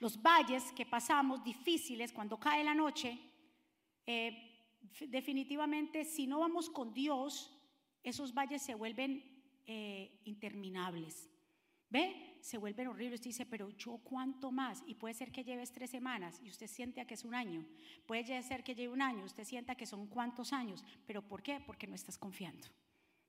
los 0.00 0.20
valles 0.20 0.72
que 0.72 0.84
pasamos 0.84 1.44
difíciles 1.44 2.12
cuando 2.12 2.36
cae 2.36 2.64
la 2.64 2.74
noche, 2.74 3.16
eh, 4.04 4.58
definitivamente 5.06 6.04
si 6.04 6.26
no 6.26 6.40
vamos 6.40 6.68
con 6.68 6.92
Dios, 6.92 7.56
esos 8.02 8.34
valles 8.34 8.60
se 8.60 8.74
vuelven 8.74 9.22
eh, 9.64 10.18
interminables. 10.24 11.30
¿Ve? 11.88 12.27
Se 12.40 12.58
vuelven 12.58 12.88
horribles. 12.88 13.20
Usted 13.20 13.30
dice, 13.30 13.46
pero 13.46 13.70
yo 13.70 13.98
cuánto 13.98 14.50
más. 14.50 14.82
Y 14.86 14.94
puede 14.94 15.14
ser 15.14 15.32
que 15.32 15.44
lleves 15.44 15.72
tres 15.72 15.90
semanas 15.90 16.40
y 16.42 16.50
usted 16.50 16.66
siente 16.66 17.04
que 17.06 17.14
es 17.14 17.24
un 17.24 17.34
año. 17.34 17.64
Puede 18.06 18.42
ser 18.42 18.62
que 18.62 18.74
lleve 18.74 18.92
un 18.92 19.02
año, 19.02 19.24
usted 19.24 19.44
sienta 19.44 19.74
que 19.74 19.86
son 19.86 20.06
cuántos 20.06 20.52
años. 20.52 20.84
¿Pero 21.06 21.22
por 21.22 21.42
qué? 21.42 21.60
Porque 21.66 21.86
no 21.86 21.94
estás 21.94 22.18
confiando. 22.18 22.66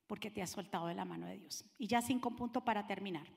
Porque 0.07 0.31
te 0.31 0.41
has 0.41 0.49
soltado 0.49 0.87
de 0.87 0.95
la 0.95 1.05
mano 1.05 1.27
de 1.27 1.37
Dios. 1.37 1.65
Y 1.77 1.87
ya 1.87 2.01
cinco 2.01 2.31
puntos 2.31 2.63
para 2.63 2.85
terminar. 2.87 3.27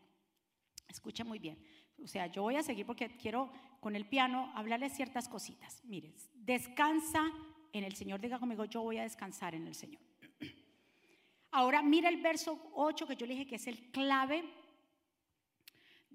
Escucha 0.88 1.24
muy 1.24 1.38
bien. 1.38 1.58
O 2.02 2.06
sea, 2.06 2.26
yo 2.26 2.42
voy 2.42 2.56
a 2.56 2.62
seguir 2.62 2.86
porque 2.86 3.16
quiero 3.16 3.52
con 3.80 3.96
el 3.96 4.06
piano 4.06 4.52
hablarles 4.54 4.94
ciertas 4.94 5.28
cositas. 5.28 5.80
Mire, 5.84 6.14
descansa 6.34 7.30
en 7.72 7.84
el 7.84 7.94
Señor. 7.94 8.20
Diga 8.20 8.38
conmigo, 8.38 8.64
yo 8.64 8.82
voy 8.82 8.98
a 8.98 9.02
descansar 9.02 9.54
en 9.54 9.66
el 9.66 9.74
Señor. 9.74 10.02
Ahora 11.50 11.82
mira 11.82 12.08
el 12.08 12.20
verso 12.22 12.70
8 12.74 13.06
que 13.06 13.16
yo 13.16 13.26
le 13.26 13.34
dije 13.34 13.46
que 13.46 13.56
es 13.56 13.66
el 13.66 13.90
clave 13.90 14.44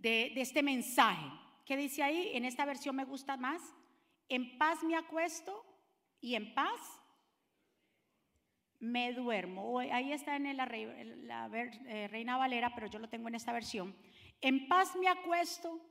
de, 0.01 0.33
este 0.35 0.63
mensaje. 0.63 1.29
¿Qué 1.65 1.75
dice 1.77 2.03
ahí? 2.03 2.31
En 2.33 2.45
esta 2.45 2.65
versión 2.65 2.95
me 2.95 3.05
gusta 3.05 3.37
más. 3.37 3.61
En 4.29 4.57
paz 4.57 4.83
me 4.83 4.95
acuesto 4.95 5.65
y 6.19 6.35
en 6.35 6.53
paz 6.53 6.81
me 8.79 9.13
duermo. 9.13 9.79
Ahí 9.79 10.11
está 10.11 10.35
en 10.35 10.55
la, 10.55 10.65
la, 10.65 11.49
eh, 11.87 12.07
Reina 12.09 12.37
Valera, 12.37 12.73
pero 12.73 12.87
yo 12.87 12.99
lo 12.99 13.09
tengo 13.09 13.27
en 13.27 13.35
esta 13.35 13.51
versión. 13.51 13.95
En 14.41 14.67
paz 14.67 14.95
me 14.95 15.07
acuesto 15.07 15.81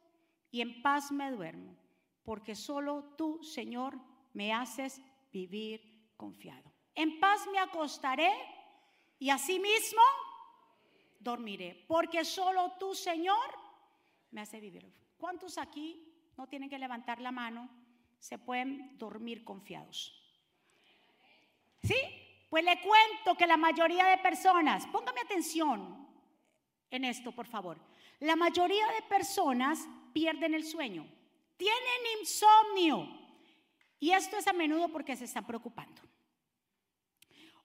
y 0.50 0.60
en 0.60 0.80
paz 0.82 1.10
me 1.10 1.30
duermo, 1.30 1.76
porque 2.22 2.54
solo 2.54 3.14
tú, 3.16 3.42
Señor, 3.42 3.98
me 4.32 4.52
haces 4.52 5.02
vivir 5.32 6.12
confiado. 6.16 6.72
En 6.94 7.18
paz 7.20 7.46
me 7.52 7.58
acostaré 7.58 8.32
y 9.18 9.30
asimismo 9.30 10.02
dormiré, 11.18 11.84
porque 11.88 12.24
solo 12.24 12.72
tú, 12.78 12.94
Señor, 12.94 13.65
me 14.30 14.40
hace 14.40 14.60
vivir. 14.60 14.92
¿Cuántos 15.18 15.58
aquí 15.58 16.12
no 16.36 16.46
tienen 16.46 16.68
que 16.68 16.78
levantar 16.78 17.20
la 17.20 17.32
mano? 17.32 17.68
Se 18.18 18.38
pueden 18.38 18.96
dormir 18.98 19.44
confiados. 19.44 20.22
¿Sí? 21.82 21.96
Pues 22.48 22.64
le 22.64 22.80
cuento 22.80 23.36
que 23.36 23.46
la 23.46 23.56
mayoría 23.56 24.06
de 24.06 24.18
personas, 24.18 24.86
póngame 24.86 25.20
atención 25.20 26.06
en 26.90 27.04
esto, 27.04 27.32
por 27.32 27.46
favor. 27.46 27.78
La 28.20 28.36
mayoría 28.36 28.86
de 28.92 29.02
personas 29.08 29.86
pierden 30.12 30.54
el 30.54 30.64
sueño, 30.64 31.06
tienen 31.56 32.18
insomnio. 32.20 33.08
Y 33.98 34.12
esto 34.12 34.36
es 34.36 34.46
a 34.46 34.52
menudo 34.52 34.88
porque 34.88 35.16
se 35.16 35.24
están 35.24 35.46
preocupando. 35.46 35.95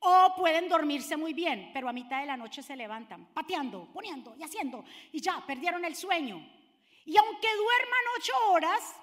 O 0.04 0.34
pueden 0.36 0.68
dormirse 0.68 1.16
muy 1.16 1.34
bien, 1.34 1.70
pero 1.74 1.88
a 1.88 1.94
mitad 1.94 2.22
de 2.22 2.26
la 2.26 2.36
noche 2.36 2.64
se 2.64 2.76
levantan, 2.76 3.28
pateando, 3.34 3.88
poniendo 3.94 4.36
y 4.36 4.44
haciendo, 4.44 4.84
y 5.12 5.22
ya 5.22 5.44
perdieron 5.46 5.86
el 5.86 5.96
sueño. 5.96 6.38
Y 7.06 7.16
aunque 7.18 7.48
duerman 7.48 8.00
ocho 8.18 8.34
horas, 8.50 8.96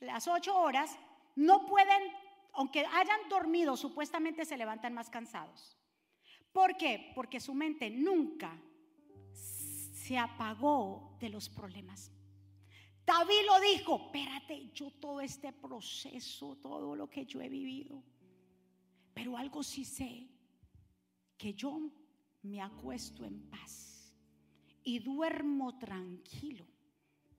las 0.00 0.26
ocho 0.26 0.58
horas, 0.58 0.98
no 1.36 1.64
pueden, 1.66 2.12
aunque 2.54 2.84
hayan 2.86 3.28
dormido, 3.28 3.76
supuestamente 3.76 4.44
se 4.44 4.56
levantan 4.56 4.94
más 4.94 5.10
cansados. 5.10 5.78
¿Por 6.52 6.76
qué? 6.76 7.12
Porque 7.14 7.38
su 7.38 7.54
mente 7.54 7.88
nunca 7.88 8.58
se 9.32 10.18
apagó 10.18 11.16
de 11.20 11.28
los 11.28 11.48
problemas. 11.48 12.10
David 13.04 13.46
lo 13.46 13.60
dijo, 13.60 14.06
espérate, 14.06 14.70
yo 14.72 14.90
todo 14.90 15.20
este 15.20 15.52
proceso, 15.52 16.56
todo 16.56 16.96
lo 16.96 17.08
que 17.08 17.24
yo 17.26 17.40
he 17.40 17.48
vivido, 17.48 18.02
pero 19.16 19.34
algo 19.34 19.62
sí 19.62 19.82
sé, 19.82 20.28
que 21.38 21.54
yo 21.54 21.90
me 22.42 22.60
acuesto 22.60 23.24
en 23.24 23.48
paz 23.48 24.14
y 24.84 24.98
duermo 24.98 25.78
tranquilo, 25.78 26.66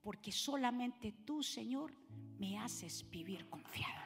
porque 0.02 0.32
solamente 0.32 1.12
tú, 1.24 1.44
Señor, 1.44 1.94
me 2.40 2.58
haces 2.58 3.08
vivir 3.12 3.48
confiado. 3.48 4.02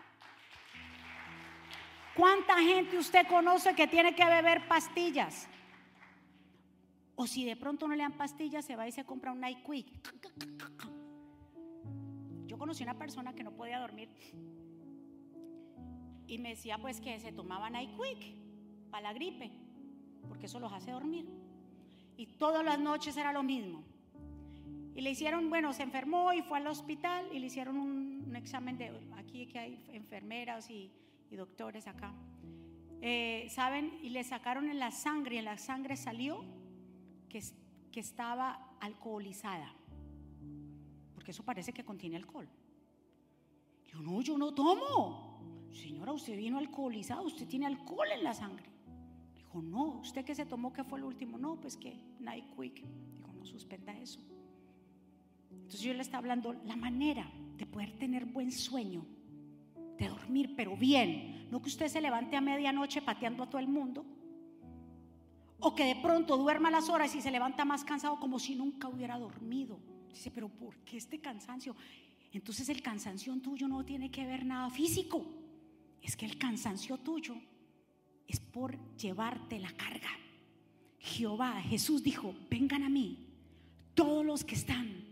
¿Cuánta 2.13 2.61
gente 2.61 2.97
usted 2.97 3.25
conoce 3.29 3.73
que 3.73 3.87
tiene 3.87 4.13
que 4.13 4.25
beber 4.25 4.67
pastillas? 4.67 5.47
O 7.15 7.25
si 7.25 7.45
de 7.45 7.55
pronto 7.55 7.87
no 7.87 7.95
le 7.95 8.03
dan 8.03 8.17
pastillas, 8.17 8.65
se 8.65 8.75
va 8.75 8.85
y 8.85 8.91
se 8.91 9.05
compra 9.05 9.31
un 9.31 9.39
Night 9.39 9.65
Quick. 9.65 9.87
Yo 12.47 12.57
conocí 12.57 12.83
una 12.83 12.97
persona 12.97 13.33
que 13.33 13.43
no 13.43 13.55
podía 13.55 13.79
dormir 13.79 14.09
y 16.31 16.37
me 16.37 16.49
decía 16.51 16.77
pues 16.77 17.01
que 17.01 17.19
se 17.19 17.33
tomaba 17.33 17.69
Night 17.69 17.89
Quick 17.89 18.35
para 18.89 19.09
la 19.09 19.13
gripe, 19.13 19.51
porque 20.29 20.45
eso 20.45 20.61
los 20.61 20.71
hace 20.71 20.91
dormir. 20.91 21.27
Y 22.15 22.25
todas 22.25 22.63
las 22.63 22.79
noches 22.79 23.17
era 23.17 23.33
lo 23.33 23.43
mismo. 23.43 23.83
Y 24.95 25.01
le 25.01 25.11
hicieron, 25.11 25.49
bueno, 25.49 25.73
se 25.73 25.83
enfermó 25.83 26.31
y 26.31 26.41
fue 26.41 26.59
al 26.59 26.67
hospital 26.67 27.27
y 27.33 27.39
le 27.39 27.47
hicieron 27.47 27.75
un, 27.75 28.33
examen 28.33 28.77
de, 28.77 28.97
aquí 29.17 29.45
que 29.47 29.59
hay 29.59 29.85
enfermeras 29.91 30.69
y, 30.69 30.89
doctores 31.31 31.85
acá. 31.87 32.13
Eh, 33.01 33.47
¿Saben? 33.49 33.99
Y 34.01 34.09
le 34.09 34.23
sacaron 34.23 34.69
en 34.69 34.79
la 34.79 34.91
sangre 34.91 35.35
y 35.35 35.37
en 35.39 35.45
la 35.45 35.57
sangre 35.57 35.97
salió 35.97 36.45
que, 37.27 37.41
estaba 37.99 38.77
alcoholizada, 38.79 39.73
porque 41.13 41.31
eso 41.31 41.43
parece 41.43 41.73
que 41.73 41.83
contiene 41.83 42.15
alcohol. 42.15 42.47
Yo 43.87 43.99
no, 44.01 44.21
yo 44.21 44.37
no 44.37 44.53
tomo. 44.53 45.30
Señora, 45.73 46.11
usted 46.11 46.35
vino 46.37 46.57
alcoholizado, 46.57 47.23
usted 47.23 47.47
tiene 47.47 47.65
alcohol 47.65 48.07
en 48.13 48.23
la 48.23 48.33
sangre. 48.33 48.69
Dijo, 49.35 49.61
no, 49.61 49.99
usted 49.99 50.25
que 50.25 50.35
se 50.35 50.45
tomó, 50.45 50.73
que 50.73 50.83
fue 50.83 50.99
el 50.99 51.05
último? 51.05 51.37
No, 51.37 51.55
pues 51.59 51.77
que 51.77 51.99
Night 52.19 52.45
Quick. 52.55 52.83
Dijo, 53.15 53.33
no, 53.33 53.45
suspenda 53.45 53.97
eso. 53.97 54.19
Entonces 55.51 55.81
yo 55.81 55.93
le 55.93 56.01
estaba 56.01 56.19
hablando 56.19 56.53
la 56.65 56.75
manera 56.75 57.29
de 57.57 57.65
poder 57.65 57.91
tener 57.97 58.25
buen 58.25 58.51
sueño, 58.51 59.05
de 59.97 60.07
dormir, 60.07 60.53
pero 60.55 60.75
bien. 60.75 61.47
No 61.51 61.61
que 61.61 61.69
usted 61.69 61.87
se 61.87 62.01
levante 62.01 62.35
a 62.35 62.41
medianoche 62.41 63.01
pateando 63.01 63.43
a 63.43 63.49
todo 63.49 63.59
el 63.59 63.67
mundo 63.67 64.05
o 65.61 65.75
que 65.75 65.85
de 65.85 65.95
pronto 65.95 66.37
duerma 66.37 66.71
las 66.71 66.89
horas 66.89 67.13
y 67.15 67.21
se 67.21 67.31
levanta 67.31 67.63
más 67.65 67.83
cansado 67.83 68.19
como 68.19 68.39
si 68.39 68.55
nunca 68.55 68.89
hubiera 68.89 69.17
dormido. 69.17 69.79
Dice, 70.09 70.31
pero 70.31 70.49
¿por 70.49 70.75
qué 70.79 70.97
este 70.97 71.21
cansancio? 71.21 71.75
Entonces 72.33 72.67
el 72.69 72.81
cansancio 72.81 73.33
tuyo 73.41 73.67
no 73.67 73.85
tiene 73.85 74.09
que 74.09 74.25
ver 74.25 74.43
nada 74.43 74.69
físico. 74.69 75.23
Es 76.01 76.15
que 76.15 76.25
el 76.25 76.37
cansancio 76.37 76.97
tuyo 76.97 77.35
es 78.27 78.39
por 78.39 78.77
llevarte 78.95 79.59
la 79.59 79.71
carga. 79.71 80.09
Jehová, 80.99 81.61
Jesús 81.61 82.03
dijo, 82.03 82.35
vengan 82.49 82.83
a 82.83 82.89
mí 82.89 83.27
todos 83.93 84.25
los 84.25 84.43
que 84.43 84.55
están 84.55 85.10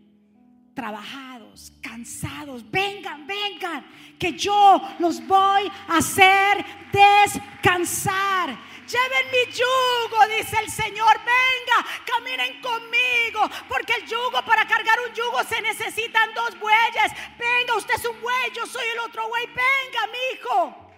trabajados, 0.80 1.74
cansados, 1.82 2.64
vengan, 2.72 3.28
vengan, 3.28 3.86
que 4.18 4.32
yo 4.32 4.82
los 5.00 5.20
voy 5.28 5.70
a 5.90 5.98
hacer 5.98 6.66
descansar. 6.94 8.58
Lleven 8.88 9.26
mi 9.30 9.52
yugo, 9.52 10.38
dice 10.38 10.58
el 10.58 10.72
Señor, 10.72 11.20
venga, 11.20 11.86
caminen 12.06 12.62
conmigo, 12.62 13.42
porque 13.68 13.94
el 13.96 14.06
yugo, 14.08 14.42
para 14.46 14.66
cargar 14.66 14.98
un 15.06 15.14
yugo 15.14 15.44
se 15.44 15.62
necesitan 15.62 16.34
dos 16.34 16.58
bueyes. 16.58 17.12
Venga, 17.38 17.76
usted 17.76 17.96
es 17.96 18.06
un 18.06 18.22
buey, 18.22 18.52
yo 18.56 18.66
soy 18.66 18.88
el 18.94 19.00
otro 19.00 19.28
buey, 19.28 19.48
venga, 19.48 20.08
mi 20.08 20.34
hijo. 20.34 20.89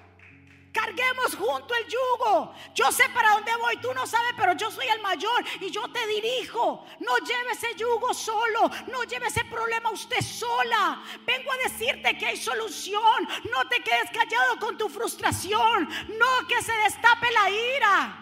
Carguemos 0.72 1.36
junto 1.36 1.74
el 1.76 1.86
yugo. 1.86 2.54
Yo 2.74 2.92
sé 2.92 3.04
para 3.14 3.32
dónde 3.32 3.52
voy, 3.58 3.78
tú 3.78 3.94
no 3.94 4.08
sabes, 4.08 4.34
pero 4.38 4.54
yo 4.54 4.72
soy 4.72 4.88
el 4.88 5.02
mayor 5.02 5.44
y 5.60 5.70
yo 5.70 5.82
te 5.92 6.08
dirijo. 6.08 6.86
No 7.00 7.18
lleve 7.18 7.52
ese 7.52 7.76
yugo 7.76 8.14
solo, 8.14 8.72
no 8.88 9.04
lleve 9.04 9.28
ese 9.28 9.44
problema 9.46 9.92
usted 9.92 10.22
sola. 10.22 11.04
Vengo 11.26 11.52
a 11.52 11.70
decirte 11.70 12.18
que 12.18 12.26
hay 12.26 12.38
solución. 12.38 13.28
No 13.52 13.68
te 13.68 13.84
quedes 13.84 14.10
callado 14.12 14.60
con 14.60 14.78
tu 14.78 14.88
frustración. 14.88 15.90
No 16.18 16.48
que 16.48 16.62
se 16.62 16.74
destape 16.74 17.28
la 17.32 17.50
ira. 17.50 18.18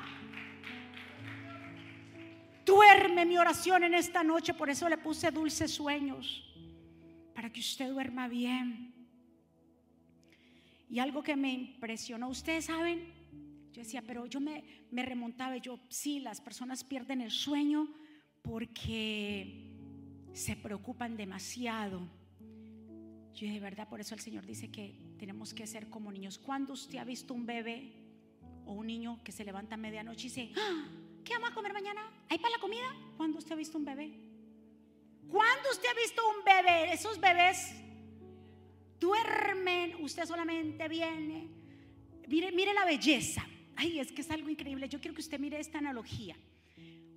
Duerme 2.66 3.26
mi 3.26 3.38
oración 3.38 3.84
en 3.84 3.94
esta 3.94 4.24
noche, 4.24 4.54
por 4.54 4.70
eso 4.70 4.88
le 4.90 4.98
puse 4.98 5.32
dulces 5.32 5.74
sueños, 5.74 6.44
para 7.34 7.52
que 7.52 7.60
usted 7.62 7.90
duerma 7.90 8.28
bien. 8.28 8.99
Y 10.90 11.00
algo 11.00 11.22
que 11.22 11.36
me 11.36 11.54
impresionó, 11.54 12.30
ustedes 12.30 12.66
saben, 12.66 13.14
yo 13.72 13.84
decía, 13.84 14.02
pero 14.02 14.26
yo 14.26 14.40
me, 14.40 14.64
me 14.90 15.06
remontaba, 15.06 15.56
yo, 15.58 15.80
sí, 15.90 16.20
las 16.20 16.42
personas 16.42 16.84
pierden 16.84 17.22
el 17.22 17.30
sueño 17.30 17.88
porque 18.42 19.70
se 20.34 20.56
preocupan 20.56 21.16
demasiado. 21.16 22.02
Yo 23.34 23.48
de 23.48 23.60
verdad, 23.60 23.88
por 23.88 24.02
eso 24.02 24.16
el 24.16 24.22
Señor 24.22 24.46
dice 24.46 24.72
que 24.72 25.00
tenemos 25.20 25.54
que 25.54 25.68
ser 25.68 25.90
como 25.90 26.12
niños. 26.12 26.40
¿Cuándo 26.40 26.74
usted 26.74 26.98
ha 26.98 27.04
visto 27.04 27.34
un 27.34 27.46
bebé 27.46 27.94
o 28.66 28.74
un 28.74 28.88
niño 28.88 29.22
que 29.24 29.32
se 29.32 29.46
levanta 29.46 29.76
a 29.76 29.78
medianoche 29.78 30.28
y 30.28 30.30
dice, 30.30 30.52
¡Ah! 30.58 30.90
¿qué 31.24 31.34
vamos 31.34 31.52
a 31.52 31.54
comer 31.54 31.74
mañana? 31.74 32.02
¿Hay 32.30 32.40
para 32.40 32.56
la 32.56 32.62
comida? 32.62 32.96
¿Cuándo 33.16 33.38
usted 33.38 33.52
ha 33.52 33.56
visto 33.56 33.78
un 33.78 33.86
bebé? 33.86 34.20
¿Cuándo 35.30 35.70
usted 35.72 35.88
ha 35.88 36.02
visto 36.02 36.22
un 36.28 36.44
bebé? 36.44 36.94
Esos 36.94 37.20
bebés 37.20 37.76
duermen, 39.00 39.96
usted 40.02 40.26
solamente 40.26 40.88
viene. 40.88 41.48
Mire, 42.28 42.52
mire 42.52 42.74
la 42.74 42.86
belleza. 42.86 43.46
Ay, 43.76 44.00
es 44.00 44.12
que 44.12 44.22
es 44.22 44.32
algo 44.32 44.50
increíble. 44.50 44.90
Yo 44.90 45.00
quiero 45.00 45.16
que 45.16 45.22
usted 45.22 45.40
mire 45.40 45.60
esta 45.60 45.78
analogía. 45.78 46.36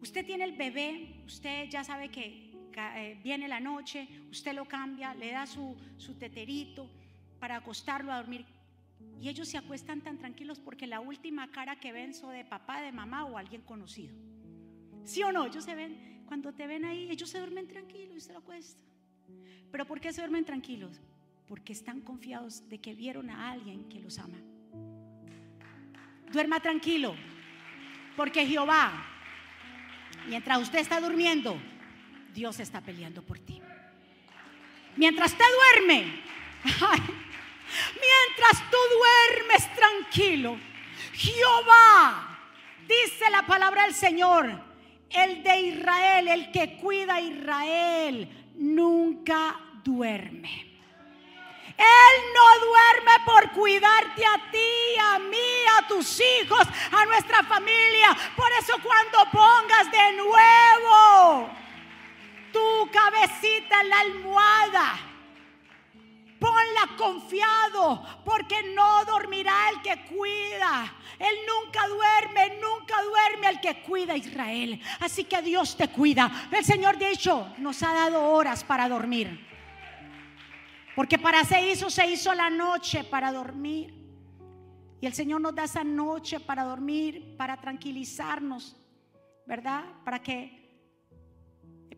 Usted 0.00 0.24
tiene 0.24 0.44
el 0.44 0.52
bebé, 0.52 1.22
usted 1.26 1.68
ya 1.68 1.84
sabe 1.84 2.08
que 2.08 2.50
eh, 2.76 3.20
viene 3.22 3.46
la 3.48 3.60
noche, 3.60 4.08
usted 4.30 4.54
lo 4.54 4.64
cambia, 4.64 5.14
le 5.14 5.30
da 5.30 5.46
su, 5.46 5.76
su 5.96 6.14
teterito 6.14 6.88
para 7.38 7.56
acostarlo 7.56 8.12
a 8.12 8.16
dormir. 8.16 8.44
Y 9.20 9.28
ellos 9.28 9.48
se 9.48 9.58
acuestan 9.58 10.00
tan 10.00 10.18
tranquilos 10.18 10.58
porque 10.58 10.86
la 10.86 11.00
última 11.00 11.50
cara 11.50 11.78
que 11.78 11.92
ven 11.92 12.14
son 12.14 12.32
de 12.32 12.44
papá, 12.44 12.80
de 12.80 12.92
mamá 12.92 13.24
o 13.24 13.38
alguien 13.38 13.62
conocido. 13.62 14.14
¿Sí 15.04 15.22
o 15.22 15.32
no? 15.32 15.46
Ellos 15.46 15.64
se 15.64 15.74
ven, 15.74 16.24
cuando 16.26 16.52
te 16.52 16.66
ven 16.66 16.84
ahí, 16.84 17.10
ellos 17.10 17.28
se 17.28 17.38
duermen 17.38 17.68
tranquilos 17.68 18.16
y 18.16 18.20
se 18.20 18.32
lo 18.32 18.38
acuestan. 18.40 18.84
¿Pero 19.70 19.86
por 19.86 20.00
qué 20.00 20.12
se 20.12 20.20
duermen 20.20 20.44
tranquilos? 20.44 21.00
Porque 21.46 21.72
están 21.72 22.00
confiados 22.00 22.68
de 22.68 22.81
que 22.81 22.94
vieron 22.94 23.31
a 23.31 23.50
alguien 23.50 23.88
que 23.88 24.00
los 24.00 24.18
ama. 24.18 24.38
Duerma 26.33 26.61
tranquilo, 26.61 27.14
porque 28.16 28.46
Jehová, 28.46 29.07
mientras 30.28 30.62
usted 30.62 30.78
está 30.78 31.00
durmiendo, 31.00 31.61
Dios 32.33 32.59
está 32.61 32.81
peleando 32.81 33.22
por 33.22 33.38
ti. 33.38 33.61
Mientras 34.96 35.33
usted 35.33 35.44
duerme, 35.74 36.22
mientras 36.64 38.70
tú 38.70 38.76
duermes 38.98 39.74
tranquilo, 39.74 40.59
Jehová, 41.12 42.38
dice 42.88 43.31
la 43.31 43.46
palabra 43.46 43.85
del 43.85 43.94
Señor, 43.94 44.50
el 45.11 45.42
de 45.42 45.61
Israel, 45.61 46.28
el 46.28 46.50
que 46.50 46.76
cuida 46.76 47.16
a 47.16 47.20
Israel, 47.20 48.52
nunca 48.57 49.61
duerme. 49.85 50.71
Él 51.76 52.22
no 52.35 52.66
duerme 52.66 53.24
por 53.24 53.52
cuidarte 53.52 54.24
a 54.24 54.50
ti, 54.50 54.98
a 55.00 55.18
mí, 55.18 55.64
a 55.78 55.87
tus 55.87 56.20
hijos, 56.20 56.66
a 56.90 57.04
nuestra 57.06 57.42
familia. 57.44 58.16
Por 58.37 58.50
eso 58.61 58.74
cuando 58.82 59.18
pongas 59.30 59.90
de 59.90 60.12
nuevo 60.12 61.50
tu 62.52 62.90
cabecita 62.90 63.80
en 63.80 63.88
la 63.88 64.00
almohada, 64.00 65.00
ponla 66.38 66.96
confiado, 66.96 68.02
porque 68.24 68.62
no 68.74 69.04
dormirá 69.04 69.70
el 69.70 69.82
que 69.82 70.04
cuida. 70.06 70.92
Él 71.18 71.37
nunca 71.46 71.87
duerme, 71.87 72.58
nunca 72.61 73.00
duerme 73.02 73.48
el 73.48 73.61
que 73.61 73.80
cuida 73.82 74.14
a 74.14 74.16
Israel. 74.16 74.80
Así 75.00 75.24
que 75.24 75.40
Dios 75.40 75.76
te 75.76 75.88
cuida. 75.88 76.48
El 76.50 76.64
Señor, 76.64 76.98
de 76.98 77.11
hecho, 77.11 77.46
nos 77.58 77.82
ha 77.82 77.94
dado 77.94 78.24
horas 78.24 78.64
para 78.64 78.88
dormir. 78.88 79.51
Porque 80.94 81.18
para 81.18 81.44
se 81.44 81.70
hizo, 81.70 81.88
se 81.88 82.07
hizo 82.11 82.35
la 82.35 82.50
noche 82.50 83.05
para 83.05 83.33
dormir. 83.33 83.94
Y 85.00 85.07
el 85.07 85.14
Señor 85.14 85.40
nos 85.40 85.55
da 85.55 85.64
esa 85.64 85.83
noche 85.83 86.38
para 86.38 86.64
dormir, 86.64 87.35
para 87.37 87.57
tranquilizarnos, 87.57 88.76
¿verdad? 89.46 89.85
Para 90.05 90.22
que 90.22 90.62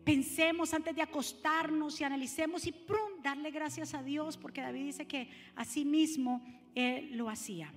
pensemos 0.03 0.73
antes 0.73 0.95
de 0.95 1.01
acostarnos 1.01 1.99
y 1.99 2.03
analicemos 2.03 2.65
y 2.65 2.71
¡prum! 2.71 3.21
darle 3.21 3.51
gracias 3.51 3.93
a 3.93 4.03
Dios, 4.03 4.37
porque 4.37 4.61
David 4.61 4.85
dice 4.85 5.07
que 5.07 5.29
así 5.55 5.83
mismo 5.83 6.43
Él 6.73 7.17
lo 7.17 7.29
hacía. 7.29 7.73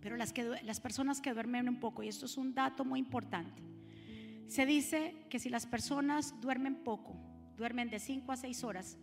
Pero 0.00 0.16
las, 0.16 0.32
que, 0.32 0.44
las 0.62 0.80
personas 0.80 1.20
que 1.20 1.32
duermen 1.32 1.68
un 1.68 1.80
poco, 1.80 2.02
y 2.02 2.08
esto 2.08 2.26
es 2.26 2.36
un 2.36 2.54
dato 2.54 2.84
muy 2.84 2.98
importante, 2.98 3.62
se 4.46 4.66
dice 4.66 5.26
que 5.28 5.38
si 5.38 5.48
las 5.48 5.66
personas 5.66 6.40
duermen 6.40 6.76
poco, 6.76 7.14
duermen 7.56 7.90
de 7.90 7.98
5 7.98 8.32
a 8.32 8.36
6 8.36 8.64
horas, 8.64 8.98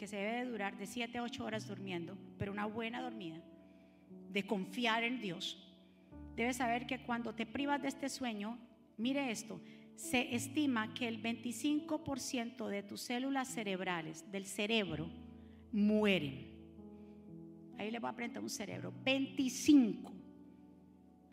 que 0.00 0.06
se 0.06 0.16
debe 0.16 0.46
durar 0.46 0.78
de 0.78 0.86
7 0.86 1.18
a 1.18 1.22
8 1.22 1.44
horas 1.44 1.68
durmiendo, 1.68 2.16
pero 2.38 2.52
una 2.52 2.64
buena 2.64 3.02
dormida, 3.02 3.36
de 4.32 4.46
confiar 4.46 5.04
en 5.04 5.20
Dios, 5.20 5.58
debes 6.36 6.56
saber 6.56 6.86
que 6.86 7.02
cuando 7.02 7.34
te 7.34 7.44
privas 7.44 7.82
de 7.82 7.88
este 7.88 8.08
sueño, 8.08 8.56
mire 8.96 9.30
esto, 9.30 9.60
se 9.96 10.34
estima 10.34 10.94
que 10.94 11.06
el 11.06 11.22
25% 11.22 12.68
de 12.68 12.82
tus 12.82 13.02
células 13.02 13.48
cerebrales, 13.48 14.24
del 14.32 14.46
cerebro, 14.46 15.06
mueren. 15.70 16.48
Ahí 17.76 17.90
le 17.90 17.98
voy 17.98 18.08
a 18.08 18.12
aprender 18.12 18.42
un 18.42 18.48
cerebro. 18.48 18.94
25 19.04 20.14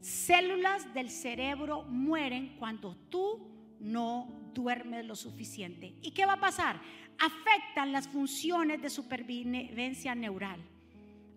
células 0.02 0.94
del 0.94 1.10
cerebro 1.10 1.84
mueren 1.84 2.58
cuando 2.60 2.98
tú 3.10 3.57
no 3.80 4.28
duermes 4.54 5.06
lo 5.06 5.16
suficiente. 5.16 5.96
¿Y 6.02 6.12
qué 6.12 6.26
va 6.26 6.34
a 6.34 6.40
pasar? 6.40 6.80
afectan 7.20 7.92
las 7.92 8.08
funciones 8.08 8.82
de 8.82 8.90
supervivencia 8.90 10.16
neural. 10.16 10.62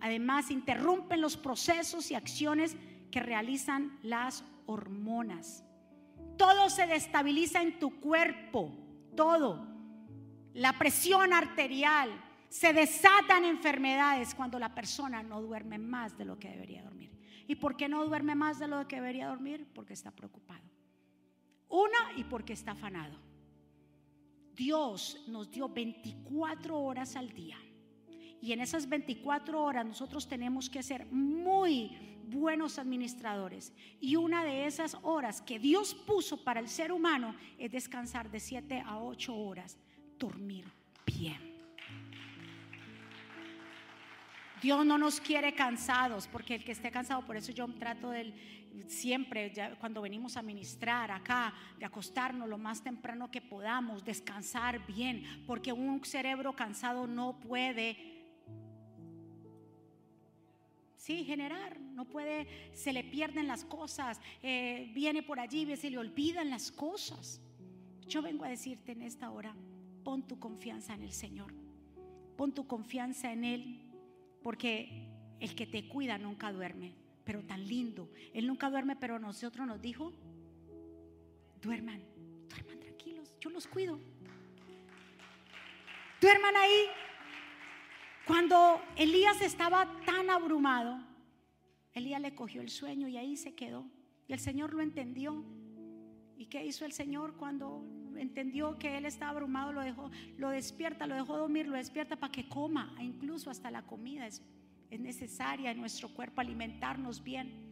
Además, 0.00 0.50
interrumpen 0.50 1.20
los 1.20 1.36
procesos 1.36 2.10
y 2.10 2.14
acciones 2.14 2.76
que 3.10 3.20
realizan 3.20 3.98
las 4.02 4.44
hormonas. 4.66 5.64
Todo 6.36 6.70
se 6.70 6.86
destabiliza 6.86 7.60
en 7.60 7.78
tu 7.78 8.00
cuerpo, 8.00 8.72
todo. 9.16 9.66
La 10.54 10.78
presión 10.78 11.32
arterial, 11.32 12.10
se 12.48 12.72
desatan 12.72 13.44
enfermedades 13.44 14.34
cuando 14.34 14.58
la 14.58 14.74
persona 14.74 15.22
no 15.22 15.40
duerme 15.40 15.78
más 15.78 16.16
de 16.18 16.24
lo 16.24 16.38
que 16.38 16.48
debería 16.48 16.82
dormir. 16.82 17.10
¿Y 17.46 17.56
por 17.56 17.76
qué 17.76 17.88
no 17.88 18.04
duerme 18.04 18.34
más 18.34 18.58
de 18.58 18.68
lo 18.68 18.86
que 18.88 18.96
debería 18.96 19.28
dormir? 19.28 19.68
Porque 19.74 19.92
está 19.92 20.10
preocupado. 20.10 20.69
Una 21.70 22.12
y 22.16 22.24
porque 22.24 22.52
está 22.52 22.72
afanado. 22.72 23.16
Dios 24.54 25.24
nos 25.28 25.50
dio 25.50 25.68
24 25.68 26.78
horas 26.78 27.16
al 27.16 27.32
día. 27.32 27.56
Y 28.42 28.52
en 28.52 28.60
esas 28.60 28.88
24 28.88 29.62
horas 29.62 29.86
nosotros 29.86 30.28
tenemos 30.28 30.68
que 30.68 30.82
ser 30.82 31.06
muy 31.06 31.96
buenos 32.26 32.78
administradores. 32.78 33.72
Y 34.00 34.16
una 34.16 34.44
de 34.44 34.66
esas 34.66 34.96
horas 35.02 35.42
que 35.42 35.58
Dios 35.58 35.94
puso 35.94 36.42
para 36.42 36.60
el 36.60 36.68
ser 36.68 36.92
humano 36.92 37.34
es 37.58 37.70
descansar 37.70 38.30
de 38.30 38.40
7 38.40 38.82
a 38.84 39.00
8 39.00 39.34
horas, 39.34 39.78
dormir 40.18 40.64
bien. 41.06 41.49
Dios 44.60 44.84
no 44.84 44.98
nos 44.98 45.20
quiere 45.20 45.54
cansados, 45.54 46.28
porque 46.28 46.56
el 46.56 46.64
que 46.64 46.72
esté 46.72 46.90
cansado, 46.90 47.24
por 47.24 47.36
eso 47.36 47.52
yo 47.52 47.66
trato 47.74 48.10
del 48.10 48.34
siempre 48.86 49.52
cuando 49.78 50.02
venimos 50.02 50.36
a 50.36 50.42
ministrar 50.42 51.10
acá, 51.10 51.54
de 51.78 51.84
acostarnos 51.86 52.48
lo 52.48 52.58
más 52.58 52.82
temprano 52.82 53.30
que 53.30 53.40
podamos, 53.40 54.04
descansar 54.04 54.86
bien, 54.86 55.24
porque 55.46 55.72
un 55.72 56.04
cerebro 56.04 56.54
cansado 56.54 57.06
no 57.06 57.38
puede 57.40 58.20
Sí, 60.96 61.24
generar, 61.24 61.80
no 61.80 62.04
puede, 62.04 62.46
se 62.74 62.92
le 62.92 63.02
pierden 63.02 63.48
las 63.48 63.64
cosas, 63.64 64.20
eh, 64.42 64.90
viene 64.94 65.22
por 65.22 65.40
allí, 65.40 65.74
se 65.74 65.88
le 65.88 65.96
olvidan 65.96 66.50
las 66.50 66.70
cosas. 66.70 67.40
Yo 68.06 68.20
vengo 68.20 68.44
a 68.44 68.50
decirte 68.50 68.92
en 68.92 69.00
esta 69.00 69.30
hora, 69.30 69.56
pon 70.04 70.28
tu 70.28 70.38
confianza 70.38 70.92
en 70.92 71.02
el 71.02 71.12
Señor, 71.12 71.54
pon 72.36 72.52
tu 72.52 72.66
confianza 72.66 73.32
en 73.32 73.44
Él, 73.44 73.89
porque 74.42 75.08
el 75.40 75.54
que 75.54 75.66
te 75.66 75.88
cuida 75.88 76.18
nunca 76.18 76.52
duerme 76.52 76.94
pero 77.30 77.44
tan 77.44 77.64
lindo. 77.64 78.10
Él 78.34 78.48
nunca 78.48 78.68
duerme, 78.70 78.96
pero 78.96 79.20
nosotros 79.20 79.64
nos 79.64 79.80
dijo, 79.80 80.12
duerman, 81.62 82.02
duerman 82.48 82.80
tranquilos, 82.80 83.36
yo 83.40 83.50
los 83.50 83.68
cuido. 83.68 84.00
Duerman 86.20 86.56
ahí. 86.56 86.86
Cuando 88.26 88.82
Elías 88.96 89.40
estaba 89.42 90.00
tan 90.04 90.28
abrumado, 90.28 90.98
Elías 91.94 92.20
le 92.20 92.34
cogió 92.34 92.62
el 92.62 92.68
sueño 92.68 93.06
y 93.06 93.16
ahí 93.16 93.36
se 93.36 93.54
quedó. 93.54 93.86
Y 94.26 94.32
el 94.32 94.40
Señor 94.40 94.74
lo 94.74 94.82
entendió. 94.82 95.44
¿Y 96.36 96.46
qué 96.46 96.64
hizo 96.64 96.84
el 96.84 96.92
Señor 96.92 97.36
cuando 97.36 97.84
entendió 98.20 98.78
que 98.78 98.96
él 98.96 99.06
estaba 99.06 99.32
abrumado? 99.32 99.72
Lo 99.72 99.80
dejó, 99.80 100.10
lo 100.36 100.50
despierta, 100.50 101.06
lo 101.06 101.14
dejó 101.14 101.36
dormir, 101.36 101.66
lo 101.66 101.76
despierta 101.76 102.16
para 102.16 102.32
que 102.32 102.48
coma. 102.48 102.94
E 102.98 103.04
incluso 103.04 103.50
hasta 103.50 103.70
la 103.70 103.82
comida 103.82 104.26
es, 104.26 104.42
es 104.90 105.00
necesaria 105.00 105.70
en 105.70 105.80
nuestro 105.80 106.08
cuerpo 106.12 106.40
alimentarnos 106.40 107.22
bien. 107.22 107.68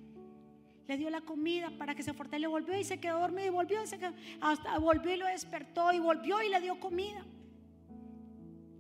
Le 0.86 0.96
dio 0.96 1.10
la 1.10 1.20
comida 1.20 1.70
para 1.76 1.94
que 1.94 2.02
se 2.02 2.14
fortaleciera. 2.14 2.48
Volvió 2.48 2.78
y 2.78 2.84
se 2.84 2.98
quedó 2.98 3.20
dormido 3.20 3.46
y 3.46 3.50
volvió 3.50 3.78
y 3.82 3.88
hasta 4.40 4.78
volvió 4.78 5.14
y 5.14 5.18
lo 5.18 5.26
despertó 5.26 5.92
y 5.92 5.98
volvió 5.98 6.42
y 6.42 6.48
le 6.48 6.60
dio 6.60 6.80
comida. 6.80 7.24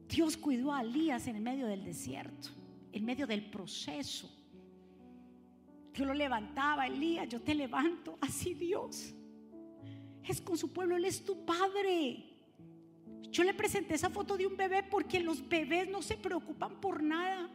Dios 0.08 0.38
cuidó 0.38 0.72
a 0.72 0.80
Elías 0.80 1.26
en 1.26 1.36
el 1.36 1.42
medio 1.42 1.66
del 1.66 1.84
desierto, 1.84 2.48
en 2.92 3.04
medio 3.04 3.26
del 3.26 3.50
proceso. 3.50 4.34
Yo 5.92 6.06
lo 6.06 6.14
levantaba, 6.14 6.86
Elías, 6.86 7.28
yo 7.28 7.42
te 7.42 7.54
levanto, 7.54 8.16
así 8.22 8.54
Dios 8.54 9.14
es 10.32 10.40
con 10.40 10.58
su 10.58 10.72
pueblo, 10.72 10.96
Él 10.96 11.04
es 11.04 11.24
tu 11.24 11.44
padre. 11.44 12.24
Yo 13.30 13.44
le 13.44 13.54
presenté 13.54 13.94
esa 13.94 14.10
foto 14.10 14.36
de 14.36 14.46
un 14.46 14.56
bebé 14.56 14.82
porque 14.82 15.20
los 15.20 15.46
bebés 15.48 15.88
no 15.88 16.02
se 16.02 16.16
preocupan 16.16 16.80
por 16.80 17.02
nada. 17.02 17.48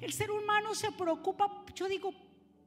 El 0.00 0.12
ser 0.12 0.30
humano 0.30 0.74
se 0.74 0.90
preocupa, 0.90 1.64
yo 1.74 1.88
digo, 1.88 2.12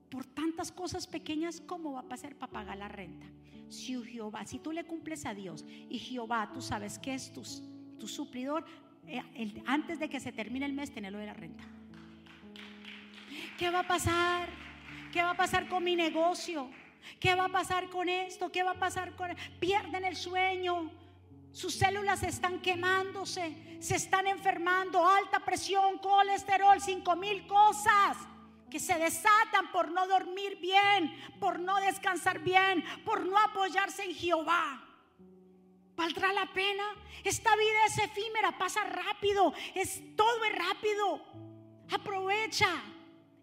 por 0.10 0.26
tantas 0.26 0.72
cosas 0.72 1.08
pequeñas 1.08 1.60
como 1.62 1.94
va 1.94 2.00
a 2.02 2.08
pasar 2.08 2.36
para 2.36 2.52
pagar 2.52 2.78
la 2.78 2.88
renta. 2.88 3.26
Si 3.70 4.02
Jehová, 4.04 4.46
si 4.46 4.60
tú 4.60 4.72
le 4.72 4.86
cumples 4.86 5.26
a 5.26 5.34
Dios 5.34 5.66
y 5.90 6.00
Jehová, 6.00 6.52
tú 6.54 6.62
sabes 6.62 6.98
que 7.00 7.14
es 7.14 7.34
tu, 7.34 7.42
tu 8.00 8.08
suplidor, 8.08 8.66
eh, 9.08 9.22
antes 9.66 10.00
de 10.00 10.10
que 10.10 10.20
se 10.20 10.32
termine 10.32 10.66
el 10.66 10.74
mes, 10.74 10.94
tenelo 10.94 11.18
de 11.18 11.26
la 11.26 11.34
renta. 11.34 11.64
¿Qué 13.58 13.70
va 13.70 13.80
a 13.80 13.88
pasar? 13.88 14.50
¿Qué 15.12 15.22
va 15.22 15.32
a 15.32 15.38
pasar 15.38 15.68
con 15.68 15.84
mi 15.84 15.96
negocio? 15.96 16.70
¿Qué 17.20 17.36
va 17.36 17.46
a 17.46 17.50
pasar 17.50 17.90
con 17.90 18.10
esto? 18.10 18.52
¿Qué 18.52 18.64
va 18.64 18.72
a 18.72 18.80
pasar 18.80 19.16
con... 19.16 19.36
Pierden 19.60 20.06
el 20.06 20.16
sueño. 20.16 20.92
Sus 21.52 21.76
células 21.76 22.22
están 22.24 22.60
quemándose, 22.60 23.78
se 23.80 23.96
están 23.96 24.28
enfermando, 24.28 25.08
alta 25.08 25.40
presión, 25.40 26.00
colesterol, 26.00 26.82
cinco 26.82 27.16
mil 27.16 27.48
cosas 27.48 28.18
que 28.70 28.78
se 28.78 29.00
desatan 29.00 29.72
por 29.72 29.90
no 29.90 30.06
dormir 30.06 30.58
bien, 30.60 31.18
por 31.40 31.60
no 31.60 31.78
descansar 31.78 32.40
bien, 32.40 32.84
por 33.06 33.26
no 33.26 33.38
apoyarse 33.38 34.04
en 34.04 34.14
Jehová. 34.14 34.84
¿Valdrá 35.96 36.34
la 36.34 36.52
pena? 36.52 36.84
Esta 37.24 37.56
vida 37.56 37.86
es 37.88 38.00
efímera, 38.00 38.58
pasa 38.58 38.84
rápido, 38.84 39.54
es 39.74 40.14
todo 40.18 40.44
es 40.44 40.56
rápido. 40.58 41.22
Aprovecha 41.90 42.68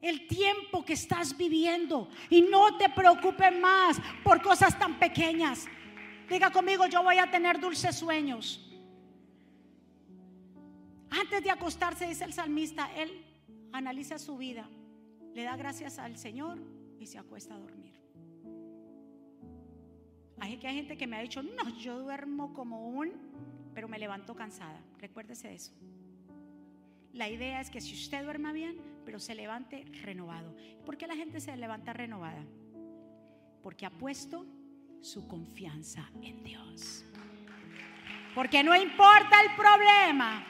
el 0.03 0.27
tiempo 0.27 0.85
que 0.85 0.95
estás 0.95 1.37
viviendo 1.37 2.09
y 2.29 2.43
no 2.43 2.77
te 2.77 2.89
preocupes 2.89 3.59
más 3.59 3.99
por 4.25 4.43
cosas 4.43 4.77
tan 4.79 4.99
pequeñas. 4.99 5.67
Diga 6.29 6.51
conmigo, 6.51 6.87
yo 6.87 7.03
voy 7.03 7.19
a 7.19 7.31
tener 7.31 7.61
dulces 7.61 7.97
sueños. 7.97 8.69
Antes 11.09 11.45
de 11.45 11.51
acostarse, 11.51 12.07
dice 12.07 12.25
el 12.25 12.33
salmista, 12.33 12.91
él 12.97 13.25
analiza 13.73 14.19
su 14.19 14.37
vida, 14.37 14.69
le 15.35 15.45
da 15.45 15.57
gracias 15.57 15.99
al 15.99 16.19
Señor 16.19 16.59
y 16.99 17.07
se 17.07 17.19
acuesta 17.19 17.55
a 17.55 17.59
dormir. 17.59 17.93
Hay 20.41 20.57
que 20.57 20.67
hay 20.67 20.75
gente 20.75 20.97
que 20.97 21.07
me 21.07 21.17
ha 21.17 21.21
dicho, 21.21 21.43
no, 21.43 21.69
yo 21.79 22.01
duermo 22.01 22.53
como 22.53 22.89
un, 22.89 23.13
pero 23.75 23.87
me 23.87 23.99
levanto 23.99 24.35
cansada. 24.35 24.81
Recuérdese 24.99 25.49
de 25.49 25.55
eso. 25.55 25.73
La 27.13 27.29
idea 27.29 27.61
es 27.61 27.71
que 27.71 27.81
si 27.81 27.95
usted 27.95 28.25
duerma 28.25 28.53
bien, 28.53 28.81
pero 29.05 29.19
se 29.19 29.35
levante 29.35 29.85
renovado. 30.03 30.55
¿Por 30.85 30.97
qué 30.97 31.07
la 31.07 31.17
gente 31.17 31.41
se 31.41 31.57
levanta 31.57 31.93
renovada? 31.93 32.45
Porque 33.63 33.87
ha 33.87 33.91
puesto 33.91 34.47
su 35.01 35.27
confianza 35.27 36.09
en 36.23 36.43
Dios. 36.45 37.05
Porque 38.35 38.63
no 38.63 38.75
importa 38.75 39.41
el 39.43 39.55
problema, 39.57 40.45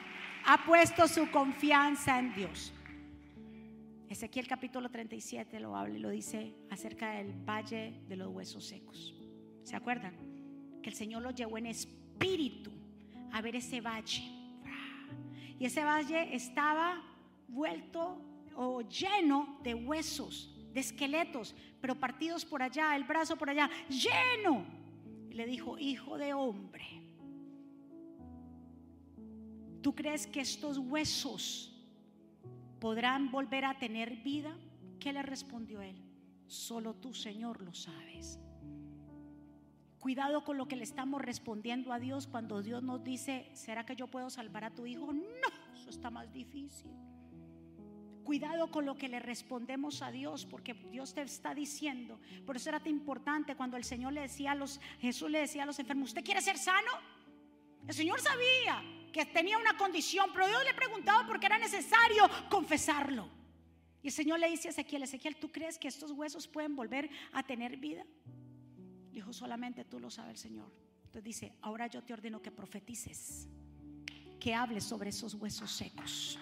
ha 0.45 0.65
puesto 0.65 1.07
su 1.07 1.29
confianza 1.31 2.19
en 2.19 2.33
Dios. 2.33 2.73
Ezequiel 4.09 4.47
capítulo 4.47 4.89
37 4.89 5.59
lo 5.59 5.75
habla 5.75 5.97
y 5.97 5.99
lo 5.99 6.09
dice 6.09 6.53
acerca 6.69 7.13
del 7.13 7.33
valle 7.33 8.01
de 8.07 8.15
los 8.15 8.29
huesos 8.29 8.63
secos. 8.65 9.13
¿Se 9.63 9.75
acuerdan? 9.75 10.15
Que 10.81 10.89
el 10.89 10.95
Señor 10.95 11.23
lo 11.23 11.31
llevó 11.31 11.57
en 11.57 11.65
espíritu 11.65 12.71
a 13.31 13.41
ver 13.41 13.55
ese 13.55 13.81
valle. 13.81 14.23
Y 15.57 15.65
ese 15.65 15.83
valle 15.83 16.35
estaba 16.35 17.01
vuelto 17.47 18.21
o 18.55 18.81
lleno 18.81 19.59
de 19.63 19.73
huesos, 19.73 20.49
de 20.73 20.79
esqueletos, 20.79 21.55
pero 21.81 21.99
partidos 21.99 22.45
por 22.45 22.61
allá, 22.61 22.95
el 22.95 23.03
brazo 23.03 23.35
por 23.35 23.49
allá, 23.49 23.69
lleno. 23.89 24.65
Y 25.29 25.33
le 25.33 25.45
dijo, 25.45 25.77
hijo 25.77 26.17
de 26.17 26.33
hombre, 26.33 26.85
¿tú 29.81 29.93
crees 29.95 30.27
que 30.27 30.41
estos 30.41 30.77
huesos 30.77 31.73
podrán 32.79 33.31
volver 33.31 33.65
a 33.65 33.77
tener 33.77 34.17
vida? 34.17 34.55
¿Qué 34.99 35.13
le 35.13 35.21
respondió 35.21 35.81
él? 35.81 36.01
Solo 36.47 36.93
tú, 36.95 37.13
Señor, 37.13 37.61
lo 37.61 37.73
sabes. 37.73 38.39
Cuidado 39.99 40.43
con 40.43 40.57
lo 40.57 40.67
que 40.67 40.75
le 40.75 40.83
estamos 40.83 41.21
respondiendo 41.21 41.93
a 41.93 41.99
Dios 41.99 42.27
cuando 42.27 42.61
Dios 42.61 42.83
nos 42.83 43.03
dice, 43.03 43.49
¿será 43.53 43.85
que 43.85 43.95
yo 43.95 44.07
puedo 44.07 44.29
salvar 44.29 44.65
a 44.65 44.69
tu 44.69 44.85
hijo? 44.85 45.13
No, 45.13 45.77
eso 45.79 45.89
está 45.89 46.09
más 46.09 46.31
difícil. 46.33 46.91
Cuidado 48.23 48.71
con 48.71 48.85
lo 48.85 48.95
que 48.95 49.09
le 49.09 49.19
respondemos 49.19 50.01
a 50.01 50.11
Dios, 50.11 50.45
porque 50.45 50.73
Dios 50.73 51.13
te 51.13 51.21
está 51.21 51.53
diciendo. 51.53 52.19
Por 52.45 52.55
eso 52.55 52.69
era 52.69 52.79
tan 52.79 52.91
importante 52.91 53.55
cuando 53.55 53.77
el 53.77 53.83
Señor 53.83 54.13
le 54.13 54.21
decía 54.21 54.51
a 54.51 54.55
los, 54.55 54.79
Jesús 54.99 55.29
le 55.29 55.39
decía 55.39 55.63
a 55.63 55.65
los 55.65 55.79
enfermos, 55.79 56.09
¿usted 56.09 56.23
quiere 56.23 56.41
ser 56.41 56.57
sano? 56.57 56.91
El 57.87 57.93
Señor 57.93 58.21
sabía 58.21 58.81
que 59.11 59.25
tenía 59.25 59.57
una 59.57 59.77
condición, 59.77 60.29
pero 60.33 60.47
Dios 60.47 60.63
le 60.63 60.73
preguntaba 60.73 61.27
porque 61.27 61.45
era 61.45 61.57
necesario 61.57 62.29
confesarlo. 62.49 63.29
Y 64.01 64.07
el 64.07 64.13
Señor 64.13 64.39
le 64.39 64.49
dice 64.49 64.67
a 64.69 64.71
Ezequiel, 64.71 65.03
Ezequiel, 65.03 65.35
¿tú 65.37 65.51
crees 65.51 65.77
que 65.77 65.87
estos 65.87 66.11
huesos 66.11 66.47
pueden 66.47 66.75
volver 66.75 67.09
a 67.31 67.43
tener 67.43 67.77
vida? 67.77 68.05
Dijo, 69.11 69.31
solamente 69.31 69.85
tú 69.85 69.99
lo 69.99 70.09
sabes 70.09 70.39
Señor. 70.39 70.71
Entonces 71.05 71.23
dice, 71.23 71.53
ahora 71.61 71.87
yo 71.87 72.01
te 72.03 72.13
ordeno 72.13 72.41
que 72.41 72.51
profetices, 72.51 73.47
que 74.39 74.55
hables 74.55 74.83
sobre 74.83 75.11
esos 75.11 75.35
huesos 75.35 75.71
secos. 75.71 76.39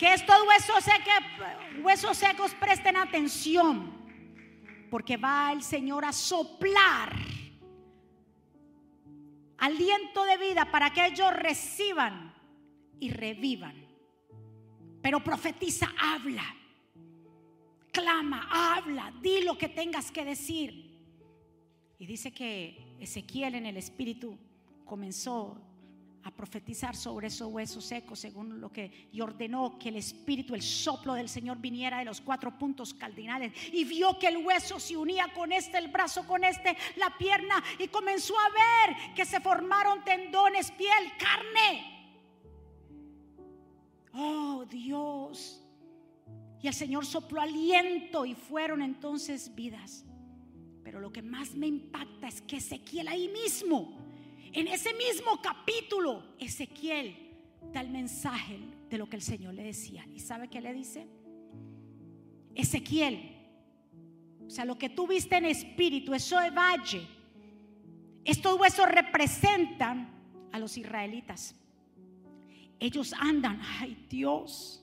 Que 0.00 0.14
estos 0.14 0.36
huesos 0.48 0.82
secos, 0.82 1.82
huesos 1.82 2.16
secos 2.16 2.54
presten 2.54 2.96
atención, 2.96 3.92
porque 4.90 5.18
va 5.18 5.52
el 5.52 5.62
Señor 5.62 6.06
a 6.06 6.12
soplar 6.12 7.14
aliento 9.58 10.24
de 10.24 10.38
vida 10.38 10.70
para 10.70 10.90
que 10.90 11.04
ellos 11.04 11.30
reciban 11.34 12.34
y 12.98 13.10
revivan. 13.10 13.74
Pero 15.02 15.22
profetiza, 15.22 15.92
habla 15.98 16.56
clama, 17.90 18.48
habla, 18.50 19.12
di 19.20 19.42
lo 19.42 19.56
que 19.56 19.68
tengas 19.68 20.10
que 20.10 20.24
decir. 20.24 20.98
Y 21.98 22.06
dice 22.06 22.32
que 22.32 22.96
Ezequiel 22.98 23.56
en 23.56 23.66
el 23.66 23.76
Espíritu 23.76 24.38
comenzó 24.84 25.60
a 26.22 26.30
profetizar 26.30 26.94
sobre 26.94 27.28
esos 27.28 27.50
huesos 27.52 27.84
secos 27.84 28.18
según 28.18 28.60
lo 28.60 28.70
que 28.70 29.08
y 29.12 29.20
ordenó 29.20 29.78
que 29.78 29.88
el 29.88 29.96
espíritu, 29.96 30.54
el 30.54 30.62
soplo 30.62 31.14
del 31.14 31.28
Señor 31.28 31.58
viniera 31.58 31.98
de 31.98 32.04
los 32.04 32.20
cuatro 32.20 32.58
puntos 32.58 32.92
cardinales 32.92 33.52
y 33.72 33.84
vio 33.84 34.18
que 34.18 34.28
el 34.28 34.38
hueso 34.38 34.78
se 34.78 34.96
unía 34.96 35.32
con 35.34 35.52
este, 35.52 35.78
el 35.78 35.88
brazo 35.88 36.26
con 36.26 36.44
este, 36.44 36.76
la 36.96 37.16
pierna 37.16 37.62
y 37.78 37.88
comenzó 37.88 38.34
a 38.38 38.48
ver 38.50 39.14
que 39.14 39.24
se 39.24 39.40
formaron 39.40 40.04
tendones, 40.04 40.70
piel, 40.72 41.12
carne. 41.18 41.98
Oh 44.12 44.64
Dios, 44.68 45.60
y 46.62 46.68
el 46.68 46.74
Señor 46.74 47.06
sopló 47.06 47.40
aliento 47.40 48.26
y 48.26 48.34
fueron 48.34 48.82
entonces 48.82 49.54
vidas. 49.54 50.04
Pero 50.84 51.00
lo 51.00 51.12
que 51.12 51.22
más 51.22 51.54
me 51.54 51.66
impacta 51.66 52.28
es 52.28 52.42
que 52.42 52.56
Ezequiel 52.56 53.08
ahí 53.08 53.28
mismo, 53.28 53.99
en 54.52 54.68
ese 54.68 54.92
mismo 54.94 55.40
capítulo, 55.42 56.22
Ezequiel 56.38 57.16
da 57.72 57.80
el 57.80 57.90
mensaje 57.90 58.58
de 58.88 58.98
lo 58.98 59.08
que 59.08 59.16
el 59.16 59.22
Señor 59.22 59.54
le 59.54 59.62
decía. 59.62 60.04
¿Y 60.14 60.20
sabe 60.20 60.48
qué 60.48 60.60
le 60.60 60.72
dice? 60.72 61.06
Ezequiel, 62.54 63.36
o 64.46 64.50
sea, 64.50 64.64
lo 64.64 64.76
que 64.76 64.88
tú 64.88 65.06
viste 65.06 65.36
en 65.36 65.44
espíritu, 65.44 66.12
eso 66.12 66.38
de 66.40 66.50
valle, 66.50 67.06
estos 68.24 68.58
huesos 68.58 68.88
representan 68.88 70.10
a 70.52 70.58
los 70.58 70.76
israelitas. 70.76 71.54
Ellos 72.80 73.14
andan, 73.18 73.60
ay 73.78 74.06
Dios, 74.08 74.82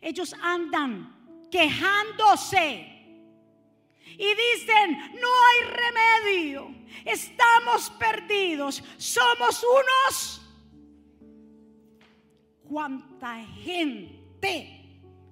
ellos 0.00 0.34
andan 0.42 1.46
quejándose. 1.50 2.97
Y 4.16 4.34
dicen, 4.34 4.98
no 5.20 5.28
hay 5.46 6.30
remedio, 6.32 6.74
estamos 7.04 7.90
perdidos, 7.98 8.82
somos 8.96 9.64
unos. 9.64 10.42
¿Cuánta 12.62 13.44
gente 13.44 14.78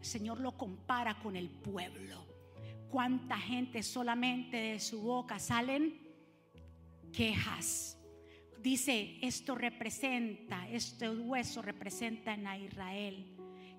Señor 0.07 0.41
lo 0.41 0.57
compara 0.57 1.19
con 1.19 1.37
el 1.37 1.51
pueblo. 1.51 2.25
¿Cuánta 2.89 3.37
gente 3.37 3.83
solamente 3.83 4.57
de 4.57 4.81
su 4.81 5.03
boca 5.03 5.39
salen 5.39 6.01
quejas? 7.13 7.99
Dice, 8.63 9.19
esto 9.21 9.57
representa, 9.57 10.69
este 10.71 11.11
hueso 11.11 11.61
representa 11.61 12.33
a 12.33 12.57
Israel 12.57 13.36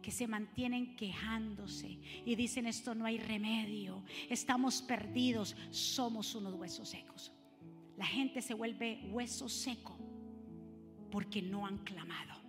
que 0.08 0.12
se 0.14 0.26
mantienen 0.26 0.96
quejándose 0.96 2.00
y 2.26 2.36
dicen 2.36 2.66
esto 2.66 2.96
no 2.96 3.04
hay 3.04 3.18
remedio, 3.18 4.06
estamos 4.30 4.82
perdidos, 4.82 5.54
somos 5.70 6.34
unos 6.34 6.54
huesos 6.54 6.88
secos. 6.88 7.34
La 7.98 8.06
gente 8.06 8.42
se 8.42 8.54
vuelve 8.54 9.02
hueso 9.12 9.50
seco 9.50 9.98
porque 11.12 11.42
no 11.42 11.68
han 11.68 11.80
clamado, 11.80 12.42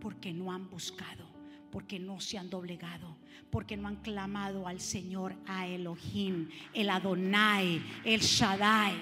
porque 0.00 0.32
no 0.32 0.50
han 0.50 0.70
buscado, 0.70 1.28
porque 1.70 1.98
no 1.98 2.20
se 2.20 2.38
han 2.38 2.48
doblegado, 2.48 3.18
porque 3.50 3.76
no 3.76 3.88
han 3.88 3.96
clamado 3.96 4.66
al 4.66 4.80
Señor, 4.80 5.36
a 5.46 5.66
Elohim, 5.66 6.48
el 6.72 6.88
Adonai, 6.88 7.82
el 8.02 8.20
Shaddai 8.22 8.94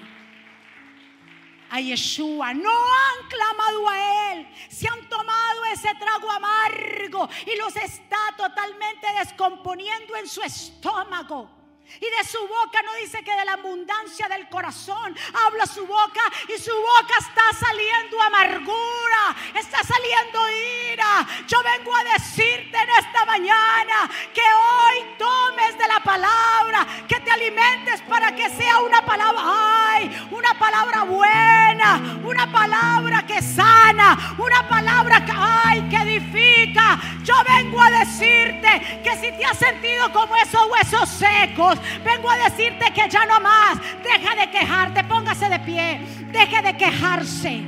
a 1.73 1.81
Yeshua, 1.81 2.53
no 2.53 2.69
han 2.69 3.27
clamado 3.29 3.89
a 3.89 4.33
Él, 4.33 4.47
se 4.69 4.87
han 4.87 5.09
tomado 5.09 5.32
ese 5.73 5.93
trago 5.95 6.31
amargo 6.31 7.29
y 7.45 7.55
los 7.57 7.75
está 7.75 8.17
totalmente 8.37 9.07
descomponiendo 9.19 10.15
en 10.15 10.27
su 10.27 10.41
estómago. 10.41 11.63
Y 11.99 12.09
de 12.09 12.23
su 12.27 12.39
boca 12.47 12.81
no 12.81 12.93
dice 12.95 13.23
que 13.23 13.35
de 13.35 13.45
la 13.45 13.53
abundancia 13.53 14.27
del 14.27 14.49
corazón 14.49 15.15
habla 15.45 15.65
su 15.67 15.85
boca 15.85 16.21
y 16.47 16.59
su 16.59 16.71
boca 16.71 17.13
está 17.19 17.53
saliendo 17.53 18.19
amargura, 18.21 19.35
está 19.53 19.83
saliendo 19.83 20.39
ira. 20.91 21.27
Yo 21.47 21.59
vengo 21.61 21.95
a 21.95 22.03
decirte 22.15 22.77
en 22.77 22.89
esta 22.89 23.25
mañana 23.25 24.09
que 24.33 24.41
hoy 24.41 25.15
tomes 25.19 25.77
de 25.77 25.87
la 25.87 25.99
palabra, 25.99 26.87
que 27.07 27.19
te 27.19 27.29
alimentes 27.29 28.01
para 28.01 28.33
que 28.35 28.49
sea 28.49 28.79
una 28.79 29.05
palabra, 29.05 29.41
ay, 29.45 30.27
una 30.31 30.57
palabra 30.57 31.03
buena, 31.03 32.19
una 32.23 32.51
palabra 32.51 33.25
que 33.27 33.41
sana, 33.41 34.35
una 34.39 34.67
palabra 34.67 35.22
que, 35.43 35.69
ay, 35.69 35.89
que 35.89 35.95
edifica. 35.95 36.99
Yo 37.23 37.33
vengo 37.47 37.81
a 37.81 37.89
decirte 37.91 39.01
que 39.03 39.15
si 39.15 39.31
te 39.37 39.45
has 39.45 39.57
sentido 39.57 40.11
como 40.11 40.35
esos 40.35 40.61
huesos 40.71 41.09
secos, 41.09 41.77
vengo 42.03 42.29
a 42.29 42.49
decirte 42.49 42.91
que 42.93 43.09
ya 43.09 43.25
no 43.25 43.39
más. 43.39 43.77
Deja 44.03 44.35
de 44.35 44.51
quejarte, 44.51 45.03
póngase 45.03 45.49
de 45.49 45.59
pie. 45.59 45.99
Deje 46.31 46.61
de 46.61 46.77
quejarse. 46.77 47.61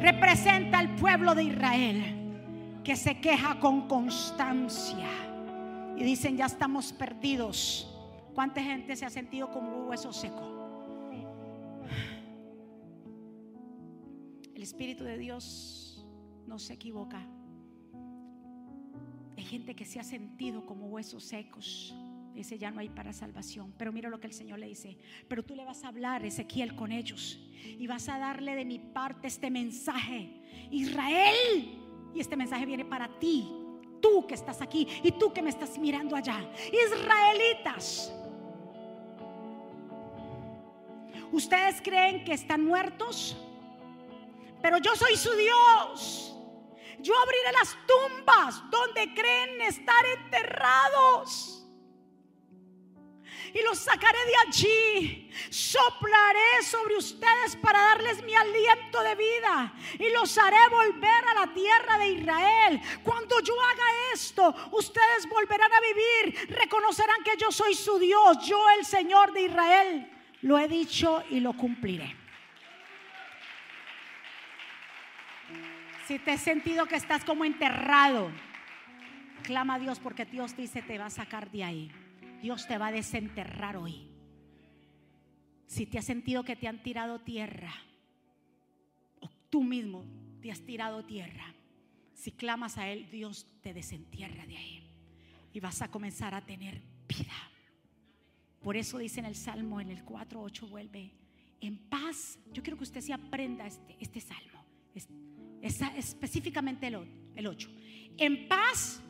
Representa 0.00 0.78
al 0.78 0.94
pueblo 0.96 1.34
de 1.34 1.44
Israel 1.44 2.80
que 2.84 2.96
se 2.96 3.20
queja 3.20 3.58
con 3.60 3.88
constancia. 3.88 5.08
Y 5.96 6.04
dicen, 6.04 6.36
ya 6.36 6.46
estamos 6.46 6.92
perdidos. 6.92 7.90
¿Cuánta 8.34 8.62
gente 8.62 8.96
se 8.96 9.06
ha 9.06 9.10
sentido 9.10 9.50
como 9.50 9.82
un 9.82 9.88
hueso 9.88 10.12
seco? 10.12 10.50
El 14.54 14.62
Espíritu 14.62 15.04
de 15.04 15.18
Dios 15.18 15.83
no 16.46 16.58
se 16.58 16.74
equivoca. 16.74 17.20
Hay 19.36 19.44
gente 19.44 19.74
que 19.74 19.84
se 19.84 20.00
ha 20.00 20.04
sentido 20.04 20.64
como 20.64 20.86
huesos 20.86 21.24
secos. 21.24 21.94
Dice, 22.34 22.58
ya 22.58 22.70
no 22.70 22.80
hay 22.80 22.88
para 22.88 23.12
salvación. 23.12 23.72
Pero 23.78 23.92
mira 23.92 24.08
lo 24.08 24.18
que 24.18 24.26
el 24.26 24.32
Señor 24.32 24.58
le 24.58 24.66
dice. 24.66 24.98
Pero 25.28 25.44
tú 25.44 25.54
le 25.54 25.64
vas 25.64 25.84
a 25.84 25.88
hablar, 25.88 26.24
Ezequiel, 26.24 26.74
con 26.74 26.90
ellos. 26.90 27.38
Y 27.78 27.86
vas 27.86 28.08
a 28.08 28.18
darle 28.18 28.56
de 28.56 28.64
mi 28.64 28.78
parte 28.78 29.28
este 29.28 29.50
mensaje. 29.50 30.30
Israel. 30.70 31.78
Y 32.14 32.20
este 32.20 32.36
mensaje 32.36 32.66
viene 32.66 32.84
para 32.84 33.08
ti. 33.18 33.48
Tú 34.00 34.26
que 34.26 34.34
estás 34.34 34.60
aquí 34.60 34.86
y 35.02 35.12
tú 35.12 35.32
que 35.32 35.42
me 35.42 35.50
estás 35.50 35.78
mirando 35.78 36.16
allá. 36.16 36.40
Israelitas. 36.72 38.12
Ustedes 41.32 41.80
creen 41.82 42.24
que 42.24 42.32
están 42.32 42.64
muertos. 42.64 43.36
Pero 44.60 44.78
yo 44.78 44.94
soy 44.96 45.16
su 45.16 45.30
Dios. 45.36 46.33
Yo 47.04 47.12
abriré 47.18 47.52
las 47.52 47.76
tumbas 47.86 48.62
donde 48.70 49.12
creen 49.12 49.60
estar 49.60 50.06
enterrados 50.06 51.60
y 53.52 53.62
los 53.62 53.78
sacaré 53.78 54.18
de 54.24 54.36
allí. 54.48 55.30
Soplaré 55.50 56.62
sobre 56.62 56.96
ustedes 56.96 57.56
para 57.56 57.78
darles 57.78 58.22
mi 58.24 58.34
aliento 58.34 59.02
de 59.02 59.14
vida 59.16 59.74
y 59.98 60.10
los 60.12 60.38
haré 60.38 60.56
volver 60.70 61.28
a 61.28 61.46
la 61.46 61.52
tierra 61.52 61.98
de 61.98 62.08
Israel. 62.08 62.80
Cuando 63.02 63.38
yo 63.40 63.54
haga 63.60 63.84
esto, 64.14 64.54
ustedes 64.72 65.28
volverán 65.28 65.72
a 65.74 65.80
vivir, 65.80 66.56
reconocerán 66.56 67.22
que 67.22 67.36
yo 67.36 67.52
soy 67.52 67.74
su 67.74 67.98
Dios, 67.98 68.38
yo 68.46 68.70
el 68.78 68.86
Señor 68.86 69.34
de 69.34 69.42
Israel. 69.42 70.10
Lo 70.40 70.58
he 70.58 70.68
dicho 70.68 71.22
y 71.28 71.40
lo 71.40 71.52
cumpliré. 71.52 72.23
Si 76.06 76.18
te 76.18 76.32
has 76.32 76.42
sentido 76.42 76.86
que 76.86 76.96
estás 76.96 77.24
como 77.24 77.46
enterrado, 77.46 78.30
clama 79.42 79.74
a 79.74 79.78
Dios 79.78 79.98
porque 79.98 80.26
Dios 80.26 80.54
dice 80.54 80.82
te 80.82 80.98
va 80.98 81.06
a 81.06 81.10
sacar 81.10 81.50
de 81.50 81.64
ahí. 81.64 81.90
Dios 82.42 82.66
te 82.66 82.76
va 82.76 82.88
a 82.88 82.92
desenterrar 82.92 83.78
hoy. 83.78 84.10
Si 85.66 85.86
te 85.86 85.98
has 85.98 86.04
sentido 86.04 86.44
que 86.44 86.56
te 86.56 86.68
han 86.68 86.82
tirado 86.82 87.20
tierra, 87.20 87.72
o 89.20 89.30
tú 89.48 89.62
mismo 89.62 90.04
te 90.42 90.52
has 90.52 90.60
tirado 90.60 91.06
tierra, 91.06 91.54
si 92.12 92.32
clamas 92.32 92.76
a 92.76 92.88
Él, 92.88 93.08
Dios 93.10 93.46
te 93.62 93.72
desentierra 93.72 94.46
de 94.46 94.58
ahí. 94.58 94.86
Y 95.54 95.60
vas 95.60 95.80
a 95.80 95.90
comenzar 95.90 96.34
a 96.34 96.44
tener 96.44 96.82
vida. 97.08 97.32
Por 98.62 98.76
eso 98.76 98.98
dice 98.98 99.20
en 99.20 99.26
el 99.26 99.36
Salmo, 99.36 99.80
en 99.80 99.90
el 99.90 100.04
4.8, 100.04 100.68
vuelve, 100.68 101.12
en 101.62 101.78
paz. 101.78 102.38
Yo 102.52 102.62
quiero 102.62 102.76
que 102.76 102.84
usted 102.84 103.00
se 103.00 103.14
aprenda 103.14 103.66
este, 103.66 103.96
este 104.00 104.20
salmo, 104.20 104.64
es, 105.66 105.80
específicamente 105.96 106.86
el, 106.86 106.98
el 107.34 107.46
8. 107.46 107.70
En 108.18 108.48
paz, 108.48 109.00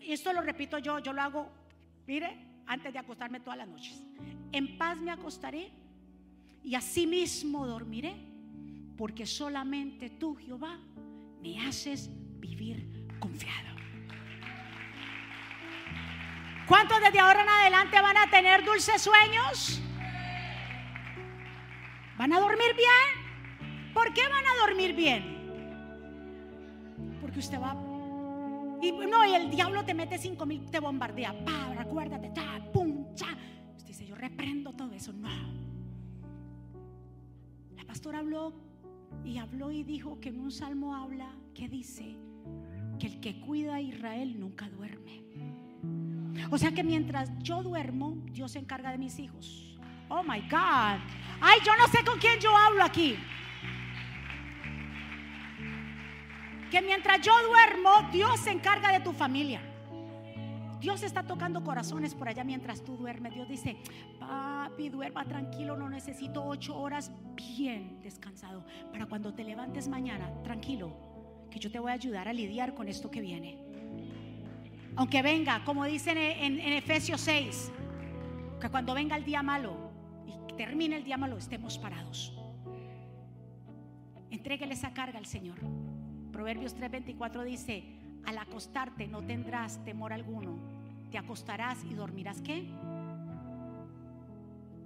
esto 0.00 0.32
lo 0.32 0.40
repito 0.40 0.78
yo, 0.78 0.98
yo 0.98 1.12
lo 1.12 1.22
hago 1.22 1.64
Mire, 2.06 2.36
antes 2.66 2.92
de 2.92 2.98
acostarme 2.98 3.40
todas 3.40 3.58
las 3.58 3.68
noches. 3.68 4.02
En 4.52 4.76
paz 4.76 4.98
me 4.98 5.10
acostaré 5.10 5.70
y 6.62 6.74
asimismo 6.74 7.66
dormiré, 7.66 8.14
porque 8.96 9.26
solamente 9.26 10.10
tú, 10.10 10.36
Jehová, 10.36 10.78
me 11.40 11.60
haces 11.66 12.10
vivir 12.38 13.06
confiado. 13.18 13.74
¿Cuántos 16.68 17.00
desde 17.00 17.20
ahora 17.20 17.42
en 17.42 17.48
adelante 17.48 18.00
van 18.00 18.16
a 18.16 18.30
tener 18.30 18.64
dulces 18.64 19.02
sueños? 19.02 19.80
¿Van 22.16 22.32
a 22.32 22.40
dormir 22.40 22.74
bien? 22.76 23.92
¿Por 23.92 24.12
qué 24.14 24.22
van 24.28 24.44
a 24.46 24.66
dormir 24.66 24.94
bien? 24.94 25.33
Porque 27.34 27.46
usted 27.46 27.60
va 27.60 27.76
y 28.80 28.92
no, 28.92 29.26
y 29.26 29.34
el 29.34 29.50
diablo 29.50 29.84
te 29.84 29.92
mete 29.92 30.18
cinco 30.18 30.46
mil, 30.46 30.70
te 30.70 30.78
bombardea. 30.78 31.34
Pa, 31.44 31.72
acuérdate, 31.80 32.28
ta, 32.28 32.60
pum, 32.72 33.12
cha. 33.16 33.26
Usted 33.76 33.88
dice, 33.88 34.06
yo 34.06 34.14
reprendo 34.14 34.72
todo 34.72 34.92
eso. 34.92 35.12
No. 35.12 35.28
La 37.76 37.84
pastora 37.84 38.20
habló 38.20 38.52
y 39.24 39.38
habló 39.38 39.72
y 39.72 39.82
dijo 39.82 40.20
que 40.20 40.28
en 40.28 40.38
un 40.38 40.52
salmo 40.52 40.94
habla 40.94 41.28
que 41.54 41.68
dice 41.68 42.16
que 43.00 43.08
el 43.08 43.20
que 43.20 43.40
cuida 43.40 43.76
a 43.76 43.80
Israel 43.80 44.38
nunca 44.38 44.68
duerme. 44.68 45.24
O 46.52 46.58
sea 46.58 46.70
que 46.70 46.84
mientras 46.84 47.36
yo 47.40 47.64
duermo, 47.64 48.16
Dios 48.30 48.52
se 48.52 48.60
encarga 48.60 48.92
de 48.92 48.98
mis 48.98 49.18
hijos. 49.18 49.76
Oh 50.08 50.22
my 50.22 50.40
God. 50.42 51.00
Ay, 51.40 51.58
yo 51.66 51.74
no 51.76 51.88
sé 51.88 52.04
con 52.04 52.20
quién 52.20 52.38
yo 52.38 52.56
hablo 52.56 52.84
aquí. 52.84 53.16
Que 56.74 56.82
mientras 56.82 57.20
yo 57.20 57.32
duermo, 57.46 58.10
Dios 58.10 58.40
se 58.40 58.50
encarga 58.50 58.90
de 58.90 58.98
tu 58.98 59.12
familia. 59.12 59.60
Dios 60.80 61.04
está 61.04 61.22
tocando 61.22 61.62
corazones 61.62 62.16
por 62.16 62.28
allá 62.28 62.42
mientras 62.42 62.82
tú 62.82 62.96
duermes. 62.96 63.32
Dios 63.32 63.48
dice, 63.48 63.76
papi, 64.18 64.88
duerma 64.88 65.24
tranquilo, 65.24 65.76
no 65.76 65.88
necesito 65.88 66.44
ocho 66.44 66.76
horas 66.76 67.12
bien 67.36 68.00
descansado. 68.02 68.66
Para 68.90 69.06
cuando 69.06 69.32
te 69.32 69.44
levantes 69.44 69.86
mañana, 69.86 70.28
tranquilo, 70.42 70.96
que 71.48 71.60
yo 71.60 71.70
te 71.70 71.78
voy 71.78 71.92
a 71.92 71.94
ayudar 71.94 72.26
a 72.26 72.32
lidiar 72.32 72.74
con 72.74 72.88
esto 72.88 73.08
que 73.08 73.20
viene. 73.20 73.56
Aunque 74.96 75.22
venga, 75.22 75.62
como 75.64 75.84
dicen 75.84 76.18
en, 76.18 76.58
en 76.58 76.72
Efesios 76.72 77.20
6, 77.20 77.70
que 78.60 78.68
cuando 78.68 78.94
venga 78.94 79.14
el 79.14 79.24
día 79.24 79.44
malo 79.44 79.92
y 80.26 80.54
termine 80.54 80.96
el 80.96 81.04
día 81.04 81.18
malo, 81.18 81.38
estemos 81.38 81.78
parados. 81.78 82.36
Entréguele 84.32 84.74
esa 84.74 84.92
carga 84.92 85.20
al 85.20 85.26
Señor. 85.26 85.60
Proverbios 86.34 86.74
3:24 86.74 87.44
dice, 87.44 87.84
al 88.26 88.38
acostarte 88.38 89.06
no 89.06 89.22
tendrás 89.22 89.78
temor 89.84 90.12
alguno, 90.12 90.58
te 91.12 91.16
acostarás 91.16 91.84
y 91.84 91.94
dormirás 91.94 92.42
qué? 92.42 92.66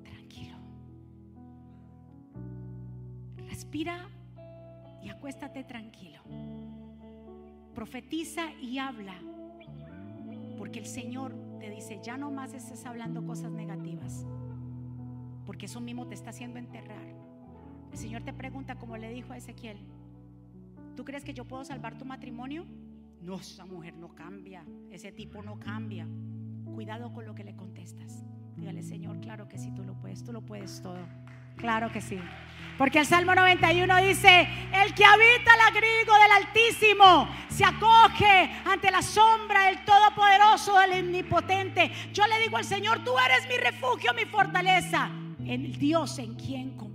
Tranquilo. 0.05 0.59
Respira 3.49 4.11
y 5.03 5.09
acuéstate 5.09 5.65
tranquilo. 5.65 6.21
Profetiza 7.75 8.53
y 8.61 8.77
habla 8.79 9.15
Porque 10.59 10.81
el 10.81 10.87
Señor 10.87 11.35
te 11.61 11.71
dice, 11.71 11.99
ya 12.03 12.19
no 12.19 12.31
más 12.31 12.53
estés 12.53 12.85
hablando 12.85 13.25
cosas 13.25 13.53
negativas, 13.53 14.27
porque 15.47 15.65
eso 15.65 15.81
mismo 15.81 16.07
te 16.07 16.15
está 16.15 16.29
haciendo 16.29 16.59
enterrar. 16.59 17.07
El 17.91 17.97
Señor 17.97 18.23
te 18.23 18.35
pregunta, 18.35 18.75
como 18.75 18.99
le 18.99 19.11
dijo 19.11 19.33
a 19.33 19.39
Ezequiel, 19.39 19.79
¿tú 20.99 21.05
crees 21.05 21.23
que 21.23 21.33
yo 21.33 21.45
puedo 21.45 21.65
salvar 21.65 21.97
tu 21.97 22.05
matrimonio? 22.05 22.67
No, 23.21 23.37
esa 23.37 23.65
mujer 23.65 23.97
no 23.97 24.17
cambia, 24.17 24.65
ese 24.91 25.13
tipo 25.13 25.41
no 25.45 25.57
cambia. 25.57 26.09
Cuidado 26.65 27.13
con 27.13 27.25
lo 27.25 27.37
que 27.37 27.45
le 27.45 27.55
contestas. 27.55 28.25
Dígale, 28.57 28.83
Señor, 28.83 29.21
claro 29.21 29.47
que 29.47 29.59
sí, 29.59 29.71
tú 29.77 29.85
lo 29.85 29.95
puedes, 29.95 30.25
tú 30.25 30.33
lo 30.33 30.41
puedes 30.41 30.83
todo. 30.83 30.99
Claro 31.57 31.93
que 31.93 32.01
sí. 32.01 32.19
Porque 32.77 32.99
el 32.99 33.07
Salmo 33.07 33.33
91 33.33 33.97
dice, 33.99 34.49
el 34.75 34.93
que 34.93 35.05
habita 35.05 35.55
el 35.55 35.61
agrigo 35.69 36.15
del 36.15 36.33
Altísimo 36.45 37.29
se 37.49 37.65
acoge 37.65 38.51
ante 38.65 38.91
la 38.91 39.01
sombra 39.01 39.67
del 39.67 39.85
Todopoderoso, 39.85 40.81
del 40.81 41.05
Omnipotente. 41.05 41.93
Yo 42.13 42.27
le 42.27 42.41
digo 42.41 42.57
al 42.57 42.65
Señor, 42.65 43.05
tú 43.05 43.13
eres 43.25 43.49
mi 43.49 43.57
refugio, 43.57 44.13
mi 44.15 44.25
fortaleza, 44.25 45.13
en 45.45 45.79
Dios 45.79 46.19
en 46.19 46.35
quien 46.35 46.71
confío. 46.71 46.88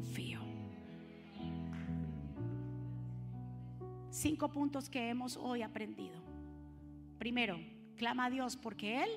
Cinco 4.13 4.51
puntos 4.51 4.91
que 4.91 5.09
hemos 5.09 5.37
hoy 5.37 5.63
aprendido. 5.63 6.21
Primero, 7.17 7.59
clama 7.95 8.25
a 8.25 8.29
Dios 8.29 8.55
porque 8.55 9.01
Él 9.01 9.09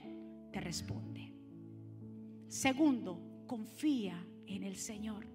te 0.50 0.58
responde. 0.58 1.34
Segundo, 2.48 3.44
confía 3.46 4.26
en 4.46 4.62
el 4.62 4.76
Señor. 4.76 5.26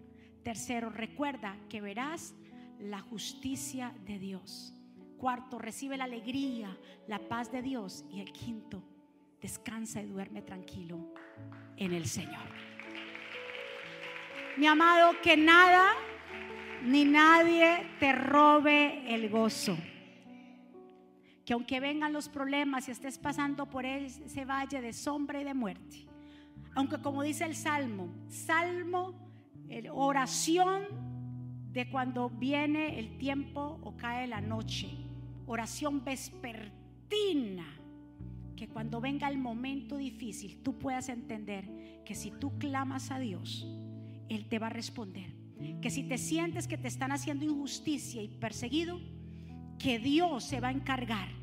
Tercero, 0.42 0.90
recuerda 0.90 1.56
que 1.70 1.80
verás 1.80 2.34
la 2.80 3.02
justicia 3.02 3.94
de 4.04 4.18
Dios. 4.18 4.74
Cuarto, 5.20 5.60
recibe 5.60 5.96
la 5.96 6.06
alegría, 6.06 6.76
la 7.08 7.20
paz 7.20 7.52
de 7.52 7.62
Dios. 7.62 8.04
Y 8.10 8.20
el 8.20 8.34
quinto, 8.34 8.82
descansa 9.40 10.02
y 10.02 10.08
duerme 10.08 10.42
tranquilo 10.42 11.14
en 11.78 11.94
el 11.94 12.08
Señor. 12.08 12.50
Mi 14.58 14.66
amado, 14.66 15.22
que 15.22 15.38
nada 15.38 15.94
ni 16.84 17.06
nadie 17.06 17.86
te 18.00 18.12
robe 18.14 19.14
el 19.14 19.30
gozo. 19.30 19.78
Que 21.46 21.54
aunque 21.54 21.80
vengan 21.80 22.14
los 22.14 22.30
problemas 22.30 22.88
y 22.88 22.92
estés 22.92 23.18
pasando 23.18 23.70
por 23.70 23.86
ese 23.86 24.46
valle 24.46 24.82
de 24.82 24.94
sombra 24.94 25.42
y 25.42 25.44
de 25.44 25.54
muerte, 25.54 26.06
aunque 26.76 27.02
como 27.02 27.24
dice 27.24 27.46
el 27.46 27.56
Salmo, 27.56 28.10
Salmo 28.30 29.14
oración 29.92 30.84
de 31.72 31.90
cuando 31.90 32.30
viene 32.30 33.00
el 33.00 33.18
tiempo 33.18 33.80
o 33.82 33.96
cae 33.96 34.28
la 34.28 34.42
noche, 34.42 34.90
oración 35.46 36.04
vespertina, 36.04 37.66
que 38.56 38.68
cuando 38.68 39.02
venga 39.02 39.28
el 39.28 39.38
momento 39.38 39.98
difícil 39.98 40.62
tú 40.62 40.78
puedas 40.78 41.10
entender 41.10 42.04
que 42.06 42.14
si 42.16 42.32
tú 42.32 42.58
clamas 42.60 43.12
a 43.12 43.20
Dios, 43.20 43.68
Él 44.30 44.48
te 44.48 44.60
va 44.60 44.68
a 44.68 44.72
responder. 44.72 45.41
Que 45.82 45.90
si 45.90 46.04
te 46.04 46.18
sientes 46.18 46.68
que 46.68 46.78
te 46.78 46.88
están 46.88 47.12
haciendo 47.12 47.46
injusticia 47.46 48.22
y 48.22 48.28
perseguido, 48.28 49.00
que 49.80 50.00
Dios 50.00 50.44
se 50.44 50.60
va 50.60 50.70
a 50.70 50.72
encargar 50.72 51.42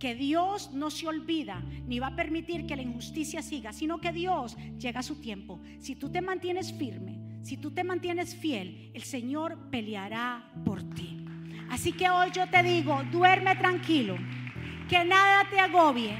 que 0.00 0.14
Dios 0.14 0.72
no 0.72 0.90
se 0.90 1.06
olvida 1.06 1.62
ni 1.86 2.00
va 2.00 2.08
a 2.08 2.16
permitir 2.16 2.66
que 2.66 2.74
la 2.74 2.82
injusticia 2.82 3.42
siga, 3.42 3.72
sino 3.72 4.00
que 4.00 4.12
Dios 4.12 4.56
llega 4.78 5.00
a 5.00 5.04
su 5.04 5.20
tiempo. 5.20 5.60
Si 5.78 5.94
tú 5.94 6.10
te 6.10 6.22
mantienes 6.22 6.72
firme, 6.72 7.20
si 7.42 7.58
tú 7.58 7.70
te 7.70 7.84
mantienes 7.84 8.34
fiel, 8.34 8.90
el 8.94 9.02
Señor 9.02 9.70
peleará 9.70 10.50
por 10.64 10.82
ti. 10.94 11.24
Así 11.68 11.92
que 11.92 12.10
hoy 12.10 12.30
yo 12.32 12.48
te 12.48 12.62
digo, 12.62 13.02
duerme 13.12 13.54
tranquilo, 13.56 14.16
que 14.88 15.04
nada 15.04 15.48
te 15.50 15.60
agobie. 15.60 16.16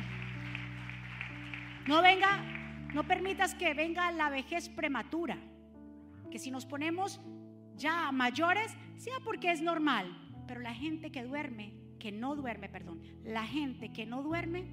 No 1.86 2.02
venga, 2.02 2.44
no 2.92 3.04
permitas 3.04 3.54
que 3.54 3.72
venga 3.72 4.12
la 4.12 4.28
vejez 4.28 4.68
prematura. 4.68 5.38
Que 6.30 6.38
si 6.38 6.50
nos 6.50 6.66
ponemos 6.66 7.18
ya 7.80 8.12
mayores, 8.12 8.76
sea 8.96 9.18
porque 9.24 9.50
es 9.50 9.60
normal, 9.60 10.06
pero 10.46 10.60
la 10.60 10.74
gente 10.74 11.10
que 11.10 11.24
duerme, 11.24 11.74
que 11.98 12.12
no 12.12 12.36
duerme, 12.36 12.68
perdón, 12.68 13.00
la 13.24 13.46
gente 13.46 13.92
que 13.92 14.06
no 14.06 14.22
duerme, 14.22 14.66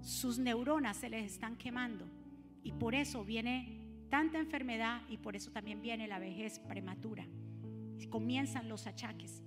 sus 0.00 0.38
neuronas 0.38 0.96
se 0.96 1.10
les 1.10 1.30
están 1.30 1.56
quemando 1.56 2.06
y 2.62 2.72
por 2.72 2.94
eso 2.94 3.24
viene 3.24 3.82
tanta 4.08 4.38
enfermedad 4.38 5.02
y 5.08 5.18
por 5.18 5.36
eso 5.36 5.50
también 5.50 5.82
viene 5.82 6.08
la 6.08 6.18
vejez 6.18 6.58
prematura. 6.60 7.26
Comienzan 8.10 8.68
los 8.68 8.86
achaques. 8.86 9.42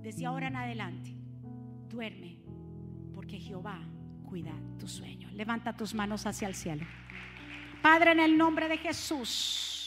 Desde 0.00 0.24
ahora 0.24 0.48
en 0.48 0.56
adelante, 0.56 1.14
duerme, 1.88 2.38
porque 3.14 3.38
Jehová 3.38 3.78
cuida 4.24 4.54
tu 4.78 4.88
sueño. 4.88 5.28
Levanta 5.32 5.76
tus 5.76 5.94
manos 5.94 6.26
hacia 6.26 6.48
el 6.48 6.54
cielo. 6.54 6.86
Padre, 7.82 8.12
en 8.12 8.20
el 8.20 8.38
nombre 8.38 8.68
de 8.68 8.78
Jesús, 8.78 9.79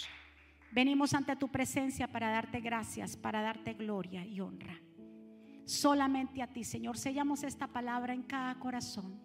venimos 0.74 1.13
ante 1.13 1.36
tu 1.36 1.47
presencia 1.47 2.07
para 2.07 2.30
darte 2.30 2.59
gracias, 2.59 3.15
para 3.15 3.41
darte 3.41 3.74
gloria 3.74 4.26
y 4.26 4.41
honra. 4.41 4.76
Solamente 5.65 6.41
a 6.41 6.47
ti, 6.47 6.63
Señor, 6.63 6.97
sellamos 6.97 7.43
esta 7.43 7.67
palabra 7.67 8.13
en 8.13 8.24
cada 8.24 8.55
corazón. 8.55 9.19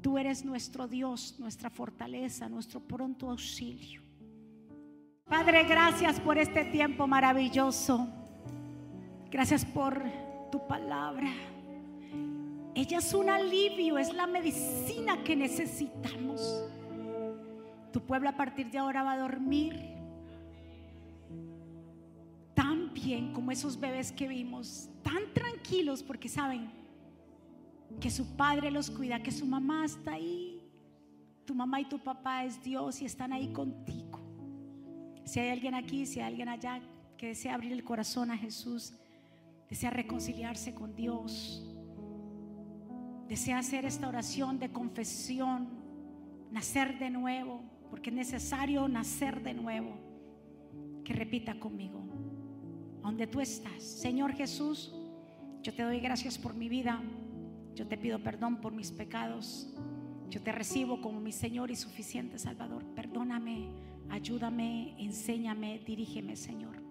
Tú 0.00 0.18
eres 0.18 0.44
nuestro 0.44 0.88
Dios, 0.88 1.36
nuestra 1.38 1.70
fortaleza, 1.70 2.48
nuestro 2.48 2.80
pronto 2.80 3.30
auxilio. 3.30 4.02
Padre, 5.24 5.64
gracias 5.64 6.20
por 6.20 6.36
este 6.36 6.64
tiempo 6.64 7.06
maravilloso. 7.06 8.08
Gracias 9.30 9.64
por 9.64 10.02
tu 10.50 10.66
palabra. 10.66 11.32
Ella 12.74 12.98
es 12.98 13.14
un 13.14 13.30
alivio, 13.30 13.98
es 13.98 14.12
la 14.12 14.26
medicina 14.26 15.22
que 15.22 15.36
necesitamos. 15.36 16.64
Tu 17.92 18.00
pueblo 18.00 18.28
a 18.28 18.36
partir 18.36 18.70
de 18.70 18.78
ahora 18.78 19.04
va 19.04 19.12
a 19.12 19.18
dormir 19.18 19.94
como 23.34 23.50
esos 23.50 23.78
bebés 23.78 24.12
que 24.12 24.26
vimos, 24.28 24.88
tan 25.02 25.32
tranquilos 25.34 26.02
porque 26.02 26.28
saben 26.28 26.70
que 28.00 28.10
su 28.10 28.36
padre 28.36 28.70
los 28.70 28.90
cuida, 28.90 29.22
que 29.22 29.30
su 29.30 29.46
mamá 29.46 29.84
está 29.84 30.12
ahí. 30.12 30.60
Tu 31.44 31.54
mamá 31.54 31.80
y 31.80 31.84
tu 31.84 31.98
papá 31.98 32.44
es 32.44 32.62
Dios 32.62 33.02
y 33.02 33.04
están 33.04 33.32
ahí 33.32 33.52
contigo. 33.52 34.20
Si 35.24 35.38
hay 35.40 35.50
alguien 35.50 35.74
aquí, 35.74 36.06
si 36.06 36.20
hay 36.20 36.26
alguien 36.28 36.48
allá 36.48 36.80
que 37.18 37.28
desea 37.28 37.54
abrir 37.54 37.72
el 37.72 37.84
corazón 37.84 38.30
a 38.30 38.36
Jesús, 38.38 38.94
desea 39.68 39.90
reconciliarse 39.90 40.74
con 40.74 40.94
Dios, 40.94 41.62
desea 43.28 43.58
hacer 43.58 43.84
esta 43.84 44.08
oración 44.08 44.58
de 44.58 44.70
confesión, 44.72 45.68
nacer 46.50 46.98
de 46.98 47.10
nuevo, 47.10 47.62
porque 47.90 48.10
es 48.10 48.16
necesario 48.16 48.88
nacer 48.88 49.42
de 49.42 49.54
nuevo, 49.54 49.96
que 51.04 51.12
repita 51.12 51.58
conmigo, 51.58 52.00
donde 53.04 53.26
tú 53.26 53.40
estás, 53.40 53.82
Señor 53.82 54.32
Jesús, 54.32 54.94
yo 55.62 55.74
te 55.74 55.82
doy 55.82 56.00
gracias 56.00 56.38
por 56.38 56.54
mi 56.54 56.70
vida. 56.70 57.02
Yo 57.74 57.86
te 57.86 57.98
pido 57.98 58.18
perdón 58.18 58.62
por 58.62 58.72
mis 58.72 58.92
pecados. 58.92 59.68
Yo 60.30 60.42
te 60.42 60.52
recibo 60.52 61.02
como 61.02 61.20
mi 61.20 61.30
Señor 61.30 61.70
y 61.70 61.76
suficiente 61.76 62.38
Salvador. 62.38 62.82
Perdóname, 62.94 63.68
ayúdame, 64.08 64.94
enséñame, 64.98 65.80
dirígeme, 65.80 66.34
Señor. 66.34 66.82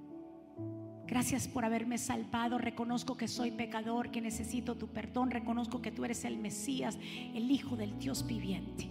Gracias 1.08 1.48
por 1.48 1.66
haberme 1.66 1.98
salvado. 1.98 2.60
Reconozco 2.60 3.18
que 3.18 3.28
soy 3.28 3.50
pecador, 3.50 4.12
que 4.12 4.22
necesito 4.22 4.76
tu 4.76 4.88
perdón. 4.88 5.32
Reconozco 5.32 5.82
que 5.82 5.92
tú 5.92 6.06
eres 6.06 6.26
el 6.26 6.38
Mesías, 6.38 6.98
el 7.34 7.50
Hijo 7.50 7.76
del 7.76 7.98
Dios 7.98 8.26
viviente. 8.26 8.88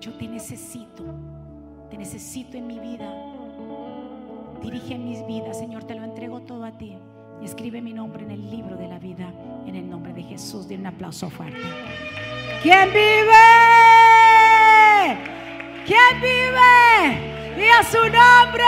Yo 0.00 0.14
te 0.14 0.26
necesito. 0.26 1.04
Te 1.90 1.96
necesito 1.96 2.56
en 2.56 2.66
mi 2.66 2.80
vida. 2.80 3.31
Dirige 4.62 4.98
mis 4.98 5.26
vidas, 5.26 5.58
Señor. 5.58 5.84
Te 5.84 5.94
lo 5.94 6.04
entrego 6.04 6.40
todo 6.40 6.64
a 6.64 6.72
ti 6.78 6.96
escribe 7.44 7.80
mi 7.80 7.92
nombre 7.92 8.22
en 8.24 8.30
el 8.30 8.50
libro 8.50 8.76
de 8.76 8.88
la 8.88 8.98
vida. 8.98 9.32
En 9.66 9.74
el 9.74 9.88
nombre 9.88 10.12
de 10.12 10.22
Jesús. 10.22 10.68
De 10.68 10.76
un 10.76 10.86
aplauso 10.86 11.30
fuerte. 11.30 11.60
¿Quién 12.62 12.88
vive? 12.92 13.32
¿Quién 15.86 16.20
vive? 16.20 17.64
Y 17.64 17.68
a 17.68 17.82
su 17.84 17.98
nombre. 17.98 18.64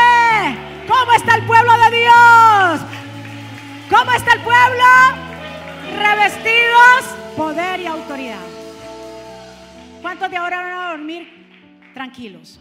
¿Cómo 0.87 1.13
está 1.13 1.37
el 1.37 1.47
pueblo 1.47 1.73
de 1.73 1.97
Dios? 1.97 2.81
¿Cómo 3.91 4.13
está 4.13 4.33
el 4.35 4.41
pueblo? 4.41 4.85
Revestidos, 5.97 7.17
poder 7.37 7.81
y 7.81 7.87
autoridad. 7.87 8.45
¿Cuántos 10.03 10.31
de 10.31 10.37
ahora 10.37 10.63
van 10.63 10.73
a 10.73 10.91
dormir 10.91 11.29
tranquilos? 11.95 12.61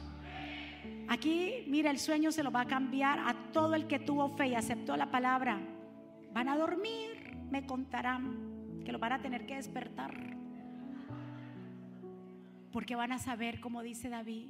Aquí, 1.08 1.66
mira, 1.68 1.92
el 1.92 2.00
sueño 2.00 2.32
se 2.32 2.44
lo 2.44 2.52
va 2.52 2.62
a 2.62 2.68
cambiar 2.68 3.20
a 3.20 3.52
todo 3.52 3.76
el 3.76 3.88
que 3.88 4.00
tuvo 4.00 4.30
fe 4.30 4.48
y 4.48 4.56
aceptó 4.56 4.96
la 4.98 5.12
palabra 5.12 5.60
van 6.34 6.50
a 6.50 6.58
dormir, 6.58 7.38
me 7.52 7.66
contarán 7.66 8.82
que 8.84 8.92
lo 8.92 8.98
van 8.98 9.14
a 9.14 9.22
tener 9.22 9.46
que 9.46 9.56
despertar. 9.56 10.36
Porque 12.72 12.96
van 12.96 13.12
a 13.12 13.20
saber, 13.20 13.60
como 13.60 13.84
dice 13.84 14.10
David, 14.10 14.50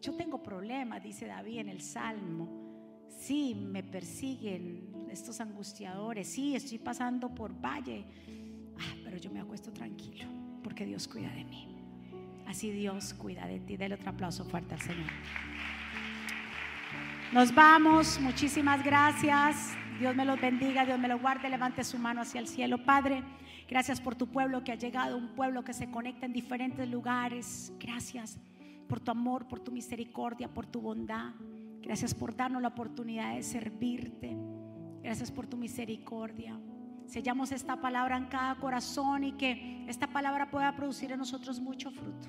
yo 0.00 0.14
tengo 0.14 0.42
problemas, 0.42 1.02
dice 1.02 1.26
David 1.26 1.58
en 1.58 1.68
el 1.68 1.80
Salmo. 1.80 2.48
Sí, 3.08 3.54
me 3.54 3.82
persiguen 3.82 5.08
estos 5.10 5.40
angustiadores. 5.40 6.28
Sí, 6.28 6.54
estoy 6.54 6.78
pasando 6.78 7.34
por 7.34 7.52
valle 7.60 8.04
Ah, 8.78 8.94
pero 9.04 9.16
yo 9.16 9.30
me 9.30 9.40
acuesto 9.40 9.72
tranquilo 9.72 10.26
porque 10.62 10.84
Dios 10.86 11.06
cuida 11.08 11.30
de 11.30 11.44
mí. 11.44 11.73
Así 12.46 12.70
Dios 12.70 13.14
cuida 13.14 13.46
de 13.46 13.60
ti. 13.60 13.76
Dele 13.76 13.94
otro 13.94 14.10
aplauso 14.10 14.44
fuerte 14.44 14.74
al 14.74 14.80
Señor. 14.80 15.10
Nos 17.32 17.54
vamos. 17.54 18.20
Muchísimas 18.20 18.84
gracias. 18.84 19.74
Dios 19.98 20.14
me 20.14 20.24
los 20.24 20.40
bendiga, 20.40 20.84
Dios 20.84 20.98
me 20.98 21.08
lo 21.08 21.18
guarde. 21.18 21.48
Levante 21.48 21.84
su 21.84 21.98
mano 21.98 22.22
hacia 22.22 22.40
el 22.40 22.48
cielo, 22.48 22.84
Padre. 22.84 23.22
Gracias 23.68 24.00
por 24.00 24.14
tu 24.14 24.26
pueblo 24.26 24.62
que 24.62 24.72
ha 24.72 24.76
llegado, 24.76 25.16
un 25.16 25.28
pueblo 25.28 25.64
que 25.64 25.72
se 25.72 25.90
conecta 25.90 26.26
en 26.26 26.32
diferentes 26.32 26.88
lugares. 26.88 27.72
Gracias 27.80 28.38
por 28.88 29.00
tu 29.00 29.10
amor, 29.10 29.48
por 29.48 29.60
tu 29.60 29.72
misericordia, 29.72 30.48
por 30.52 30.66
tu 30.66 30.80
bondad. 30.80 31.32
Gracias 31.82 32.14
por 32.14 32.36
darnos 32.36 32.62
la 32.62 32.68
oportunidad 32.68 33.34
de 33.34 33.42
servirte. 33.42 34.36
Gracias 35.02 35.30
por 35.30 35.46
tu 35.46 35.56
misericordia. 35.56 36.58
Sellamos 37.06 37.52
esta 37.52 37.80
palabra 37.80 38.16
en 38.16 38.26
cada 38.26 38.54
corazón 38.56 39.24
y 39.24 39.32
que 39.32 39.84
esta 39.88 40.06
palabra 40.06 40.50
pueda 40.50 40.74
producir 40.74 41.12
en 41.12 41.18
nosotros 41.18 41.60
mucho 41.60 41.90
fruto. 41.90 42.28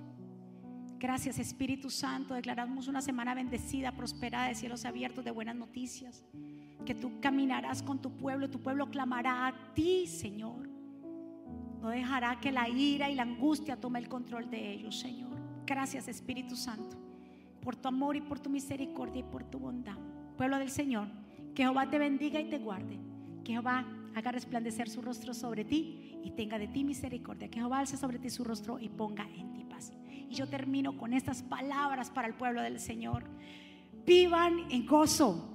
Gracias 1.00 1.40
Espíritu 1.40 1.90
Santo. 1.90 2.34
Declaramos 2.34 2.88
una 2.88 3.02
semana 3.02 3.36
bendecida, 3.36 3.92
prosperada, 3.92 4.48
de 4.48 4.56
cielos 4.56 4.86
abiertos, 4.86 5.24
de 5.24 5.32
buenas 5.32 5.56
noticias. 5.56 6.24
Que 6.86 6.96
tú 6.96 7.20
caminarás 7.20 7.82
con 7.82 8.02
tu 8.02 8.16
pueblo, 8.16 8.50
tu 8.50 8.60
pueblo 8.60 8.90
clamará 8.90 9.48
a 9.48 9.74
ti, 9.74 10.08
Señor. 10.08 10.70
No 11.82 11.90
dejará 11.90 12.40
que 12.40 12.52
la 12.52 12.68
ira 12.68 13.10
y 13.10 13.16
la 13.16 13.24
angustia 13.24 13.80
tome 13.80 14.00
el 14.00 14.08
control 14.08 14.50
de 14.50 14.72
ellos, 14.72 15.00
Señor. 15.00 15.38
Gracias 15.66 16.08
Espíritu 16.08 16.56
Santo, 16.56 16.98
por 17.62 17.76
tu 17.76 17.88
amor 17.88 18.16
y 18.16 18.22
por 18.22 18.40
tu 18.40 18.50
misericordia 18.50 19.20
y 19.20 19.24
por 19.24 19.44
tu 19.44 19.60
bondad. 19.60 19.98
Pueblo 20.38 20.58
del 20.58 20.70
Señor, 20.70 21.08
que 21.54 21.64
Jehová 21.64 21.90
te 21.90 22.00
bendiga 22.00 22.40
y 22.40 22.50
te 22.50 22.58
guarde. 22.58 23.00
Que 23.44 23.54
Jehová 23.54 23.86
haga 24.16 24.32
resplandecer 24.32 24.90
su 24.90 25.02
rostro 25.02 25.34
sobre 25.34 25.66
ti 25.66 26.18
y 26.24 26.32
tenga 26.32 26.58
de 26.58 26.68
ti 26.68 26.84
misericordia. 26.84 27.50
Que 27.50 27.60
Jehová 27.60 27.80
alce 27.80 27.98
sobre 27.98 28.18
ti 28.18 28.30
su 28.30 28.44
rostro 28.44 28.80
y 28.80 28.90
ponga 28.90 29.28
en 29.36 29.54
ti 29.54 29.66
paz. 29.66 29.92
Y 30.30 30.34
yo 30.34 30.48
termino 30.48 30.98
con 30.98 31.14
estas 31.14 31.44
palabras 31.44 32.10
para 32.10 32.28
el 32.28 32.34
pueblo 32.34 32.62
del 32.62 32.80
Señor. 32.80 33.26
Vivan 34.06 34.72
en 34.72 34.86
gozo 34.86 35.55